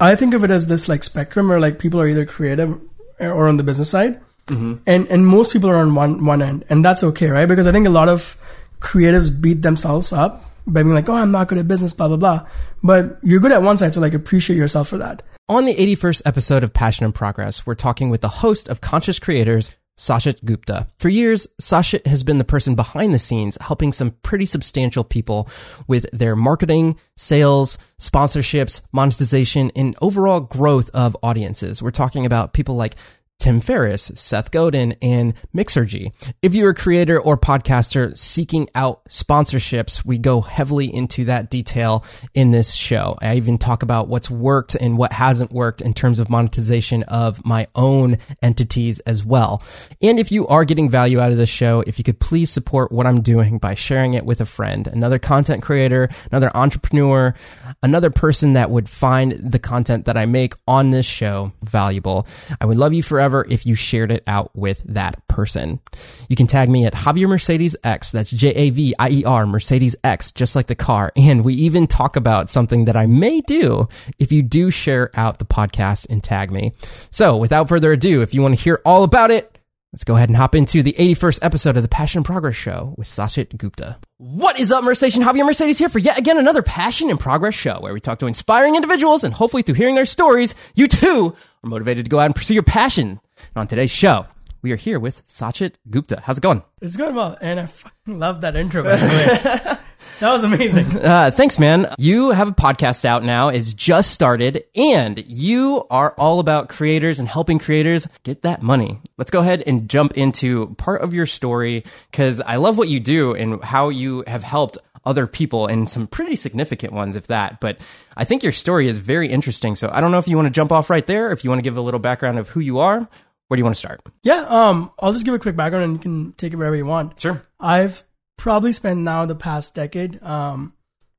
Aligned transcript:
I 0.00 0.14
think 0.14 0.34
of 0.34 0.44
it 0.44 0.50
as 0.50 0.68
this 0.68 0.88
like 0.88 1.02
spectrum 1.02 1.48
where 1.48 1.60
like 1.60 1.78
people 1.78 2.00
are 2.00 2.06
either 2.06 2.24
creative 2.24 2.80
or 3.18 3.48
on 3.48 3.56
the 3.56 3.64
business 3.64 3.90
side, 3.90 4.20
mm-hmm. 4.46 4.74
and 4.86 5.06
and 5.08 5.26
most 5.26 5.52
people 5.52 5.70
are 5.70 5.76
on 5.76 5.94
one 5.94 6.24
one 6.24 6.42
end, 6.42 6.64
and 6.68 6.84
that's 6.84 7.02
okay, 7.02 7.28
right? 7.28 7.46
Because 7.46 7.66
I 7.66 7.72
think 7.72 7.86
a 7.86 7.90
lot 7.90 8.08
of 8.08 8.36
creatives 8.80 9.30
beat 9.30 9.62
themselves 9.62 10.12
up 10.12 10.44
by 10.66 10.82
being 10.82 10.94
like, 10.94 11.08
oh, 11.08 11.14
I'm 11.14 11.32
not 11.32 11.48
good 11.48 11.58
at 11.58 11.66
business, 11.66 11.92
blah 11.92 12.08
blah 12.08 12.16
blah. 12.16 12.46
But 12.82 13.18
you're 13.22 13.40
good 13.40 13.52
at 13.52 13.62
one 13.62 13.76
side, 13.76 13.92
so 13.92 14.00
like 14.00 14.14
appreciate 14.14 14.56
yourself 14.56 14.88
for 14.88 14.98
that. 14.98 15.22
On 15.48 15.64
the 15.64 15.74
81st 15.74 16.22
episode 16.26 16.62
of 16.62 16.74
Passion 16.74 17.06
and 17.06 17.14
Progress, 17.14 17.66
we're 17.66 17.74
talking 17.74 18.10
with 18.10 18.20
the 18.20 18.28
host 18.28 18.68
of 18.68 18.82
Conscious 18.82 19.18
Creators, 19.18 19.74
Sachit 19.98 20.44
Gupta. 20.44 20.86
For 20.98 21.08
years, 21.08 21.48
Sachit 21.60 22.06
has 22.06 22.22
been 22.22 22.38
the 22.38 22.44
person 22.44 22.76
behind 22.76 23.12
the 23.12 23.18
scenes 23.18 23.58
helping 23.60 23.92
some 23.92 24.12
pretty 24.22 24.46
substantial 24.46 25.02
people 25.02 25.48
with 25.88 26.08
their 26.12 26.36
marketing, 26.36 26.96
sales, 27.16 27.76
sponsorships, 28.00 28.80
monetization, 28.92 29.72
and 29.74 29.96
overall 30.00 30.40
growth 30.40 30.88
of 30.94 31.16
audiences. 31.22 31.82
We're 31.82 31.90
talking 31.90 32.24
about 32.24 32.52
people 32.52 32.76
like 32.76 32.94
Tim 33.38 33.60
Ferriss, 33.60 34.10
Seth 34.16 34.50
Godin, 34.50 34.96
and 35.00 35.32
Mixergy. 35.54 36.12
If 36.42 36.56
you're 36.56 36.70
a 36.70 36.74
creator 36.74 37.20
or 37.20 37.38
podcaster 37.38 38.18
seeking 38.18 38.68
out 38.74 39.04
sponsorships, 39.04 40.04
we 40.04 40.18
go 40.18 40.40
heavily 40.40 40.92
into 40.92 41.26
that 41.26 41.48
detail 41.48 42.04
in 42.34 42.50
this 42.50 42.74
show. 42.74 43.16
I 43.22 43.36
even 43.36 43.56
talk 43.56 43.84
about 43.84 44.08
what's 44.08 44.28
worked 44.28 44.74
and 44.74 44.98
what 44.98 45.12
hasn't 45.12 45.52
worked 45.52 45.80
in 45.80 45.94
terms 45.94 46.18
of 46.18 46.28
monetization 46.28 47.04
of 47.04 47.44
my 47.44 47.68
own 47.76 48.18
entities 48.42 48.98
as 49.00 49.24
well. 49.24 49.62
And 50.02 50.18
if 50.18 50.32
you 50.32 50.48
are 50.48 50.64
getting 50.64 50.90
value 50.90 51.20
out 51.20 51.30
of 51.30 51.38
this 51.38 51.48
show, 51.48 51.84
if 51.86 51.96
you 51.96 52.04
could 52.04 52.18
please 52.18 52.50
support 52.50 52.90
what 52.90 53.06
I'm 53.06 53.20
doing 53.20 53.58
by 53.58 53.76
sharing 53.76 54.14
it 54.14 54.24
with 54.24 54.40
a 54.40 54.46
friend, 54.46 54.88
another 54.88 55.20
content 55.20 55.62
creator, 55.62 56.08
another 56.32 56.50
entrepreneur, 56.56 57.34
another 57.82 58.10
person 58.10 58.54
that 58.54 58.70
would 58.70 58.88
find 58.88 59.32
the 59.32 59.58
content 59.58 60.06
that 60.06 60.16
I 60.16 60.26
make 60.26 60.54
on 60.66 60.90
this 60.90 61.06
show 61.06 61.52
valuable. 61.62 62.26
I 62.60 62.66
would 62.66 62.76
love 62.76 62.92
you 62.92 63.02
forever 63.02 63.46
if 63.48 63.66
you 63.66 63.74
shared 63.74 64.10
it 64.10 64.22
out 64.26 64.54
with 64.54 64.82
that 64.84 65.26
person. 65.28 65.80
You 66.28 66.36
can 66.36 66.46
tag 66.46 66.68
me 66.68 66.84
at 66.86 66.94
Javier 66.94 67.28
Mercedes 67.28 67.76
X. 67.84 68.12
That's 68.12 68.30
J 68.30 68.48
A 68.48 68.70
V 68.70 68.94
I 68.98 69.10
E 69.10 69.24
R 69.24 69.46
Mercedes 69.46 69.96
X, 70.04 70.32
just 70.32 70.56
like 70.56 70.66
the 70.66 70.74
car. 70.74 71.12
And 71.16 71.44
we 71.44 71.54
even 71.54 71.86
talk 71.86 72.16
about 72.16 72.50
something 72.50 72.86
that 72.86 72.96
I 72.96 73.06
may 73.06 73.40
do 73.42 73.88
if 74.18 74.32
you 74.32 74.42
do 74.42 74.70
share 74.70 75.10
out 75.14 75.38
the 75.38 75.44
podcast 75.44 76.06
and 76.10 76.22
tag 76.22 76.50
me. 76.50 76.72
So 77.10 77.36
without 77.36 77.68
further 77.68 77.92
ado, 77.92 78.22
if 78.22 78.34
you 78.34 78.42
want 78.42 78.56
to 78.56 78.62
hear 78.62 78.80
all 78.84 79.04
about 79.04 79.30
it, 79.30 79.57
Let's 79.92 80.04
go 80.04 80.16
ahead 80.16 80.28
and 80.28 80.36
hop 80.36 80.54
into 80.54 80.82
the 80.82 80.94
81st 80.98 81.38
episode 81.40 81.78
of 81.78 81.82
the 81.82 81.88
Passion 81.88 82.18
and 82.18 82.26
Progress 82.26 82.54
Show 82.54 82.94
with 82.98 83.08
Sachit 83.08 83.56
Gupta. 83.56 83.96
What 84.18 84.60
is 84.60 84.70
up, 84.70 84.84
Mercedes? 84.84 85.16
Javier 85.16 85.46
Mercedes 85.46 85.78
here 85.78 85.88
for 85.88 85.98
yet 85.98 86.18
again 86.18 86.36
another 86.36 86.60
Passion 86.60 87.08
and 87.08 87.18
Progress 87.18 87.54
Show 87.54 87.80
where 87.80 87.94
we 87.94 88.00
talk 88.00 88.18
to 88.18 88.26
inspiring 88.26 88.74
individuals 88.74 89.24
and 89.24 89.32
hopefully 89.32 89.62
through 89.62 89.76
hearing 89.76 89.94
their 89.94 90.04
stories, 90.04 90.54
you 90.74 90.88
too 90.88 91.34
are 91.64 91.70
motivated 91.70 92.04
to 92.04 92.10
go 92.10 92.20
out 92.20 92.26
and 92.26 92.36
pursue 92.36 92.52
your 92.52 92.62
passion. 92.64 93.08
And 93.38 93.56
on 93.56 93.66
today's 93.66 93.90
show, 93.90 94.26
we 94.60 94.72
are 94.72 94.76
here 94.76 95.00
with 95.00 95.26
Sachit 95.26 95.76
Gupta. 95.88 96.20
How's 96.22 96.36
it 96.36 96.42
going? 96.42 96.62
It's 96.82 96.96
going 96.96 97.14
well, 97.14 97.38
and 97.40 97.58
I 97.58 97.64
fucking 97.64 98.18
love 98.18 98.42
that 98.42 98.56
intro, 98.56 98.82
by 98.82 98.96
the 98.96 99.06
way. 99.06 99.78
that 100.20 100.32
was 100.32 100.44
amazing. 100.44 100.86
Uh, 101.08 101.30
thanks, 101.30 101.58
man. 101.58 101.86
You 101.96 102.30
have 102.30 102.48
a 102.48 102.52
podcast 102.52 103.04
out 103.04 103.22
now. 103.22 103.48
It's 103.48 103.72
just 103.72 104.10
started, 104.10 104.64
and 104.74 105.24
you 105.26 105.86
are 105.90 106.12
all 106.18 106.38
about 106.40 106.68
creators 106.68 107.18
and 107.18 107.28
helping 107.28 107.58
creators 107.58 108.06
get 108.24 108.42
that 108.42 108.62
money. 108.62 109.00
Let's 109.16 109.30
go 109.30 109.40
ahead 109.40 109.62
and 109.66 109.88
jump 109.88 110.18
into 110.18 110.74
part 110.74 111.02
of 111.02 111.14
your 111.14 111.24
story 111.24 111.84
because 112.10 112.40
I 112.40 112.56
love 112.56 112.76
what 112.76 112.88
you 112.88 113.00
do 113.00 113.34
and 113.34 113.62
how 113.62 113.88
you 113.88 114.24
have 114.26 114.42
helped 114.42 114.76
other 115.04 115.26
people 115.26 115.66
and 115.66 115.88
some 115.88 116.06
pretty 116.06 116.36
significant 116.36 116.92
ones, 116.92 117.16
if 117.16 117.28
that. 117.28 117.60
But 117.60 117.80
I 118.16 118.24
think 118.24 118.42
your 118.42 118.52
story 118.52 118.88
is 118.88 118.98
very 118.98 119.28
interesting. 119.30 119.76
So 119.76 119.88
I 119.90 120.00
don't 120.00 120.10
know 120.10 120.18
if 120.18 120.28
you 120.28 120.36
want 120.36 120.46
to 120.46 120.52
jump 120.52 120.72
off 120.72 120.90
right 120.90 121.06
there, 121.06 121.32
if 121.32 121.44
you 121.44 121.50
want 121.50 121.58
to 121.58 121.64
give 121.64 121.76
a 121.76 121.80
little 121.80 122.00
background 122.00 122.38
of 122.38 122.48
who 122.50 122.60
you 122.60 122.78
are. 122.78 123.08
Where 123.48 123.56
do 123.56 123.60
you 123.60 123.64
want 123.64 123.76
to 123.76 123.78
start? 123.78 124.02
Yeah, 124.22 124.44
um, 124.46 124.92
I'll 124.98 125.12
just 125.12 125.24
give 125.24 125.32
a 125.32 125.38
quick 125.38 125.56
background 125.56 125.84
and 125.84 125.92
you 125.94 125.98
can 125.98 126.32
take 126.32 126.52
it 126.52 126.56
wherever 126.56 126.76
you 126.76 126.84
want. 126.84 127.18
Sure. 127.18 127.42
I've 127.58 128.04
probably 128.38 128.72
spent 128.72 129.00
now 129.00 129.26
the 129.26 129.34
past 129.34 129.74
decade 129.74 130.22
um, 130.22 130.72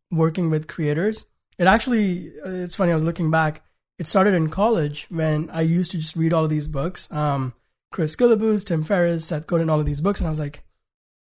working 0.09 0.49
with 0.49 0.67
creators. 0.67 1.27
It 1.59 1.67
actually, 1.67 2.31
it's 2.43 2.73
funny, 2.73 2.91
I 2.91 2.95
was 2.95 3.03
looking 3.03 3.29
back. 3.29 3.61
It 3.99 4.07
started 4.07 4.33
in 4.33 4.49
college 4.49 5.05
when 5.09 5.49
I 5.51 5.61
used 5.61 5.91
to 5.91 5.97
just 5.97 6.15
read 6.15 6.33
all 6.33 6.45
of 6.45 6.49
these 6.49 6.67
books. 6.67 7.11
Um, 7.11 7.53
Chris 7.91 8.15
Guillebeau's, 8.15 8.63
Tim 8.63 8.83
Ferriss, 8.83 9.25
Seth 9.25 9.45
Godin, 9.45 9.69
all 9.69 9.79
of 9.79 9.85
these 9.85 10.01
books. 10.01 10.21
And 10.21 10.27
I 10.27 10.29
was 10.29 10.39
like, 10.39 10.63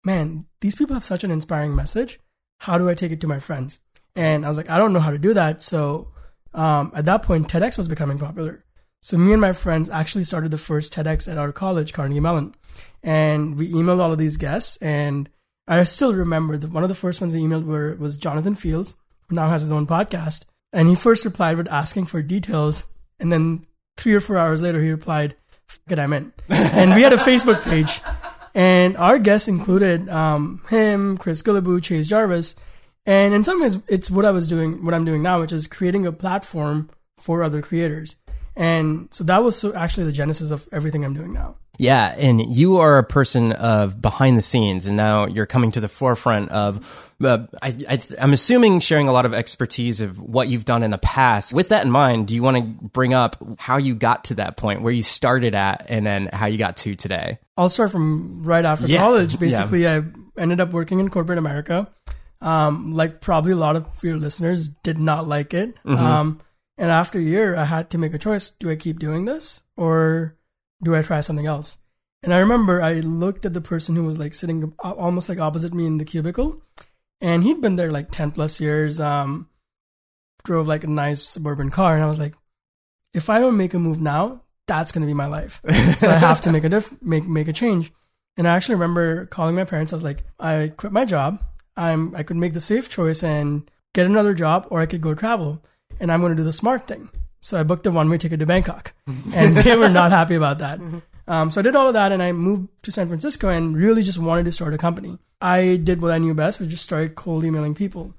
man, 0.04 0.44
these 0.60 0.76
people 0.76 0.94
have 0.94 1.04
such 1.04 1.24
an 1.24 1.30
inspiring 1.30 1.74
message. 1.74 2.20
How 2.60 2.76
do 2.76 2.88
I 2.88 2.94
take 2.94 3.12
it 3.12 3.20
to 3.22 3.26
my 3.26 3.40
friends? 3.40 3.78
And 4.14 4.44
I 4.44 4.48
was 4.48 4.58
like, 4.58 4.68
I 4.68 4.78
don't 4.78 4.92
know 4.92 5.00
how 5.00 5.10
to 5.10 5.18
do 5.18 5.32
that. 5.34 5.62
So 5.62 6.12
um, 6.52 6.92
at 6.94 7.06
that 7.06 7.22
point, 7.22 7.48
TEDx 7.48 7.78
was 7.78 7.88
becoming 7.88 8.18
popular. 8.18 8.64
So 9.02 9.16
me 9.16 9.32
and 9.32 9.40
my 9.40 9.52
friends 9.52 9.88
actually 9.88 10.24
started 10.24 10.50
the 10.50 10.58
first 10.58 10.92
TEDx 10.92 11.30
at 11.30 11.38
our 11.38 11.52
college, 11.52 11.94
Carnegie 11.94 12.20
Mellon. 12.20 12.54
And 13.02 13.56
we 13.56 13.72
emailed 13.72 14.00
all 14.00 14.12
of 14.12 14.18
these 14.18 14.36
guests 14.36 14.76
and 14.78 15.30
I 15.68 15.84
still 15.84 16.14
remember 16.14 16.56
that 16.56 16.70
one 16.70 16.82
of 16.82 16.88
the 16.88 16.94
first 16.94 17.20
ones 17.20 17.34
we 17.34 17.40
emailed 17.40 17.64
were, 17.64 17.96
was 17.96 18.16
Jonathan 18.16 18.54
Fields, 18.54 18.94
who 19.28 19.34
now 19.34 19.48
has 19.48 19.62
his 19.62 19.72
own 19.72 19.86
podcast. 19.86 20.44
And 20.72 20.88
he 20.88 20.94
first 20.94 21.24
replied 21.24 21.56
with 21.56 21.68
asking 21.68 22.06
for 22.06 22.22
details. 22.22 22.86
And 23.18 23.32
then 23.32 23.66
three 23.96 24.14
or 24.14 24.20
four 24.20 24.38
hours 24.38 24.62
later, 24.62 24.80
he 24.80 24.90
replied, 24.90 25.34
Get 25.88 25.98
I'm 25.98 26.12
in. 26.12 26.32
and 26.48 26.94
we 26.94 27.02
had 27.02 27.12
a 27.12 27.16
Facebook 27.16 27.62
page. 27.62 28.00
And 28.54 28.96
our 28.96 29.18
guests 29.18 29.48
included 29.48 30.08
um, 30.08 30.62
him, 30.68 31.18
Chris 31.18 31.42
Guillebeau, 31.42 31.82
Chase 31.82 32.06
Jarvis. 32.06 32.54
And 33.04 33.34
in 33.34 33.44
some 33.44 33.60
ways, 33.60 33.78
it's 33.88 34.10
what 34.10 34.24
I 34.24 34.30
was 34.30 34.48
doing, 34.48 34.84
what 34.84 34.94
I'm 34.94 35.04
doing 35.04 35.22
now, 35.22 35.40
which 35.40 35.52
is 35.52 35.66
creating 35.66 36.06
a 36.06 36.12
platform 36.12 36.90
for 37.18 37.42
other 37.42 37.62
creators. 37.62 38.16
And 38.56 39.08
so 39.10 39.24
that 39.24 39.44
was 39.44 39.58
so 39.58 39.74
actually 39.74 40.04
the 40.04 40.12
genesis 40.12 40.50
of 40.50 40.68
everything 40.72 41.04
I'm 41.04 41.14
doing 41.14 41.32
now. 41.32 41.56
Yeah, 41.78 42.14
and 42.16 42.40
you 42.40 42.78
are 42.78 42.98
a 42.98 43.04
person 43.04 43.52
of 43.52 44.00
behind 44.00 44.38
the 44.38 44.42
scenes, 44.42 44.86
and 44.86 44.96
now 44.96 45.26
you're 45.26 45.46
coming 45.46 45.72
to 45.72 45.80
the 45.80 45.88
forefront 45.88 46.50
of. 46.50 47.02
Uh, 47.22 47.46
I, 47.62 47.98
am 48.18 48.34
assuming 48.34 48.80
sharing 48.80 49.08
a 49.08 49.12
lot 49.12 49.24
of 49.24 49.32
expertise 49.32 50.02
of 50.02 50.18
what 50.20 50.48
you've 50.48 50.66
done 50.66 50.82
in 50.82 50.90
the 50.90 50.98
past. 50.98 51.54
With 51.54 51.70
that 51.70 51.84
in 51.84 51.90
mind, 51.90 52.28
do 52.28 52.34
you 52.34 52.42
want 52.42 52.56
to 52.58 52.88
bring 52.88 53.14
up 53.14 53.42
how 53.58 53.78
you 53.78 53.94
got 53.94 54.24
to 54.24 54.34
that 54.34 54.56
point, 54.56 54.82
where 54.82 54.92
you 54.92 55.02
started 55.02 55.54
at, 55.54 55.86
and 55.88 56.06
then 56.06 56.28
how 56.32 56.46
you 56.46 56.58
got 56.58 56.76
to 56.78 56.94
today? 56.94 57.38
I'll 57.56 57.70
start 57.70 57.90
from 57.90 58.42
right 58.42 58.64
after 58.64 58.86
yeah. 58.86 58.98
college. 58.98 59.38
Basically, 59.38 59.84
yeah. 59.84 60.02
I 60.36 60.40
ended 60.40 60.60
up 60.60 60.72
working 60.72 61.00
in 61.00 61.08
corporate 61.08 61.38
America. 61.38 61.90
Um, 62.42 62.92
like 62.92 63.22
probably 63.22 63.52
a 63.52 63.56
lot 63.56 63.76
of 63.76 63.86
your 64.04 64.18
listeners 64.18 64.68
did 64.68 64.98
not 64.98 65.26
like 65.26 65.54
it. 65.54 65.74
Mm-hmm. 65.84 65.96
Um, 65.96 66.40
and 66.76 66.90
after 66.90 67.18
a 67.18 67.22
year, 67.22 67.56
I 67.56 67.64
had 67.64 67.90
to 67.90 67.98
make 67.98 68.12
a 68.12 68.18
choice: 68.18 68.50
do 68.50 68.70
I 68.70 68.76
keep 68.76 68.98
doing 68.98 69.24
this 69.24 69.62
or 69.76 70.36
do 70.82 70.94
I 70.94 71.02
try 71.02 71.20
something 71.20 71.46
else? 71.46 71.78
And 72.22 72.34
I 72.34 72.38
remember 72.38 72.82
I 72.82 72.94
looked 72.94 73.46
at 73.46 73.54
the 73.54 73.60
person 73.60 73.94
who 73.94 74.04
was 74.04 74.18
like 74.18 74.34
sitting 74.34 74.72
almost 74.80 75.28
like 75.28 75.38
opposite 75.38 75.74
me 75.74 75.86
in 75.86 75.98
the 75.98 76.04
cubicle, 76.04 76.62
and 77.20 77.44
he'd 77.44 77.60
been 77.60 77.76
there 77.76 77.90
like 77.90 78.10
10 78.10 78.32
plus 78.32 78.60
years, 78.60 79.00
um, 79.00 79.48
drove 80.44 80.66
like 80.66 80.84
a 80.84 80.88
nice 80.88 81.22
suburban 81.22 81.70
car. 81.70 81.94
And 81.94 82.04
I 82.04 82.08
was 82.08 82.18
like, 82.18 82.34
if 83.14 83.30
I 83.30 83.38
don't 83.38 83.56
make 83.56 83.74
a 83.74 83.78
move 83.78 84.00
now, 84.00 84.42
that's 84.66 84.92
going 84.92 85.02
to 85.02 85.06
be 85.06 85.14
my 85.14 85.26
life. 85.26 85.60
so 85.96 86.10
I 86.10 86.16
have 86.16 86.40
to 86.42 86.52
make 86.52 86.64
a 86.64 86.68
diff- 86.68 87.00
make, 87.02 87.26
make 87.26 87.48
a 87.48 87.52
change. 87.52 87.92
And 88.36 88.46
I 88.46 88.54
actually 88.54 88.74
remember 88.74 89.26
calling 89.26 89.54
my 89.54 89.64
parents. 89.64 89.92
I 89.92 89.96
was 89.96 90.04
like, 90.04 90.24
I 90.38 90.72
quit 90.76 90.92
my 90.92 91.04
job. 91.04 91.42
I'm, 91.76 92.14
I 92.14 92.22
could 92.22 92.36
make 92.36 92.54
the 92.54 92.60
safe 92.60 92.88
choice 92.88 93.22
and 93.22 93.70
get 93.94 94.06
another 94.06 94.34
job 94.34 94.66
or 94.70 94.80
I 94.80 94.86
could 94.86 95.00
go 95.00 95.14
travel 95.14 95.62
and 96.00 96.12
I'm 96.12 96.20
going 96.20 96.32
to 96.32 96.36
do 96.36 96.44
the 96.44 96.52
smart 96.52 96.86
thing. 96.86 97.08
So 97.46 97.60
I 97.60 97.62
booked 97.62 97.86
a 97.86 97.92
one 97.92 98.10
way 98.10 98.18
ticket 98.18 98.40
to 98.40 98.46
Bangkok, 98.46 98.92
and 99.32 99.56
they 99.56 99.76
were 99.76 99.88
not 99.88 100.10
happy 100.10 100.34
about 100.34 100.58
that. 100.58 100.80
Um, 101.28 101.52
so 101.52 101.60
I 101.60 101.62
did 101.62 101.76
all 101.76 101.86
of 101.86 101.94
that, 101.94 102.10
and 102.10 102.20
I 102.20 102.32
moved 102.32 102.70
to 102.82 102.90
San 102.90 103.06
Francisco 103.06 103.48
and 103.48 103.76
really 103.76 104.02
just 104.02 104.18
wanted 104.18 104.46
to 104.46 104.52
start 104.52 104.74
a 104.74 104.78
company. 104.78 105.20
I 105.40 105.76
did 105.76 106.02
what 106.02 106.10
I 106.10 106.18
knew 106.18 106.34
best, 106.34 106.58
which 106.58 106.70
just 106.70 106.82
started 106.82 107.14
cold 107.14 107.44
emailing 107.44 107.76
people. 107.76 108.14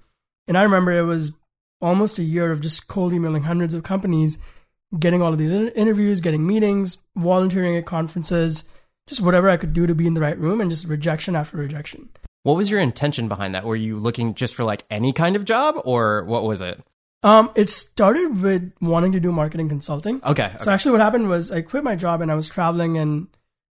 And 0.48 0.58
I 0.58 0.64
remember 0.64 0.94
it 0.94 1.02
was 1.02 1.34
almost 1.82 2.20
a 2.20 2.24
year 2.24 2.54
of 2.54 2.62
just 2.62 2.88
cold 2.88 3.14
emailing 3.14 3.44
hundreds 3.44 3.74
of 3.74 3.84
companies, 3.84 4.38
getting 4.98 5.22
all 5.22 5.34
of 5.34 5.40
these 5.40 5.52
interviews, 5.52 6.22
getting 6.22 6.48
meetings, 6.48 7.00
volunteering 7.18 7.76
at 7.76 7.86
conferences, 7.86 8.64
just 9.08 9.20
whatever 9.20 9.50
I 9.50 9.58
could 9.58 9.74
do 9.74 9.86
to 9.88 9.94
be 9.94 10.08
in 10.08 10.14
the 10.14 10.22
right 10.22 10.40
room, 10.40 10.62
and 10.62 10.72
just 10.72 10.88
rejection 10.88 11.36
after 11.36 11.58
rejection. 11.58 12.08
What 12.44 12.56
was 12.56 12.72
your 12.72 12.80
intention 12.80 13.28
behind 13.28 13.56
that? 13.56 13.66
Were 13.66 13.76
you 13.76 14.00
looking 14.00 14.36
just 14.36 14.56
for 14.56 14.64
like 14.64 14.86
any 14.90 15.12
kind 15.12 15.36
of 15.36 15.44
job, 15.44 15.82
or 15.84 16.24
what 16.24 16.44
was 16.44 16.62
it? 16.62 16.82
Um, 17.24 17.52
it 17.56 17.70
started 17.70 18.42
with 18.42 18.72
wanting 18.80 19.12
to 19.14 19.20
do 19.20 19.32
marketing 19.32 19.70
consulting. 19.70 20.22
Okay, 20.24 20.46
okay. 20.46 20.58
So 20.60 20.72
actually, 20.72 20.92
what 20.94 21.02
happened 21.02 21.30
was 21.30 21.52
I 21.52 21.62
quit 21.62 21.84
my 21.84 21.96
job 21.96 22.22
and 22.22 22.32
I 22.32 22.36
was 22.36 22.50
traveling 22.50 22.98
and 22.98 23.28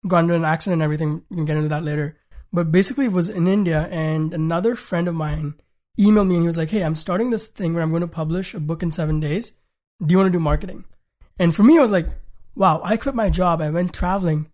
got 0.07 0.21
into 0.21 0.35
an 0.35 0.45
accident 0.45 0.75
and 0.75 0.83
everything. 0.83 1.23
We 1.29 1.37
can 1.37 1.45
get 1.45 1.57
into 1.57 1.69
that 1.69 1.85
later. 1.85 2.19
But 2.53 2.71
basically, 2.71 3.07
it 3.07 3.13
was 3.13 3.29
in 3.29 3.47
India, 3.47 3.89
and 3.91 4.33
another 4.35 4.77
friend 4.77 5.09
of 5.09 5.15
mine 5.15 5.55
emailed 5.99 6.29
me 6.29 6.37
and 6.37 6.43
he 6.43 6.47
was 6.47 6.59
like, 6.59 6.71
"Hey, 6.71 6.83
I'm 6.83 6.95
starting 6.95 7.31
this 7.31 7.49
thing 7.49 7.75
where 7.75 7.83
I'm 7.83 7.91
going 7.91 8.03
to 8.03 8.07
publish 8.09 8.55
a 8.55 8.61
book 8.61 8.83
in 8.83 8.93
seven 8.93 9.21
days. 9.21 9.55
Do 10.05 10.13
you 10.13 10.19
want 10.19 10.29
to 10.33 10.39
do 10.39 10.43
marketing?" 10.43 10.85
And 11.39 11.55
for 11.55 11.63
me, 11.63 11.79
I 11.79 11.81
was 11.81 11.93
like, 11.93 12.09
"Wow!" 12.55 12.81
I 12.85 12.97
quit 12.97 13.15
my 13.15 13.31
job. 13.31 13.61
I 13.61 13.71
went 13.71 13.93
traveling, 13.93 14.51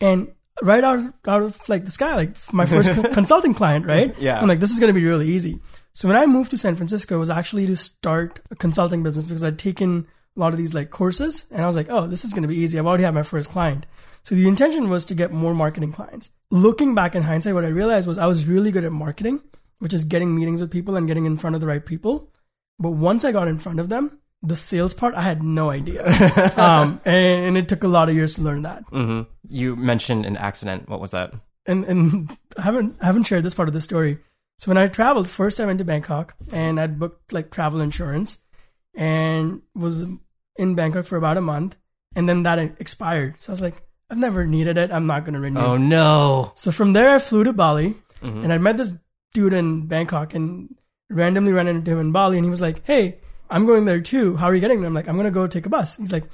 and 0.00 0.28
right 0.62 0.84
out 0.84 0.98
of, 0.98 1.12
out 1.26 1.42
of 1.42 1.68
like 1.68 1.84
the 1.84 1.90
sky, 1.90 2.14
like 2.14 2.52
my 2.52 2.66
first 2.66 2.90
consulting 3.12 3.54
client, 3.54 3.86
right? 3.86 4.14
Yeah. 4.18 4.40
I'm 4.40 4.48
like, 4.48 4.60
this 4.60 4.70
is 4.70 4.80
going 4.80 4.92
to 4.92 4.98
be 4.98 5.06
really 5.06 5.28
easy. 5.28 5.60
So 5.98 6.06
when 6.06 6.16
I 6.16 6.26
moved 6.26 6.52
to 6.52 6.56
San 6.56 6.76
Francisco, 6.76 7.16
it 7.16 7.18
was 7.18 7.28
actually 7.28 7.66
to 7.66 7.74
start 7.74 8.38
a 8.52 8.54
consulting 8.54 9.02
business 9.02 9.26
because 9.26 9.42
I'd 9.42 9.58
taken 9.58 10.06
a 10.36 10.38
lot 10.38 10.52
of 10.52 10.56
these 10.56 10.72
like 10.72 10.90
courses. 10.90 11.46
And 11.50 11.60
I 11.60 11.66
was 11.66 11.74
like, 11.74 11.88
oh, 11.90 12.06
this 12.06 12.24
is 12.24 12.32
going 12.32 12.42
to 12.42 12.48
be 12.48 12.54
easy. 12.54 12.78
I've 12.78 12.86
already 12.86 13.02
had 13.02 13.14
my 13.14 13.24
first 13.24 13.50
client. 13.50 13.84
So 14.22 14.36
the 14.36 14.46
intention 14.46 14.90
was 14.90 15.04
to 15.06 15.16
get 15.16 15.32
more 15.32 15.54
marketing 15.54 15.92
clients. 15.92 16.30
Looking 16.52 16.94
back 16.94 17.16
in 17.16 17.24
hindsight, 17.24 17.54
what 17.54 17.64
I 17.64 17.68
realized 17.70 18.06
was 18.06 18.16
I 18.16 18.26
was 18.26 18.46
really 18.46 18.70
good 18.70 18.84
at 18.84 18.92
marketing, 18.92 19.40
which 19.80 19.92
is 19.92 20.04
getting 20.04 20.36
meetings 20.36 20.60
with 20.60 20.70
people 20.70 20.94
and 20.94 21.08
getting 21.08 21.26
in 21.26 21.36
front 21.36 21.56
of 21.56 21.60
the 21.60 21.66
right 21.66 21.84
people. 21.84 22.30
But 22.78 22.90
once 22.90 23.24
I 23.24 23.32
got 23.32 23.48
in 23.48 23.58
front 23.58 23.80
of 23.80 23.88
them, 23.88 24.20
the 24.40 24.54
sales 24.54 24.94
part, 24.94 25.16
I 25.16 25.22
had 25.22 25.42
no 25.42 25.70
idea. 25.70 26.06
um, 26.56 27.00
and, 27.04 27.44
and, 27.44 27.58
it 27.58 27.68
took 27.68 27.82
a 27.82 27.88
lot 27.88 28.08
of 28.08 28.14
years 28.14 28.34
to 28.34 28.42
learn 28.42 28.62
that. 28.62 28.84
Mm-hmm. 28.92 29.22
You 29.48 29.74
mentioned 29.74 30.26
an 30.26 30.36
accident. 30.36 30.88
What 30.88 31.00
was 31.00 31.10
that? 31.10 31.34
And, 31.66 31.84
and 31.86 32.38
I 32.56 32.62
haven't, 32.62 32.98
I 33.00 33.06
haven't 33.06 33.24
shared 33.24 33.42
this 33.42 33.54
part 33.54 33.66
of 33.66 33.74
the 33.74 33.80
story. 33.80 34.18
So 34.58 34.70
when 34.70 34.78
I 34.78 34.86
traveled, 34.86 35.30
first 35.30 35.60
I 35.60 35.66
went 35.66 35.78
to 35.78 35.84
Bangkok 35.84 36.34
and 36.52 36.80
I'd 36.80 36.98
booked 36.98 37.32
like 37.32 37.50
travel 37.50 37.80
insurance 37.80 38.38
and 38.96 39.62
was 39.74 40.04
in 40.56 40.74
Bangkok 40.74 41.06
for 41.06 41.16
about 41.16 41.36
a 41.36 41.40
month. 41.40 41.76
And 42.16 42.28
then 42.28 42.42
that 42.42 42.58
expired. 42.58 43.36
So 43.38 43.50
I 43.50 43.52
was 43.52 43.60
like, 43.60 43.82
I've 44.10 44.18
never 44.18 44.46
needed 44.46 44.78
it. 44.78 44.90
I'm 44.90 45.06
not 45.06 45.24
going 45.24 45.34
to 45.34 45.40
renew. 45.40 45.60
Oh 45.60 45.76
no. 45.76 46.52
So 46.54 46.72
from 46.72 46.92
there, 46.92 47.14
I 47.14 47.18
flew 47.18 47.44
to 47.44 47.52
Bali 47.52 47.94
mm-hmm. 48.22 48.42
and 48.42 48.52
I 48.52 48.58
met 48.58 48.76
this 48.76 48.94
dude 49.32 49.52
in 49.52 49.86
Bangkok 49.86 50.34
and 50.34 50.74
randomly 51.10 51.52
ran 51.52 51.68
into 51.68 51.92
him 51.92 52.00
in 52.00 52.12
Bali. 52.12 52.38
And 52.38 52.44
he 52.44 52.50
was 52.50 52.62
like, 52.62 52.84
Hey, 52.84 53.20
I'm 53.50 53.66
going 53.66 53.84
there 53.84 54.00
too. 54.00 54.36
How 54.36 54.46
are 54.46 54.54
you 54.54 54.60
getting 54.60 54.80
there? 54.80 54.88
I'm 54.88 54.94
like, 54.94 55.08
I'm 55.08 55.14
going 55.14 55.26
to 55.26 55.30
go 55.30 55.46
take 55.46 55.66
a 55.66 55.70
bus. 55.70 55.96
He's 55.96 56.12
like, 56.12 56.24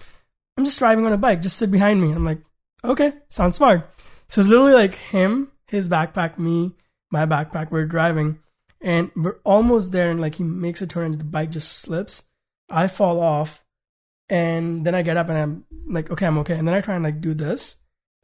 I'm 0.56 0.64
just 0.64 0.78
driving 0.78 1.04
on 1.04 1.12
a 1.12 1.18
bike. 1.18 1.42
Just 1.42 1.56
sit 1.56 1.70
behind 1.70 2.00
me. 2.00 2.12
I'm 2.12 2.24
like, 2.24 2.40
okay, 2.84 3.12
sounds 3.28 3.56
smart. 3.56 3.90
So 4.28 4.40
it's 4.40 4.50
literally 4.50 4.74
like 4.74 4.94
him, 4.94 5.50
his 5.66 5.88
backpack, 5.88 6.38
me, 6.38 6.74
my 7.14 7.24
backpack. 7.24 7.70
We're 7.70 7.86
driving 7.86 8.40
and 8.82 9.10
we're 9.16 9.38
almost 9.44 9.92
there. 9.92 10.10
And 10.10 10.20
like 10.20 10.34
he 10.34 10.44
makes 10.44 10.82
a 10.82 10.86
turn 10.86 11.12
and 11.12 11.20
the 11.20 11.24
bike 11.24 11.50
just 11.50 11.72
slips. 11.78 12.24
I 12.68 12.88
fall 12.88 13.20
off 13.20 13.64
and 14.28 14.86
then 14.86 14.94
I 14.94 15.02
get 15.02 15.16
up 15.16 15.28
and 15.28 15.38
I'm 15.38 15.64
like, 15.86 16.10
okay, 16.10 16.26
I'm 16.26 16.38
okay. 16.38 16.58
And 16.58 16.68
then 16.68 16.74
I 16.74 16.80
try 16.80 16.94
and 16.94 17.04
like 17.04 17.20
do 17.20 17.32
this, 17.32 17.76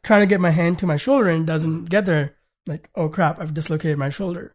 trying 0.04 0.20
to 0.20 0.26
get 0.26 0.40
my 0.40 0.50
hand 0.50 0.78
to 0.80 0.86
my 0.86 0.96
shoulder 0.96 1.30
and 1.30 1.46
doesn't 1.46 1.86
get 1.86 2.04
there. 2.04 2.36
Like, 2.66 2.90
oh 2.94 3.08
crap, 3.08 3.40
I've 3.40 3.54
dislocated 3.54 3.96
my 3.96 4.10
shoulder. 4.10 4.54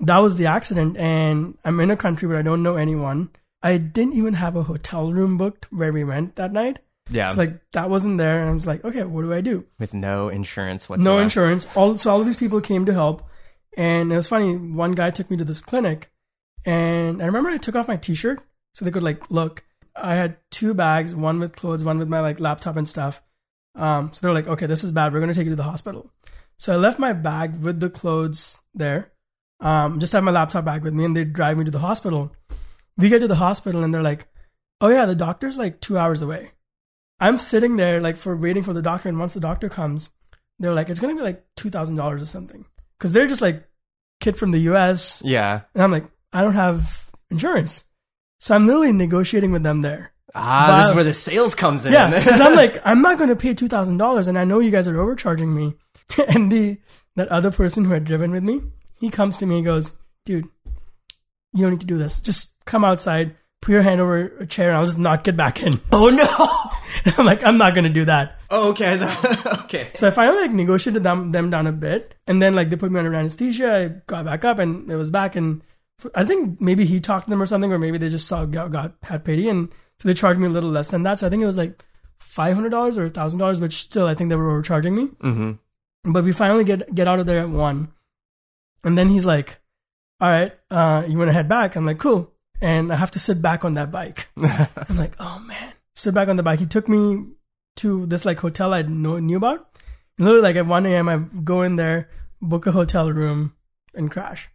That 0.00 0.18
was 0.18 0.36
the 0.38 0.46
accident. 0.46 0.96
And 0.96 1.56
I'm 1.64 1.78
in 1.80 1.90
a 1.90 1.96
country 1.96 2.26
where 2.26 2.38
I 2.38 2.42
don't 2.42 2.62
know 2.62 2.76
anyone. 2.76 3.30
I 3.62 3.78
didn't 3.78 4.14
even 4.14 4.34
have 4.34 4.56
a 4.56 4.64
hotel 4.64 5.12
room 5.12 5.38
booked 5.38 5.72
where 5.72 5.92
we 5.92 6.04
went 6.04 6.36
that 6.36 6.52
night. 6.52 6.80
Yeah. 7.10 7.28
It's 7.28 7.36
like 7.36 7.60
that 7.72 7.90
wasn't 7.90 8.18
there. 8.18 8.40
And 8.40 8.50
I 8.50 8.54
was 8.54 8.66
like, 8.66 8.84
okay, 8.84 9.04
what 9.04 9.22
do 9.22 9.32
I 9.32 9.40
do? 9.40 9.66
With 9.78 9.94
no 9.94 10.28
insurance 10.28 10.88
whatsoever. 10.88 11.16
No 11.16 11.22
insurance. 11.22 11.66
All, 11.76 11.96
so 11.96 12.10
all 12.10 12.20
of 12.20 12.26
these 12.26 12.36
people 12.36 12.60
came 12.60 12.86
to 12.86 12.92
help. 12.92 13.22
And 13.76 14.12
it 14.12 14.16
was 14.16 14.28
funny. 14.28 14.56
One 14.56 14.92
guy 14.92 15.10
took 15.10 15.30
me 15.30 15.36
to 15.36 15.44
this 15.44 15.62
clinic 15.62 16.10
and 16.64 17.22
I 17.22 17.26
remember 17.26 17.50
I 17.50 17.58
took 17.58 17.74
off 17.74 17.88
my 17.88 17.96
t-shirt 17.96 18.40
so 18.72 18.84
they 18.84 18.90
could 18.90 19.02
like 19.02 19.30
look. 19.30 19.64
I 19.96 20.14
had 20.14 20.38
two 20.50 20.74
bags, 20.74 21.14
one 21.14 21.38
with 21.38 21.56
clothes, 21.56 21.84
one 21.84 21.98
with 21.98 22.08
my 22.08 22.20
like 22.20 22.40
laptop 22.40 22.76
and 22.76 22.88
stuff. 22.88 23.22
Um, 23.74 24.12
so 24.12 24.26
they're 24.26 24.34
like, 24.34 24.48
okay, 24.48 24.66
this 24.66 24.84
is 24.84 24.92
bad. 24.92 25.12
We're 25.12 25.20
gonna 25.20 25.34
take 25.34 25.44
you 25.44 25.50
to 25.50 25.56
the 25.56 25.62
hospital. 25.64 26.10
So 26.56 26.72
I 26.72 26.76
left 26.76 26.98
my 26.98 27.12
bag 27.12 27.60
with 27.60 27.80
the 27.80 27.90
clothes 27.90 28.60
there. 28.74 29.12
Um, 29.60 30.00
just 30.00 30.12
have 30.12 30.24
my 30.24 30.32
laptop 30.32 30.64
bag 30.64 30.82
with 30.82 30.94
me, 30.94 31.04
and 31.04 31.16
they 31.16 31.24
drive 31.24 31.58
me 31.58 31.64
to 31.64 31.70
the 31.70 31.78
hospital. 31.80 32.34
We 32.96 33.08
get 33.08 33.20
to 33.20 33.28
the 33.28 33.36
hospital, 33.36 33.82
and 33.82 33.92
they're 33.92 34.02
like, 34.02 34.28
oh 34.80 34.88
yeah, 34.88 35.06
the 35.06 35.14
doctor's 35.14 35.58
like 35.58 35.80
two 35.80 35.98
hours 35.98 36.22
away. 36.22 36.52
I'm 37.20 37.38
sitting 37.38 37.76
there 37.76 38.00
like 38.00 38.16
for 38.16 38.36
waiting 38.36 38.62
for 38.62 38.72
the 38.72 38.82
doctor, 38.82 39.08
and 39.08 39.18
once 39.18 39.34
the 39.34 39.40
doctor 39.40 39.68
comes, 39.68 40.10
they're 40.58 40.74
like, 40.74 40.88
it's 40.88 41.00
gonna 41.00 41.14
be 41.14 41.22
like 41.22 41.44
two 41.56 41.70
thousand 41.70 41.96
dollars 41.96 42.22
or 42.22 42.26
something, 42.26 42.66
because 43.04 43.12
they're 43.12 43.26
just 43.26 43.42
like 43.42 43.62
kid 44.18 44.38
from 44.38 44.50
the 44.50 44.60
U.S. 44.60 45.20
Yeah, 45.22 45.60
and 45.74 45.82
I'm 45.82 45.92
like, 45.92 46.06
I 46.32 46.40
don't 46.40 46.54
have 46.54 47.10
insurance. 47.30 47.84
So 48.40 48.54
I'm 48.54 48.66
literally 48.66 48.92
negotiating 48.92 49.52
with 49.52 49.62
them 49.62 49.82
there. 49.82 50.12
Ah, 50.34 50.68
but, 50.68 50.80
this 50.80 50.88
is 50.88 50.94
where 50.94 51.04
the 51.04 51.12
sales 51.12 51.54
comes 51.54 51.84
in. 51.84 51.92
Yeah, 51.92 52.08
because 52.08 52.40
I'm 52.40 52.54
like, 52.54 52.80
I'm 52.86 53.02
not 53.02 53.18
going 53.18 53.28
to 53.28 53.36
pay 53.36 53.52
two 53.52 53.68
thousand 53.68 53.98
dollars, 53.98 54.26
and 54.26 54.38
I 54.38 54.46
know 54.46 54.58
you 54.58 54.70
guys 54.70 54.88
are 54.88 54.98
overcharging 54.98 55.54
me. 55.54 55.74
and 56.28 56.50
the 56.50 56.78
that 57.16 57.28
other 57.28 57.50
person 57.50 57.84
who 57.84 57.92
had 57.92 58.06
driven 58.06 58.30
with 58.30 58.42
me, 58.42 58.62
he 58.98 59.10
comes 59.10 59.36
to 59.36 59.44
me 59.44 59.56
and 59.56 59.66
goes, 59.66 59.92
"Dude, 60.24 60.48
you 61.52 61.60
don't 61.60 61.72
need 61.72 61.80
to 61.80 61.86
do 61.86 61.98
this. 61.98 62.20
Just 62.22 62.54
come 62.64 62.86
outside, 62.86 63.36
put 63.60 63.72
your 63.72 63.82
hand 63.82 64.00
over 64.00 64.28
a 64.38 64.46
chair, 64.46 64.68
and 64.68 64.78
I'll 64.78 64.86
just 64.86 64.98
knock 64.98 65.28
it 65.28 65.36
back 65.36 65.62
in." 65.62 65.74
Oh 65.92 66.08
no! 66.08 66.70
I'm 67.18 67.26
like, 67.26 67.44
I'm 67.44 67.58
not 67.58 67.74
going 67.74 67.84
to 67.84 67.90
do 67.90 68.04
that. 68.06 68.38
Oh, 68.50 68.70
okay, 68.70 68.98
okay. 69.64 69.88
So 69.94 70.08
I 70.08 70.10
finally 70.10 70.42
like 70.42 70.52
negotiated 70.52 71.02
them 71.02 71.32
them 71.32 71.50
down 71.50 71.66
a 71.66 71.72
bit, 71.72 72.14
and 72.26 72.42
then 72.42 72.54
like 72.54 72.70
they 72.70 72.76
put 72.76 72.92
me 72.92 72.98
under 72.98 73.14
anesthesia. 73.14 73.74
I 73.74 73.88
got 74.06 74.24
back 74.24 74.44
up, 74.44 74.58
and 74.58 74.90
it 74.90 74.96
was 74.96 75.10
back 75.10 75.36
and 75.36 75.62
I 76.14 76.24
think 76.24 76.60
maybe 76.60 76.84
he 76.84 77.00
talked 77.00 77.26
to 77.26 77.30
them 77.30 77.40
or 77.40 77.46
something, 77.46 77.72
or 77.72 77.78
maybe 77.78 77.98
they 77.98 78.10
just 78.10 78.26
saw 78.26 78.44
got, 78.44 78.70
got 78.70 78.94
had 79.02 79.24
pity, 79.24 79.48
and 79.48 79.72
so 79.98 80.08
they 80.08 80.14
charged 80.14 80.40
me 80.40 80.46
a 80.46 80.50
little 80.50 80.70
less 80.70 80.90
than 80.90 81.04
that. 81.04 81.18
So 81.18 81.26
I 81.26 81.30
think 81.30 81.42
it 81.42 81.46
was 81.46 81.58
like 81.58 81.84
five 82.18 82.54
hundred 82.54 82.70
dollars 82.70 82.98
or 82.98 83.08
thousand 83.08 83.38
dollars, 83.38 83.60
which 83.60 83.74
still 83.74 84.06
I 84.06 84.14
think 84.14 84.30
they 84.30 84.36
were 84.36 84.50
overcharging 84.50 84.94
me. 84.94 85.06
Mm-hmm. 85.22 86.12
But 86.12 86.24
we 86.24 86.32
finally 86.32 86.64
get 86.64 86.94
get 86.94 87.08
out 87.08 87.20
of 87.20 87.26
there 87.26 87.40
at 87.40 87.48
one, 87.48 87.92
and 88.82 88.98
then 88.98 89.08
he's 89.08 89.24
like, 89.24 89.60
"All 90.20 90.28
right, 90.28 90.52
uh, 90.70 91.04
you 91.08 91.16
want 91.16 91.28
to 91.28 91.32
head 91.32 91.48
back?" 91.48 91.76
I'm 91.76 91.86
like, 91.86 91.98
"Cool," 91.98 92.32
and 92.60 92.92
I 92.92 92.96
have 92.96 93.12
to 93.12 93.18
sit 93.18 93.40
back 93.40 93.64
on 93.64 93.74
that 93.74 93.90
bike. 93.90 94.28
I'm 94.36 94.96
like, 94.96 95.14
"Oh 95.20 95.38
man." 95.38 95.73
Sit 95.94 96.14
back 96.14 96.28
on 96.28 96.36
the 96.36 96.42
bike. 96.42 96.60
He 96.60 96.66
took 96.66 96.88
me 96.88 97.24
to 97.76 98.06
this 98.06 98.24
like 98.24 98.38
hotel 98.38 98.74
I 98.74 98.82
know, 98.82 99.18
knew 99.18 99.36
about. 99.36 99.68
And 100.18 100.26
literally, 100.26 100.42
like 100.42 100.56
at 100.56 100.66
1 100.66 100.86
a.m., 100.86 101.08
I 101.08 101.18
go 101.42 101.62
in 101.62 101.76
there, 101.76 102.08
book 102.40 102.66
a 102.66 102.72
hotel 102.72 103.10
room, 103.12 103.54
and 103.94 104.10
crash. 104.10 104.48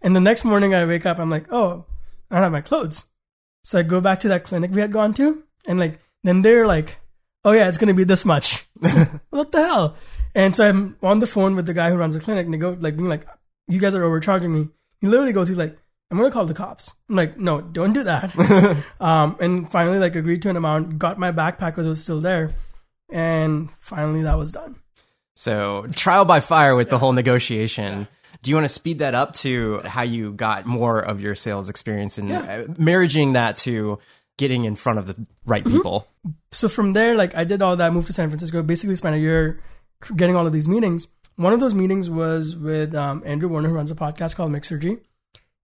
And 0.00 0.16
the 0.16 0.20
next 0.20 0.44
morning 0.44 0.74
I 0.74 0.84
wake 0.84 1.06
up, 1.06 1.18
I'm 1.18 1.30
like, 1.30 1.52
oh, 1.52 1.86
I 2.30 2.36
don't 2.36 2.44
have 2.44 2.52
my 2.52 2.60
clothes. 2.60 3.04
So 3.64 3.78
I 3.78 3.82
go 3.82 4.00
back 4.00 4.20
to 4.20 4.28
that 4.28 4.44
clinic 4.44 4.70
we 4.72 4.80
had 4.80 4.92
gone 4.92 5.14
to, 5.14 5.44
and 5.66 5.78
like, 5.78 6.00
then 6.24 6.42
they're 6.42 6.66
like, 6.66 6.96
oh 7.44 7.52
yeah, 7.52 7.68
it's 7.68 7.78
gonna 7.78 7.94
be 7.94 8.04
this 8.04 8.24
much. 8.24 8.66
what 9.30 9.52
the 9.52 9.64
hell? 9.64 9.96
And 10.34 10.54
so 10.54 10.66
I'm 10.66 10.96
on 11.02 11.20
the 11.20 11.26
phone 11.26 11.56
with 11.56 11.66
the 11.66 11.74
guy 11.74 11.90
who 11.90 11.96
runs 11.96 12.14
the 12.14 12.20
clinic, 12.20 12.46
and 12.46 12.54
they 12.54 12.58
go 12.58 12.76
like 12.78 12.96
being 12.96 13.08
like, 13.08 13.26
you 13.68 13.78
guys 13.78 13.94
are 13.94 14.04
overcharging 14.04 14.52
me. 14.52 14.68
He 15.00 15.06
literally 15.06 15.32
goes, 15.32 15.48
he's 15.48 15.58
like, 15.58 15.78
I'm 16.12 16.18
gonna 16.18 16.30
call 16.30 16.44
the 16.44 16.52
cops. 16.52 16.94
I'm 17.08 17.16
like, 17.16 17.38
no, 17.38 17.62
don't 17.62 17.94
do 17.94 18.04
that. 18.04 18.36
um, 19.00 19.36
and 19.40 19.70
finally, 19.70 19.98
like, 19.98 20.14
agreed 20.14 20.42
to 20.42 20.50
an 20.50 20.56
amount, 20.56 20.98
got 20.98 21.18
my 21.18 21.32
backpack 21.32 21.70
because 21.70 21.86
it 21.86 21.88
was 21.88 22.02
still 22.02 22.20
there, 22.20 22.52
and 23.10 23.70
finally 23.80 24.22
that 24.22 24.36
was 24.36 24.52
done. 24.52 24.76
So 25.36 25.86
trial 25.94 26.26
by 26.26 26.40
fire 26.40 26.76
with 26.76 26.88
yeah. 26.88 26.90
the 26.92 26.98
whole 26.98 27.12
negotiation. 27.12 28.00
Yeah. 28.00 28.06
Do 28.42 28.50
you 28.50 28.56
want 28.56 28.66
to 28.66 28.68
speed 28.68 28.98
that 28.98 29.14
up 29.14 29.32
to 29.34 29.80
how 29.86 30.02
you 30.02 30.32
got 30.32 30.66
more 30.66 31.00
of 31.00 31.22
your 31.22 31.34
sales 31.34 31.70
experience 31.70 32.18
and 32.18 32.28
yeah. 32.28 32.40
Uh, 32.40 32.74
marrying 32.76 33.32
that 33.32 33.56
to 33.58 33.98
getting 34.36 34.64
in 34.66 34.76
front 34.76 34.98
of 34.98 35.06
the 35.06 35.16
right 35.46 35.64
mm-hmm. 35.64 35.76
people? 35.76 36.08
So 36.50 36.68
from 36.68 36.92
there, 36.92 37.14
like 37.14 37.34
I 37.34 37.44
did 37.44 37.62
all 37.62 37.74
that, 37.76 37.92
moved 37.94 38.08
to 38.08 38.12
San 38.12 38.28
Francisco, 38.28 38.62
basically 38.62 38.96
spent 38.96 39.16
a 39.16 39.18
year 39.18 39.60
getting 40.14 40.36
all 40.36 40.46
of 40.46 40.52
these 40.52 40.68
meetings. 40.68 41.06
One 41.36 41.54
of 41.54 41.60
those 41.60 41.72
meetings 41.72 42.10
was 42.10 42.54
with 42.54 42.94
um, 42.94 43.22
Andrew 43.24 43.48
Warner, 43.48 43.70
who 43.70 43.74
runs 43.74 43.90
a 43.90 43.94
podcast 43.94 44.36
called 44.36 44.52
Mixergy. 44.52 45.00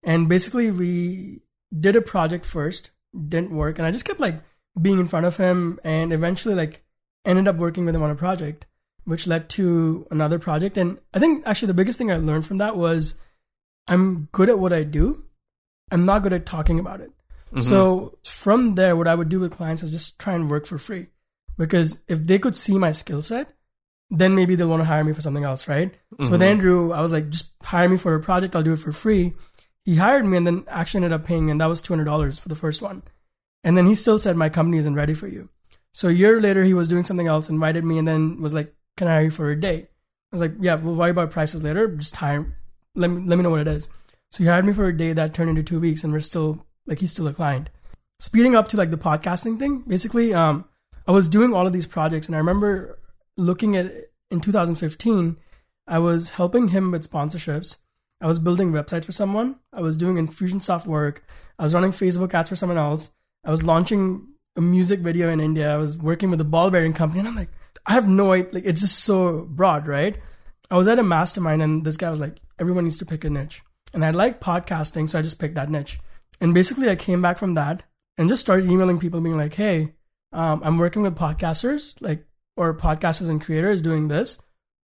And 0.03 0.29
basically, 0.29 0.71
we 0.71 1.41
did 1.77 1.95
a 1.95 2.01
project 2.01 2.45
first, 2.45 2.91
didn't 3.27 3.51
work. 3.51 3.77
And 3.77 3.85
I 3.85 3.91
just 3.91 4.05
kept 4.05 4.19
like 4.19 4.41
being 4.79 4.99
in 4.99 5.07
front 5.07 5.25
of 5.25 5.37
him 5.37 5.79
and 5.83 6.13
eventually 6.13 6.55
like 6.55 6.83
ended 7.25 7.47
up 7.47 7.57
working 7.57 7.85
with 7.85 7.95
him 7.95 8.03
on 8.03 8.11
a 8.11 8.15
project 8.15 8.65
which 9.09 9.25
led 9.25 9.49
to 9.49 10.05
another 10.11 10.37
project. 10.37 10.77
And 10.77 10.99
I 11.13 11.19
think 11.19 11.43
actually 11.45 11.67
the 11.67 11.73
biggest 11.73 11.97
thing 11.97 12.11
I 12.11 12.17
learned 12.17 12.45
from 12.45 12.57
that 12.57 12.77
was 12.77 13.15
I'm 13.87 14.29
good 14.31 14.49
at 14.49 14.59
what 14.59 14.71
I 14.71 14.83
do. 14.83 15.23
I'm 15.91 16.05
not 16.05 16.21
good 16.21 16.33
at 16.33 16.45
talking 16.45 16.79
about 16.79 17.01
it. 17.01 17.11
Mm-hmm. 17.47 17.61
So 17.61 18.19
from 18.23 18.75
there, 18.75 18.95
what 18.95 19.07
I 19.07 19.15
would 19.15 19.29
do 19.29 19.39
with 19.39 19.53
clients 19.53 19.81
is 19.81 19.89
just 19.89 20.19
try 20.19 20.35
and 20.35 20.49
work 20.49 20.67
for 20.67 20.77
free. 20.77 21.07
Because 21.57 22.03
if 22.07 22.23
they 22.23 22.37
could 22.37 22.55
see 22.55 22.77
my 22.77 22.91
skill 22.91 23.23
set, 23.23 23.51
then 24.11 24.35
maybe 24.35 24.55
they'll 24.55 24.69
want 24.69 24.81
to 24.81 24.85
hire 24.85 25.03
me 25.03 25.13
for 25.13 25.21
something 25.21 25.43
else, 25.43 25.67
right? 25.67 25.91
Mm-hmm. 25.91 26.25
So 26.25 26.31
with 26.31 26.41
mm-hmm. 26.41 26.51
Andrew, 26.51 26.93
I 26.93 27.01
was 27.01 27.11
like, 27.11 27.29
just 27.29 27.53
hire 27.63 27.89
me 27.89 27.97
for 27.97 28.13
a 28.13 28.19
project. 28.19 28.55
I'll 28.55 28.61
do 28.61 28.73
it 28.73 28.79
for 28.79 28.91
free. 28.91 29.33
He 29.89 29.95
hired 29.95 30.23
me 30.23 30.37
and 30.37 30.45
then 30.45 30.65
actually 30.67 30.99
ended 30.99 31.13
up 31.13 31.25
paying 31.25 31.47
me, 31.47 31.51
and 31.51 31.59
that 31.59 31.65
was 31.65 31.81
$200 31.81 32.39
for 32.39 32.47
the 32.47 32.53
first 32.53 32.79
one. 32.79 33.01
And 33.63 33.75
then 33.75 33.87
he 33.87 33.95
still 33.95 34.19
said, 34.19 34.35
my 34.35 34.47
company 34.47 34.77
isn't 34.77 34.93
ready 34.93 35.15
for 35.15 35.27
you. 35.27 35.49
So 35.95 36.09
a 36.09 36.11
year 36.11 36.39
later, 36.39 36.63
he 36.63 36.75
was 36.75 36.87
doing 36.87 37.03
something 37.03 37.25
else, 37.25 37.49
invited 37.49 37.83
me, 37.83 37.97
and 37.97 38.07
then 38.07 38.39
was 38.39 38.53
like, 38.53 38.71
can 38.97 39.07
I 39.07 39.13
hire 39.13 39.23
you 39.23 39.31
for 39.31 39.49
a 39.49 39.59
day? 39.59 39.77
I 39.81 39.87
was 40.31 40.41
like, 40.41 40.53
yeah, 40.59 40.75
we'll 40.75 40.93
worry 40.93 41.09
about 41.09 41.31
prices 41.31 41.63
later. 41.63 41.87
Just 41.87 42.17
hire, 42.17 42.55
let 42.93 43.09
me, 43.09 43.27
let 43.27 43.37
me 43.37 43.41
know 43.41 43.49
what 43.49 43.61
it 43.61 43.67
is. 43.67 43.89
So 44.29 44.43
he 44.43 44.47
hired 44.47 44.65
me 44.65 44.73
for 44.73 44.85
a 44.85 44.95
day 44.95 45.11
that 45.11 45.33
turned 45.33 45.49
into 45.49 45.63
two 45.63 45.79
weeks 45.79 46.03
and 46.03 46.13
we're 46.13 46.19
still, 46.19 46.67
like, 46.85 46.99
he's 46.99 47.11
still 47.11 47.27
a 47.27 47.33
client. 47.33 47.71
Speeding 48.19 48.55
up 48.55 48.67
to 48.67 48.77
like 48.77 48.91
the 48.91 48.97
podcasting 48.97 49.57
thing, 49.57 49.85
basically, 49.87 50.35
um, 50.35 50.65
I 51.07 51.13
was 51.13 51.27
doing 51.27 51.51
all 51.55 51.65
of 51.65 51.73
these 51.73 51.87
projects 51.87 52.27
and 52.27 52.35
I 52.35 52.37
remember 52.37 52.99
looking 53.37 53.75
at 53.75 53.91
in 54.29 54.39
2015, 54.39 55.37
I 55.87 55.97
was 55.97 56.29
helping 56.29 56.67
him 56.67 56.91
with 56.91 57.09
sponsorships. 57.09 57.77
I 58.21 58.27
was 58.27 58.39
building 58.39 58.71
websites 58.71 59.05
for 59.05 59.11
someone. 59.11 59.59
I 59.71 59.81
was 59.81 59.97
doing 59.97 60.15
Infusionsoft 60.15 60.85
work. 60.85 61.25
I 61.57 61.63
was 61.63 61.73
running 61.73 61.91
Facebook 61.91 62.33
ads 62.33 62.49
for 62.49 62.55
someone 62.55 62.77
else. 62.77 63.11
I 63.45 63.51
was 63.51 63.63
launching 63.63 64.27
a 64.55 64.61
music 64.61 64.99
video 64.99 65.29
in 65.29 65.39
India. 65.39 65.73
I 65.73 65.77
was 65.77 65.97
working 65.97 66.29
with 66.29 66.41
a 66.41 66.45
ball 66.45 66.69
bearing 66.69 66.93
company. 66.93 67.19
And 67.19 67.27
I'm 67.27 67.35
like, 67.35 67.49
I 67.85 67.93
have 67.93 68.07
no 68.07 68.33
idea. 68.33 68.53
Like, 68.53 68.65
it's 68.65 68.81
just 68.81 68.99
so 68.99 69.45
broad, 69.49 69.87
right? 69.87 70.17
I 70.69 70.75
was 70.75 70.87
at 70.87 70.99
a 70.99 71.03
mastermind 71.03 71.61
and 71.61 71.85
this 71.85 71.97
guy 71.97 72.09
was 72.09 72.19
like, 72.19 72.41
everyone 72.59 72.83
needs 72.83 72.97
to 72.99 73.05
pick 73.05 73.23
a 73.23 73.29
niche. 73.29 73.61
And 73.93 74.03
I 74.03 74.11
like 74.11 74.41
podcasting, 74.41 75.09
so 75.09 75.17
I 75.17 75.21
just 75.21 75.39
picked 75.39 75.55
that 75.55 75.69
niche. 75.69 75.99
And 76.41 76.53
basically, 76.53 76.89
I 76.89 76.95
came 76.95 77.21
back 77.21 77.37
from 77.37 77.53
that 77.55 77.83
and 78.17 78.29
just 78.29 78.41
started 78.41 78.69
emailing 78.69 78.99
people 78.99 79.21
being 79.21 79.37
like, 79.37 79.53
hey, 79.55 79.95
Um, 80.31 80.61
I'm 80.63 80.77
working 80.77 81.01
with 81.01 81.15
podcasters, 81.15 81.99
like 82.01 82.25
or 82.55 82.77
podcasters 82.77 83.29
and 83.29 83.41
creators 83.41 83.81
doing 83.81 84.09
this. 84.09 84.37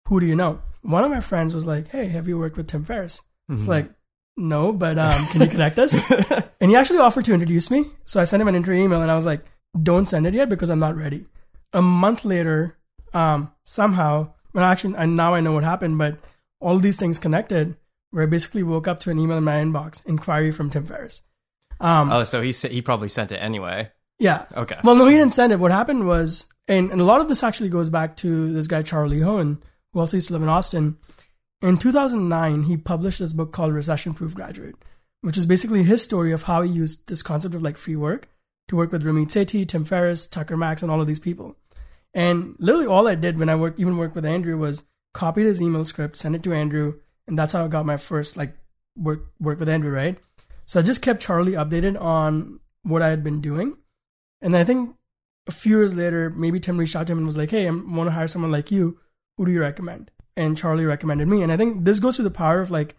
Who 0.08 0.20
do 0.20 0.26
you 0.26 0.36
know? 0.36 0.62
One 0.88 1.04
of 1.04 1.12
my 1.12 1.20
friends 1.22 1.54
was 1.54 1.68
like, 1.68 1.90
"Hey, 1.90 2.08
have 2.08 2.28
you 2.28 2.38
worked 2.40 2.58
with 2.58 2.68
Tim 2.68 2.84
Ferriss?" 2.86 3.22
It's 3.50 3.64
Mhm. 3.66 3.68
like, 3.68 3.90
"No, 4.38 4.72
but 4.72 4.98
um, 4.98 5.26
can 5.32 5.42
you 5.42 5.48
connect 5.48 5.78
us?" 5.80 6.00
and 6.62 6.72
he 6.72 6.76
actually 6.78 7.00
offered 7.00 7.26
to 7.26 7.34
introduce 7.34 7.70
me. 7.70 7.86
So 8.06 8.20
I 8.22 8.24
sent 8.24 8.42
him 8.42 8.48
an 8.48 8.56
intro 8.56 8.74
email, 8.76 9.02
and 9.02 9.12
I 9.12 9.16
was 9.16 9.26
like, 9.26 9.44
"Don't 9.82 10.08
send 10.08 10.26
it 10.26 10.34
yet 10.34 10.50
because 10.50 10.70
I'm 10.70 10.80
not 10.80 10.96
ready." 10.96 11.26
A 11.74 11.82
month 11.82 12.24
later, 12.24 12.78
um, 13.14 13.52
somehow, 13.64 14.34
well, 14.54 14.64
actually, 14.66 14.96
and 14.96 15.16
now 15.16 15.34
I 15.36 15.42
know 15.42 15.52
what 15.52 15.64
happened, 15.66 15.98
but 15.98 16.18
all 16.62 16.80
these 16.80 16.98
things 16.98 17.20
connected, 17.20 17.76
where 18.12 18.24
I 18.24 18.28
basically 18.28 18.64
woke 18.64 18.88
up 18.88 19.00
to 19.02 19.12
an 19.12 19.20
email 19.20 19.38
in 19.38 19.44
my 19.44 19.56
inbox, 19.56 20.02
inquiry 20.06 20.52
from 20.52 20.70
Tim 20.70 20.86
Ferriss. 20.86 21.24
Um, 21.80 22.10
oh, 22.12 22.24
so 22.24 22.42
he 22.42 22.52
he 22.52 22.82
probably 22.82 23.10
sent 23.10 23.32
it 23.32 23.38
anyway. 23.38 23.92
yeah, 24.20 24.46
Okay. 24.56 24.78
well, 24.84 24.96
no, 24.96 25.06
he 25.08 25.16
didn't 25.18 25.34
send 25.34 25.52
it. 25.54 25.60
What 25.60 25.72
happened 25.72 26.08
was, 26.08 26.48
and, 26.68 26.92
and 26.92 27.00
a 27.02 27.04
lot 27.04 27.22
of 27.22 27.28
this 27.28 27.44
actually 27.44 27.70
goes 27.70 27.90
back 27.90 28.16
to 28.18 28.52
this 28.54 28.66
guy, 28.68 28.82
Charlie 28.82 29.20
Hoehn, 29.20 29.60
who 29.98 30.02
also 30.02 30.18
used 30.18 30.28
to 30.28 30.34
live 30.34 30.44
in 30.44 30.50
Austin. 30.50 30.96
In 31.60 31.76
2009, 31.76 32.64
he 32.64 32.78
published 32.78 33.18
this 33.18 33.34
book 33.34 33.52
called 33.52 33.74
Recession 33.74 34.14
Proof 34.14 34.36
Graduate, 34.36 34.76
which 35.22 35.38
is 35.38 35.48
basically 35.48 35.82
his 35.82 36.04
story 36.04 36.32
of 36.32 36.44
how 36.44 36.62
he 36.62 36.72
used 36.72 37.08
this 37.08 37.24
concept 37.24 37.56
of 37.56 37.64
like 37.64 37.80
free 37.80 37.96
work 37.96 38.30
to 38.68 38.76
work 38.76 38.92
with 38.92 39.04
Ramit 39.04 39.30
Sethi, 39.30 39.68
Tim 39.68 39.86
Ferriss, 39.86 40.28
Tucker 40.28 40.56
Max, 40.56 40.84
and 40.84 40.92
all 40.92 41.02
of 41.02 41.08
these 41.08 41.20
people. 41.20 41.56
And 42.14 42.56
literally 42.60 42.86
all 42.86 43.08
I 43.08 43.16
did 43.16 43.40
when 43.40 43.50
I 43.50 43.56
worked, 43.56 43.80
even 43.80 43.98
worked 43.98 44.14
with 44.14 44.26
Andrew 44.26 44.56
was 44.56 44.84
copied 45.16 45.48
his 45.48 45.60
email 45.60 45.84
script, 45.84 46.16
send 46.16 46.36
it 46.36 46.44
to 46.44 46.54
Andrew, 46.54 47.00
and 47.28 47.38
that's 47.38 47.54
how 47.54 47.66
I 47.66 47.68
got 47.68 47.88
my 47.88 47.98
first 47.98 48.38
like 48.38 48.56
work 48.96 49.32
work 49.40 49.60
with 49.60 49.70
Andrew, 49.70 49.92
right? 49.92 50.20
So 50.66 50.80
I 50.80 50.84
just 50.84 51.02
kept 51.02 51.24
Charlie 51.24 51.54
updated 51.54 52.00
on 52.00 52.60
what 52.84 53.02
I 53.02 53.10
had 53.10 53.24
been 53.24 53.42
doing. 53.42 53.78
And 54.42 54.56
I 54.56 54.64
think 54.64 54.96
a 55.48 55.52
few 55.52 55.78
years 55.78 55.96
later, 55.96 56.30
maybe 56.30 56.60
Tim 56.60 56.78
reached 56.78 56.96
out 56.96 57.08
to 57.08 57.14
him 57.14 57.18
and 57.18 57.26
was 57.26 57.38
like, 57.38 57.50
"Hey, 57.50 57.68
I 57.68 57.72
want 57.72 58.08
to 58.08 58.12
hire 58.12 58.28
someone 58.28 58.52
like 58.52 58.70
you. 58.70 59.00
Who 59.38 59.46
do 59.46 59.52
you 59.52 59.62
recommend?" 59.62 60.12
And 60.36 60.58
Charlie 60.58 60.86
recommended 60.86 61.28
me. 61.28 61.42
And 61.42 61.52
I 61.52 61.58
think 61.58 61.86
this 61.86 62.00
goes 62.00 62.18
to 62.18 62.24
the 62.24 62.32
power 62.32 62.60
of 62.60 62.72
like 62.72 62.96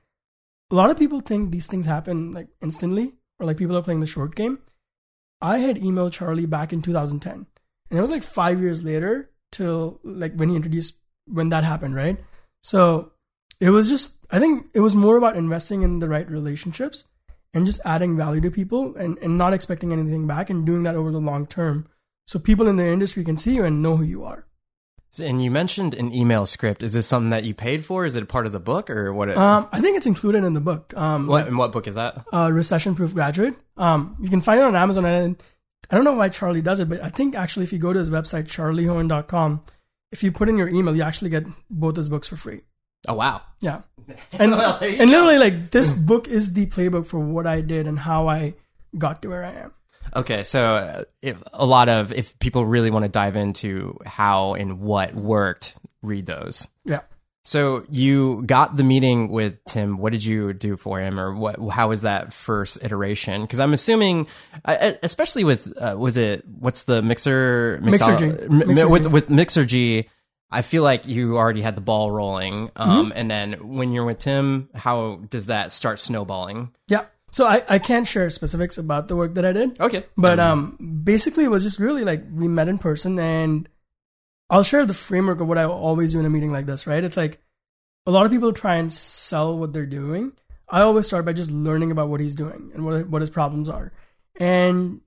a 0.71 0.75
lot 0.75 0.91
of 0.91 0.99
people 0.99 1.21
think 1.21 1.51
these 1.51 1.67
things 1.67 1.87
happen 1.87 2.33
like 2.33 2.49
instantly, 2.61 3.15
or 3.39 3.47
like 3.47 3.57
people 3.57 3.77
are 3.77 3.83
playing 3.83 4.01
the 4.01 4.07
short 4.07 4.35
game. 4.35 4.59
I 5.41 5.59
had 5.59 5.77
emailed 5.77 6.13
Charlie 6.13 6.47
back 6.47 6.73
in 6.73 6.83
2010, 6.83 7.47
and 7.91 7.99
it 7.99 8.01
was 8.01 8.11
like 8.11 8.25
five 8.25 8.61
years 8.61 8.83
later 8.83 9.31
till 9.53 10.01
like 10.03 10.35
when 10.35 10.49
he 10.49 10.57
introduced 10.57 10.97
when 11.27 11.49
that 11.51 11.65
happened, 11.65 11.95
right? 11.95 12.19
So 12.63 13.13
it 13.61 13.71
was 13.71 13.89
just 13.89 14.19
I 14.31 14.39
think 14.39 14.67
it 14.75 14.81
was 14.81 14.95
more 14.95 15.17
about 15.17 15.37
investing 15.37 15.83
in 15.83 16.01
the 16.01 16.09
right 16.09 16.29
relationships 16.29 17.05
and 17.55 17.67
just 17.67 17.81
adding 17.85 18.17
value 18.17 18.41
to 18.43 18.51
people 18.51 18.95
and, 18.97 19.19
and 19.19 19.39
not 19.39 19.53
expecting 19.53 19.93
anything 19.93 20.27
back 20.27 20.51
and 20.51 20.67
doing 20.67 20.83
that 20.83 20.95
over 20.95 21.11
the 21.11 21.21
long 21.21 21.47
term 21.47 21.89
so 22.27 22.39
people 22.39 22.69
in 22.69 22.77
the 22.77 22.87
industry 22.87 23.25
can 23.25 23.39
see 23.39 23.55
you 23.55 23.65
and 23.65 23.83
know 23.83 23.97
who 23.97 24.05
you 24.05 24.23
are. 24.23 24.47
So- 25.11 25.25
And 25.25 25.43
you 25.43 25.51
mentioned 25.51 25.95
an 25.95 26.13
email 26.13 26.45
script. 26.47 26.83
Is 26.83 26.93
this 26.93 27.07
something 27.07 27.31
that 27.31 27.45
you 27.45 27.55
paid 27.55 27.85
for? 27.85 28.05
Is 28.05 28.15
it 28.17 28.23
a 28.23 28.27
part 28.27 28.47
of 28.47 28.53
the 28.53 28.61
book 28.61 28.91
or 28.91 29.13
what? 29.13 29.29
It, 29.31 29.37
Um, 29.37 29.67
I 29.73 29.81
think 29.81 29.97
it's 29.97 30.07
included 30.07 30.45
in 30.45 30.53
the 30.55 30.61
book. 30.61 30.93
Um, 30.97 31.27
what 31.27 31.47
and 31.47 31.57
what 31.57 31.73
book 31.73 31.87
is 31.87 31.95
that? 31.95 32.25
uh, 32.33 32.51
Recession 32.53 32.95
Proof 32.95 33.15
Graduate. 33.15 33.55
Um, 33.77 34.17
you 34.21 34.29
can 34.29 34.41
find 34.41 34.61
it 34.61 34.65
on 34.65 34.77
Amazon. 34.77 35.05
And 35.07 35.37
I 35.91 35.95
don't 35.97 36.05
know 36.05 36.13
why 36.15 36.29
Charlie 36.29 36.61
does 36.63 36.81
it, 36.81 36.89
but 36.89 37.03
I 37.03 37.09
think 37.09 37.35
actually 37.35 37.65
if 37.65 37.73
you 37.73 37.79
go 37.79 37.93
to 37.93 37.99
his 37.99 38.11
website, 38.11 38.45
charliehoehn.com, 38.49 39.63
if 40.13 40.23
you 40.23 40.31
put 40.33 40.49
in 40.49 40.57
your 40.59 40.69
email, 40.69 40.95
you 40.97 41.03
actually 41.03 41.31
get 41.31 41.45
both 41.71 41.97
his 41.97 42.09
books 42.09 42.29
for 42.29 42.37
free. 42.37 42.61
Oh 43.07 43.15
wow. 43.15 43.43
Yeah. 43.61 43.83
And, 44.39 44.53
Well, 44.53 44.79
and 44.83 45.11
literally, 45.11 45.39
like, 45.39 45.71
this 45.71 45.93
book 45.93 46.29
is 46.29 46.53
the 46.55 46.67
playbook 46.67 47.07
for 47.07 47.21
what 47.21 47.47
I 47.47 47.61
did 47.61 47.87
and 47.87 47.99
how 47.99 48.27
I 48.29 48.55
got 48.97 49.21
to 49.23 49.29
where 49.29 49.45
I 49.45 49.53
am. 49.53 49.73
Okay, 50.15 50.43
so 50.43 50.75
uh, 50.75 51.05
if 51.23 51.43
a 51.53 51.67
lot 51.67 51.89
of 51.89 52.13
if 52.13 52.39
people 52.39 52.65
really 52.65 52.91
want 52.91 53.05
to 53.05 53.09
dive 53.09 53.37
into 53.37 53.99
how 54.05 54.55
and 54.55 54.81
what 54.81 55.15
worked, 55.15 55.77
read 56.03 56.27
those. 56.27 56.69
Yeah. 56.85 57.01
So 57.45 57.85
you 57.91 58.43
got 58.45 58.77
the 58.77 58.85
meeting 58.85 59.29
with 59.29 59.65
Tim. 59.67 59.97
What 59.97 60.13
did 60.13 60.23
you 60.23 60.53
do 60.53 60.77
for 60.77 61.01
him, 61.01 61.19
or 61.19 61.35
what? 61.35 61.57
How 61.71 61.89
was 61.89 62.03
that 62.03 62.35
first 62.35 62.85
iteration? 62.85 63.41
Because 63.43 63.59
I'm 63.59 63.73
assuming, 63.73 64.27
especially 64.67 65.45
with 65.45 65.73
uh, 65.81 65.97
was 65.99 66.19
it 66.19 66.45
what's 66.47 66.85
the 66.85 67.01
mixer 67.01 67.79
mixer, 67.83 68.13
M- 68.13 68.63
m- 68.63 68.69
Mixergy. 68.69 68.91
with 68.91 69.07
with 69.07 69.29
Mixergy. 69.29 70.09
I 70.51 70.63
feel 70.63 70.83
like 70.83 71.07
you 71.07 71.37
already 71.37 71.61
had 71.63 71.75
the 71.75 71.81
ball 71.83 72.11
rolling, 72.11 72.71
um, 72.77 73.13
and 73.15 73.31
then 73.31 73.53
when 73.77 73.93
you're 73.93 74.05
with 74.07 74.19
Tim, 74.19 74.69
how 74.75 75.17
does 75.29 75.47
that 75.47 75.73
start 75.73 76.01
snowballing? 76.01 76.75
Yeah. 76.87 77.05
So 77.31 77.47
I, 77.47 77.63
I 77.69 77.79
can't 77.79 78.07
share 78.07 78.31
specifics 78.31 78.79
about 78.79 79.09
the 79.09 79.17
work 79.17 79.35
that 79.35 79.45
I 79.45 79.53
did. 79.53 79.79
Okay, 79.81 80.07
But 80.17 80.41
um, 80.41 81.03
basically, 81.05 81.45
it 81.45 81.51
was 81.51 81.63
just 81.63 81.79
really 81.79 82.05
like 82.05 82.25
we 82.33 82.49
met 82.49 82.69
in 82.69 82.79
person, 82.79 83.19
and 83.19 83.69
I'll 84.49 84.63
share 84.63 84.87
the 84.87 84.95
framework 84.95 85.41
of 85.41 85.47
what 85.47 85.59
I 85.59 85.65
always 85.65 86.13
do 86.13 86.21
in 86.21 86.27
a 86.27 86.31
meeting 86.31 86.53
like 86.53 86.67
this. 86.67 86.87
Right? 86.87 87.05
It's 87.05 87.17
like 87.17 87.41
a 88.07 88.11
lot 88.11 88.25
of 88.25 88.33
people 88.33 88.53
try 88.53 88.77
and 88.77 88.93
sell 88.93 89.57
what 89.57 89.73
they're 89.73 89.87
doing. 89.87 90.33
I 90.69 90.83
always 90.83 91.07
start 91.07 91.25
by 91.25 91.33
just 91.33 91.51
learning 91.51 91.91
about 91.91 92.09
what 92.09 92.21
he's 92.21 92.35
doing 92.35 92.71
and 92.75 92.85
what 92.85 93.09
what 93.09 93.23
his 93.23 93.31
problems 93.31 93.69
are, 93.69 93.93
and 94.37 95.01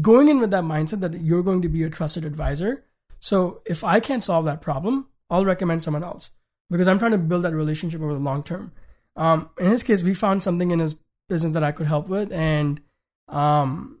going 0.00 0.28
in 0.28 0.40
with 0.40 0.50
that 0.50 0.64
mindset 0.64 1.00
that 1.00 1.20
you're 1.20 1.42
going 1.42 1.62
to 1.62 1.68
be 1.68 1.82
a 1.82 1.90
trusted 1.90 2.24
advisor. 2.24 2.84
So 3.18 3.62
if 3.66 3.82
I 3.84 4.00
can't 4.00 4.24
solve 4.24 4.44
that 4.44 4.62
problem, 4.62 5.08
I'll 5.28 5.44
recommend 5.44 5.82
someone 5.82 6.04
else 6.04 6.30
because 6.70 6.88
I'm 6.88 6.98
trying 6.98 7.10
to 7.12 7.18
build 7.18 7.44
that 7.44 7.54
relationship 7.54 8.00
over 8.00 8.14
the 8.14 8.20
long 8.20 8.42
term. 8.42 8.72
Um, 9.16 9.50
in 9.58 9.66
his 9.66 9.82
case, 9.82 10.02
we 10.02 10.14
found 10.14 10.42
something 10.42 10.70
in 10.70 10.78
his 10.78 10.96
business 11.30 11.52
that 11.52 11.64
I 11.64 11.72
could 11.72 11.86
help 11.86 12.08
with, 12.08 12.30
and 12.30 12.82
um, 13.28 14.00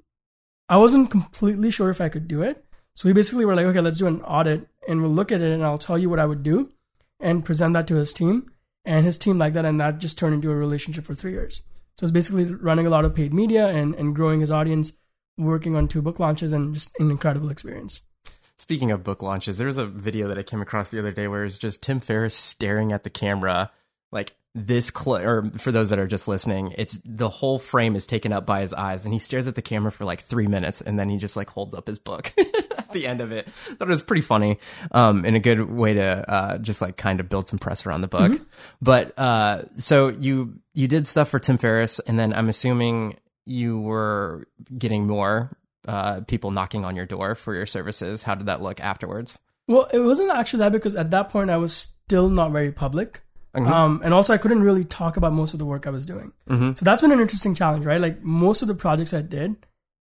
I 0.68 0.76
wasn't 0.76 1.10
completely 1.10 1.70
sure 1.70 1.88
if 1.88 2.00
I 2.00 2.10
could 2.10 2.28
do 2.28 2.42
it. 2.42 2.64
So 2.94 3.08
we 3.08 3.12
basically 3.14 3.44
were 3.44 3.54
like, 3.54 3.66
okay, 3.66 3.80
let's 3.80 3.98
do 3.98 4.06
an 4.06 4.20
audit 4.22 4.68
and 4.86 5.00
we'll 5.00 5.10
look 5.10 5.32
at 5.32 5.40
it 5.40 5.52
and 5.52 5.64
I'll 5.64 5.78
tell 5.78 5.96
you 5.96 6.10
what 6.10 6.18
I 6.18 6.26
would 6.26 6.42
do 6.42 6.70
and 7.18 7.44
present 7.44 7.72
that 7.74 7.86
to 7.86 7.94
his 7.94 8.12
team. 8.12 8.52
And 8.84 9.04
his 9.04 9.18
team 9.18 9.38
liked 9.38 9.54
that, 9.54 9.66
and 9.66 9.78
that 9.78 9.98
just 9.98 10.16
turned 10.16 10.34
into 10.34 10.50
a 10.50 10.54
relationship 10.54 11.04
for 11.04 11.14
three 11.14 11.32
years. 11.32 11.62
So 11.98 12.04
it's 12.04 12.12
basically 12.12 12.44
running 12.44 12.86
a 12.86 12.90
lot 12.90 13.04
of 13.04 13.14
paid 13.14 13.34
media 13.34 13.66
and, 13.68 13.94
and 13.94 14.16
growing 14.16 14.40
his 14.40 14.50
audience, 14.50 14.94
working 15.36 15.76
on 15.76 15.86
two 15.86 16.00
book 16.00 16.18
launches, 16.18 16.52
and 16.52 16.72
just 16.72 16.90
an 16.98 17.10
incredible 17.10 17.50
experience. 17.50 18.00
Speaking 18.56 18.90
of 18.90 19.04
book 19.04 19.22
launches, 19.22 19.58
there 19.58 19.66
was 19.66 19.76
a 19.76 19.84
video 19.86 20.28
that 20.28 20.38
I 20.38 20.42
came 20.42 20.62
across 20.62 20.90
the 20.90 20.98
other 20.98 21.12
day 21.12 21.28
where 21.28 21.44
it's 21.44 21.58
just 21.58 21.82
Tim 21.82 22.00
Ferriss 22.00 22.34
staring 22.34 22.90
at 22.90 23.04
the 23.04 23.10
camera, 23.10 23.70
like 24.10 24.34
this. 24.54 24.90
Or 25.06 25.50
for 25.58 25.72
those 25.72 25.90
that 25.90 25.98
are 25.98 26.06
just 26.06 26.28
listening, 26.28 26.74
it's 26.76 27.00
the 27.04 27.28
whole 27.28 27.58
frame 27.58 27.96
is 27.96 28.06
taken 28.06 28.32
up 28.32 28.46
by 28.46 28.60
his 28.60 28.72
eyes, 28.74 29.04
and 29.04 29.12
he 29.12 29.18
stares 29.18 29.46
at 29.46 29.54
the 29.54 29.62
camera 29.62 29.92
for 29.92 30.04
like 30.04 30.20
three 30.20 30.46
minutes, 30.46 30.80
and 30.80 30.98
then 30.98 31.08
he 31.08 31.16
just 31.16 31.36
like 31.36 31.50
holds 31.50 31.74
up 31.74 31.86
his 31.86 31.98
book 31.98 32.32
at 32.78 32.92
the 32.92 33.06
end 33.06 33.20
of 33.20 33.32
it. 33.32 33.48
Thought 33.50 33.88
it 33.88 33.88
was 33.88 34.02
pretty 34.02 34.22
funny, 34.22 34.58
um, 34.92 35.24
and 35.24 35.36
a 35.36 35.40
good 35.40 35.70
way 35.70 35.94
to 35.94 36.30
uh, 36.30 36.58
just 36.58 36.80
like 36.80 36.96
kind 36.96 37.20
of 37.20 37.28
build 37.28 37.48
some 37.48 37.58
press 37.58 37.86
around 37.86 38.00
the 38.00 38.08
book. 38.08 38.40
But 38.82 39.18
uh, 39.18 39.62
so 39.76 40.08
you 40.08 40.60
you 40.74 40.88
did 40.88 41.06
stuff 41.06 41.28
for 41.28 41.38
Tim 41.38 41.58
Ferriss, 41.58 41.98
and 42.00 42.18
then 42.18 42.32
I'm 42.32 42.48
assuming 42.48 43.16
you 43.46 43.80
were 43.80 44.44
getting 44.76 45.06
more 45.06 45.56
uh, 45.88 46.20
people 46.22 46.50
knocking 46.50 46.84
on 46.84 46.96
your 46.96 47.06
door 47.06 47.34
for 47.34 47.54
your 47.54 47.66
services. 47.66 48.22
How 48.22 48.34
did 48.34 48.46
that 48.46 48.62
look 48.62 48.80
afterwards? 48.80 49.38
Well, 49.66 49.88
it 49.92 50.00
wasn't 50.00 50.30
actually 50.30 50.60
that 50.60 50.72
because 50.72 50.96
at 50.96 51.10
that 51.12 51.28
point 51.28 51.50
I 51.50 51.56
was 51.56 51.74
still 51.74 52.28
not 52.28 52.52
very 52.52 52.72
public. 52.72 53.22
Mhm. 53.54 53.66
Um, 53.66 54.00
and 54.04 54.14
also 54.14 54.32
I 54.32 54.38
couldn't 54.38 54.62
really 54.62 54.84
talk 54.84 55.16
about 55.16 55.32
most 55.32 55.52
of 55.54 55.58
the 55.58 55.64
work 55.66 55.86
I 55.86 55.90
was 55.90 56.06
doing. 56.06 56.32
Mhm. 56.48 56.78
So 56.78 56.84
that's 56.84 57.02
been 57.02 57.12
an 57.12 57.20
interesting 57.20 57.54
challenge, 57.54 57.84
right? 57.84 58.00
Like 58.00 58.22
most 58.22 58.62
of 58.62 58.68
the 58.68 58.74
projects 58.74 59.12
I 59.12 59.22
did, 59.22 59.56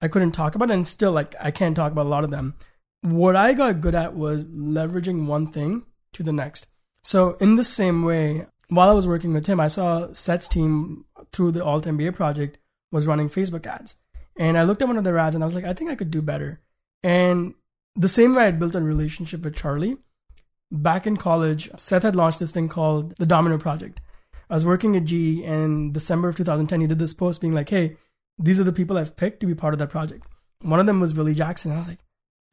I 0.01 0.07
couldn't 0.07 0.33
talk 0.33 0.55
about, 0.55 0.69
and 0.69 0.87
still 0.87 1.11
like 1.11 1.35
I 1.39 1.49
can't 1.51 1.75
talk 1.75 1.91
about 1.91 2.05
a 2.05 2.09
lot 2.09 2.23
of 2.23 2.29
them. 2.31 2.55
What 3.01 3.35
I 3.35 3.53
got 3.53 3.81
good 3.81 3.95
at 3.95 4.15
was 4.15 4.45
leveraging 4.47 5.25
one 5.25 5.47
thing 5.47 5.83
to 6.13 6.23
the 6.23 6.31
next. 6.33 6.67
So 7.03 7.33
in 7.41 7.55
the 7.55 7.63
same 7.63 8.03
way, 8.03 8.47
while 8.69 8.89
I 8.89 8.93
was 8.93 9.07
working 9.07 9.33
with 9.33 9.45
Tim, 9.45 9.59
I 9.59 9.67
saw 9.67 10.13
Seth's 10.13 10.47
team 10.47 11.05
through 11.31 11.51
the 11.51 11.63
Alt 11.63 11.85
MBA 11.85 12.11
project 12.11 12.57
was 12.91 13.07
running 13.07 13.29
Facebook 13.29 13.65
ads. 13.65 13.97
And 14.37 14.57
I 14.57 14.63
looked 14.63 14.81
at 14.81 14.87
one 14.87 14.97
of 14.97 15.03
their 15.03 15.17
ads 15.17 15.35
and 15.35 15.43
I 15.43 15.47
was 15.47 15.55
like, 15.55 15.65
I 15.65 15.73
think 15.73 15.89
I 15.89 15.95
could 15.95 16.11
do 16.11 16.21
better. 16.21 16.59
And 17.03 17.53
the 17.95 18.07
same 18.07 18.35
way 18.35 18.45
I 18.45 18.51
built 18.51 18.75
a 18.75 18.81
relationship 18.81 19.43
with 19.43 19.55
Charlie, 19.55 19.97
back 20.73 21.07
in 21.07 21.15
college, 21.15 21.69
Seth 21.77 22.03
had 22.03 22.15
launched 22.15 22.39
this 22.39 22.51
thing 22.51 22.67
called 22.67 23.15
the 23.17 23.25
Domino 23.25 23.57
Project. 23.57 24.01
I 24.49 24.55
was 24.55 24.65
working 24.65 24.97
at 24.97 25.05
GE 25.05 25.39
in 25.39 25.93
December 25.93 26.27
of 26.29 26.35
2010. 26.35 26.81
He 26.81 26.87
did 26.87 26.99
this 26.99 27.13
post 27.13 27.39
being 27.39 27.53
like, 27.53 27.69
hey, 27.69 27.95
these 28.37 28.59
are 28.59 28.65
the 28.65 28.73
people 28.73 28.97
I've 28.97 29.15
picked 29.15 29.39
to 29.39 29.47
be 29.47 29.55
part 29.55 29.73
of 29.73 29.79
that 29.79 29.89
project. 29.89 30.25
One 30.61 30.79
of 30.79 30.85
them 30.85 30.99
was 30.99 31.13
Willie 31.13 31.35
Jackson. 31.35 31.71
I 31.71 31.77
was 31.77 31.87
like, 31.87 31.99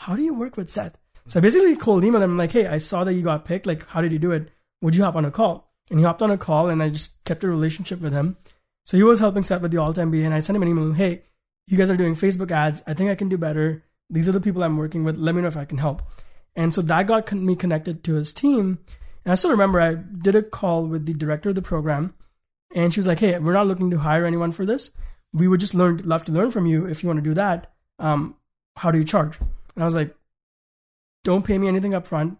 how 0.00 0.14
do 0.14 0.22
you 0.22 0.34
work 0.34 0.56
with 0.56 0.70
Seth? 0.70 0.96
So 1.26 1.38
I 1.38 1.42
basically 1.42 1.76
cold 1.76 2.02
emailed 2.02 2.22
him 2.22 2.36
like, 2.36 2.52
hey, 2.52 2.66
I 2.66 2.78
saw 2.78 3.04
that 3.04 3.14
you 3.14 3.22
got 3.22 3.44
picked. 3.44 3.66
Like, 3.66 3.86
how 3.88 4.00
did 4.00 4.12
you 4.12 4.18
do 4.18 4.32
it? 4.32 4.50
Would 4.82 4.96
you 4.96 5.04
hop 5.04 5.16
on 5.16 5.24
a 5.24 5.30
call? 5.30 5.72
And 5.90 5.98
he 5.98 6.04
hopped 6.04 6.22
on 6.22 6.30
a 6.30 6.38
call 6.38 6.68
and 6.68 6.82
I 6.82 6.90
just 6.90 7.22
kept 7.24 7.44
a 7.44 7.48
relationship 7.48 8.00
with 8.00 8.12
him. 8.12 8.36
So 8.86 8.96
he 8.96 9.02
was 9.02 9.20
helping 9.20 9.44
Seth 9.44 9.62
with 9.62 9.72
the 9.72 9.78
Alt 9.78 9.96
MBA 9.96 10.24
and 10.24 10.34
I 10.34 10.40
sent 10.40 10.56
him 10.56 10.62
an 10.62 10.68
email, 10.68 10.92
hey, 10.92 11.22
you 11.66 11.76
guys 11.76 11.90
are 11.90 11.96
doing 11.96 12.14
Facebook 12.14 12.50
ads. 12.50 12.82
I 12.86 12.94
think 12.94 13.10
I 13.10 13.14
can 13.14 13.28
do 13.28 13.38
better. 13.38 13.84
These 14.08 14.28
are 14.28 14.32
the 14.32 14.40
people 14.40 14.62
I'm 14.62 14.76
working 14.76 15.04
with. 15.04 15.16
Let 15.16 15.34
me 15.34 15.42
know 15.42 15.48
if 15.48 15.56
I 15.56 15.64
can 15.64 15.78
help. 15.78 16.02
And 16.56 16.74
so 16.74 16.82
that 16.82 17.06
got 17.06 17.30
me 17.32 17.56
connected 17.56 18.02
to 18.04 18.14
his 18.14 18.32
team. 18.34 18.78
And 19.24 19.32
I 19.32 19.34
still 19.34 19.50
remember 19.50 19.80
I 19.80 19.94
did 19.94 20.34
a 20.34 20.42
call 20.42 20.86
with 20.86 21.06
the 21.06 21.14
director 21.14 21.50
of 21.50 21.54
the 21.54 21.62
program, 21.62 22.14
and 22.74 22.92
she 22.92 23.00
was 23.00 23.06
like, 23.06 23.20
"Hey, 23.20 23.38
we're 23.38 23.52
not 23.52 23.66
looking 23.66 23.90
to 23.90 23.98
hire 23.98 24.24
anyone 24.24 24.52
for 24.52 24.66
this. 24.66 24.92
We 25.32 25.46
would 25.46 25.60
just 25.60 25.74
learn, 25.74 25.98
love 26.04 26.24
to 26.24 26.32
learn 26.32 26.50
from 26.50 26.66
you 26.66 26.86
if 26.86 27.02
you 27.02 27.08
want 27.08 27.18
to 27.18 27.30
do 27.30 27.34
that. 27.34 27.72
Um, 27.98 28.36
how 28.76 28.90
do 28.90 28.98
you 28.98 29.04
charge?" 29.04 29.38
And 29.40 29.82
I 29.82 29.84
was 29.84 29.94
like, 29.94 30.16
don't 31.24 31.44
pay 31.44 31.58
me 31.58 31.68
anything 31.68 31.94
up 31.94 32.06
front. 32.06 32.38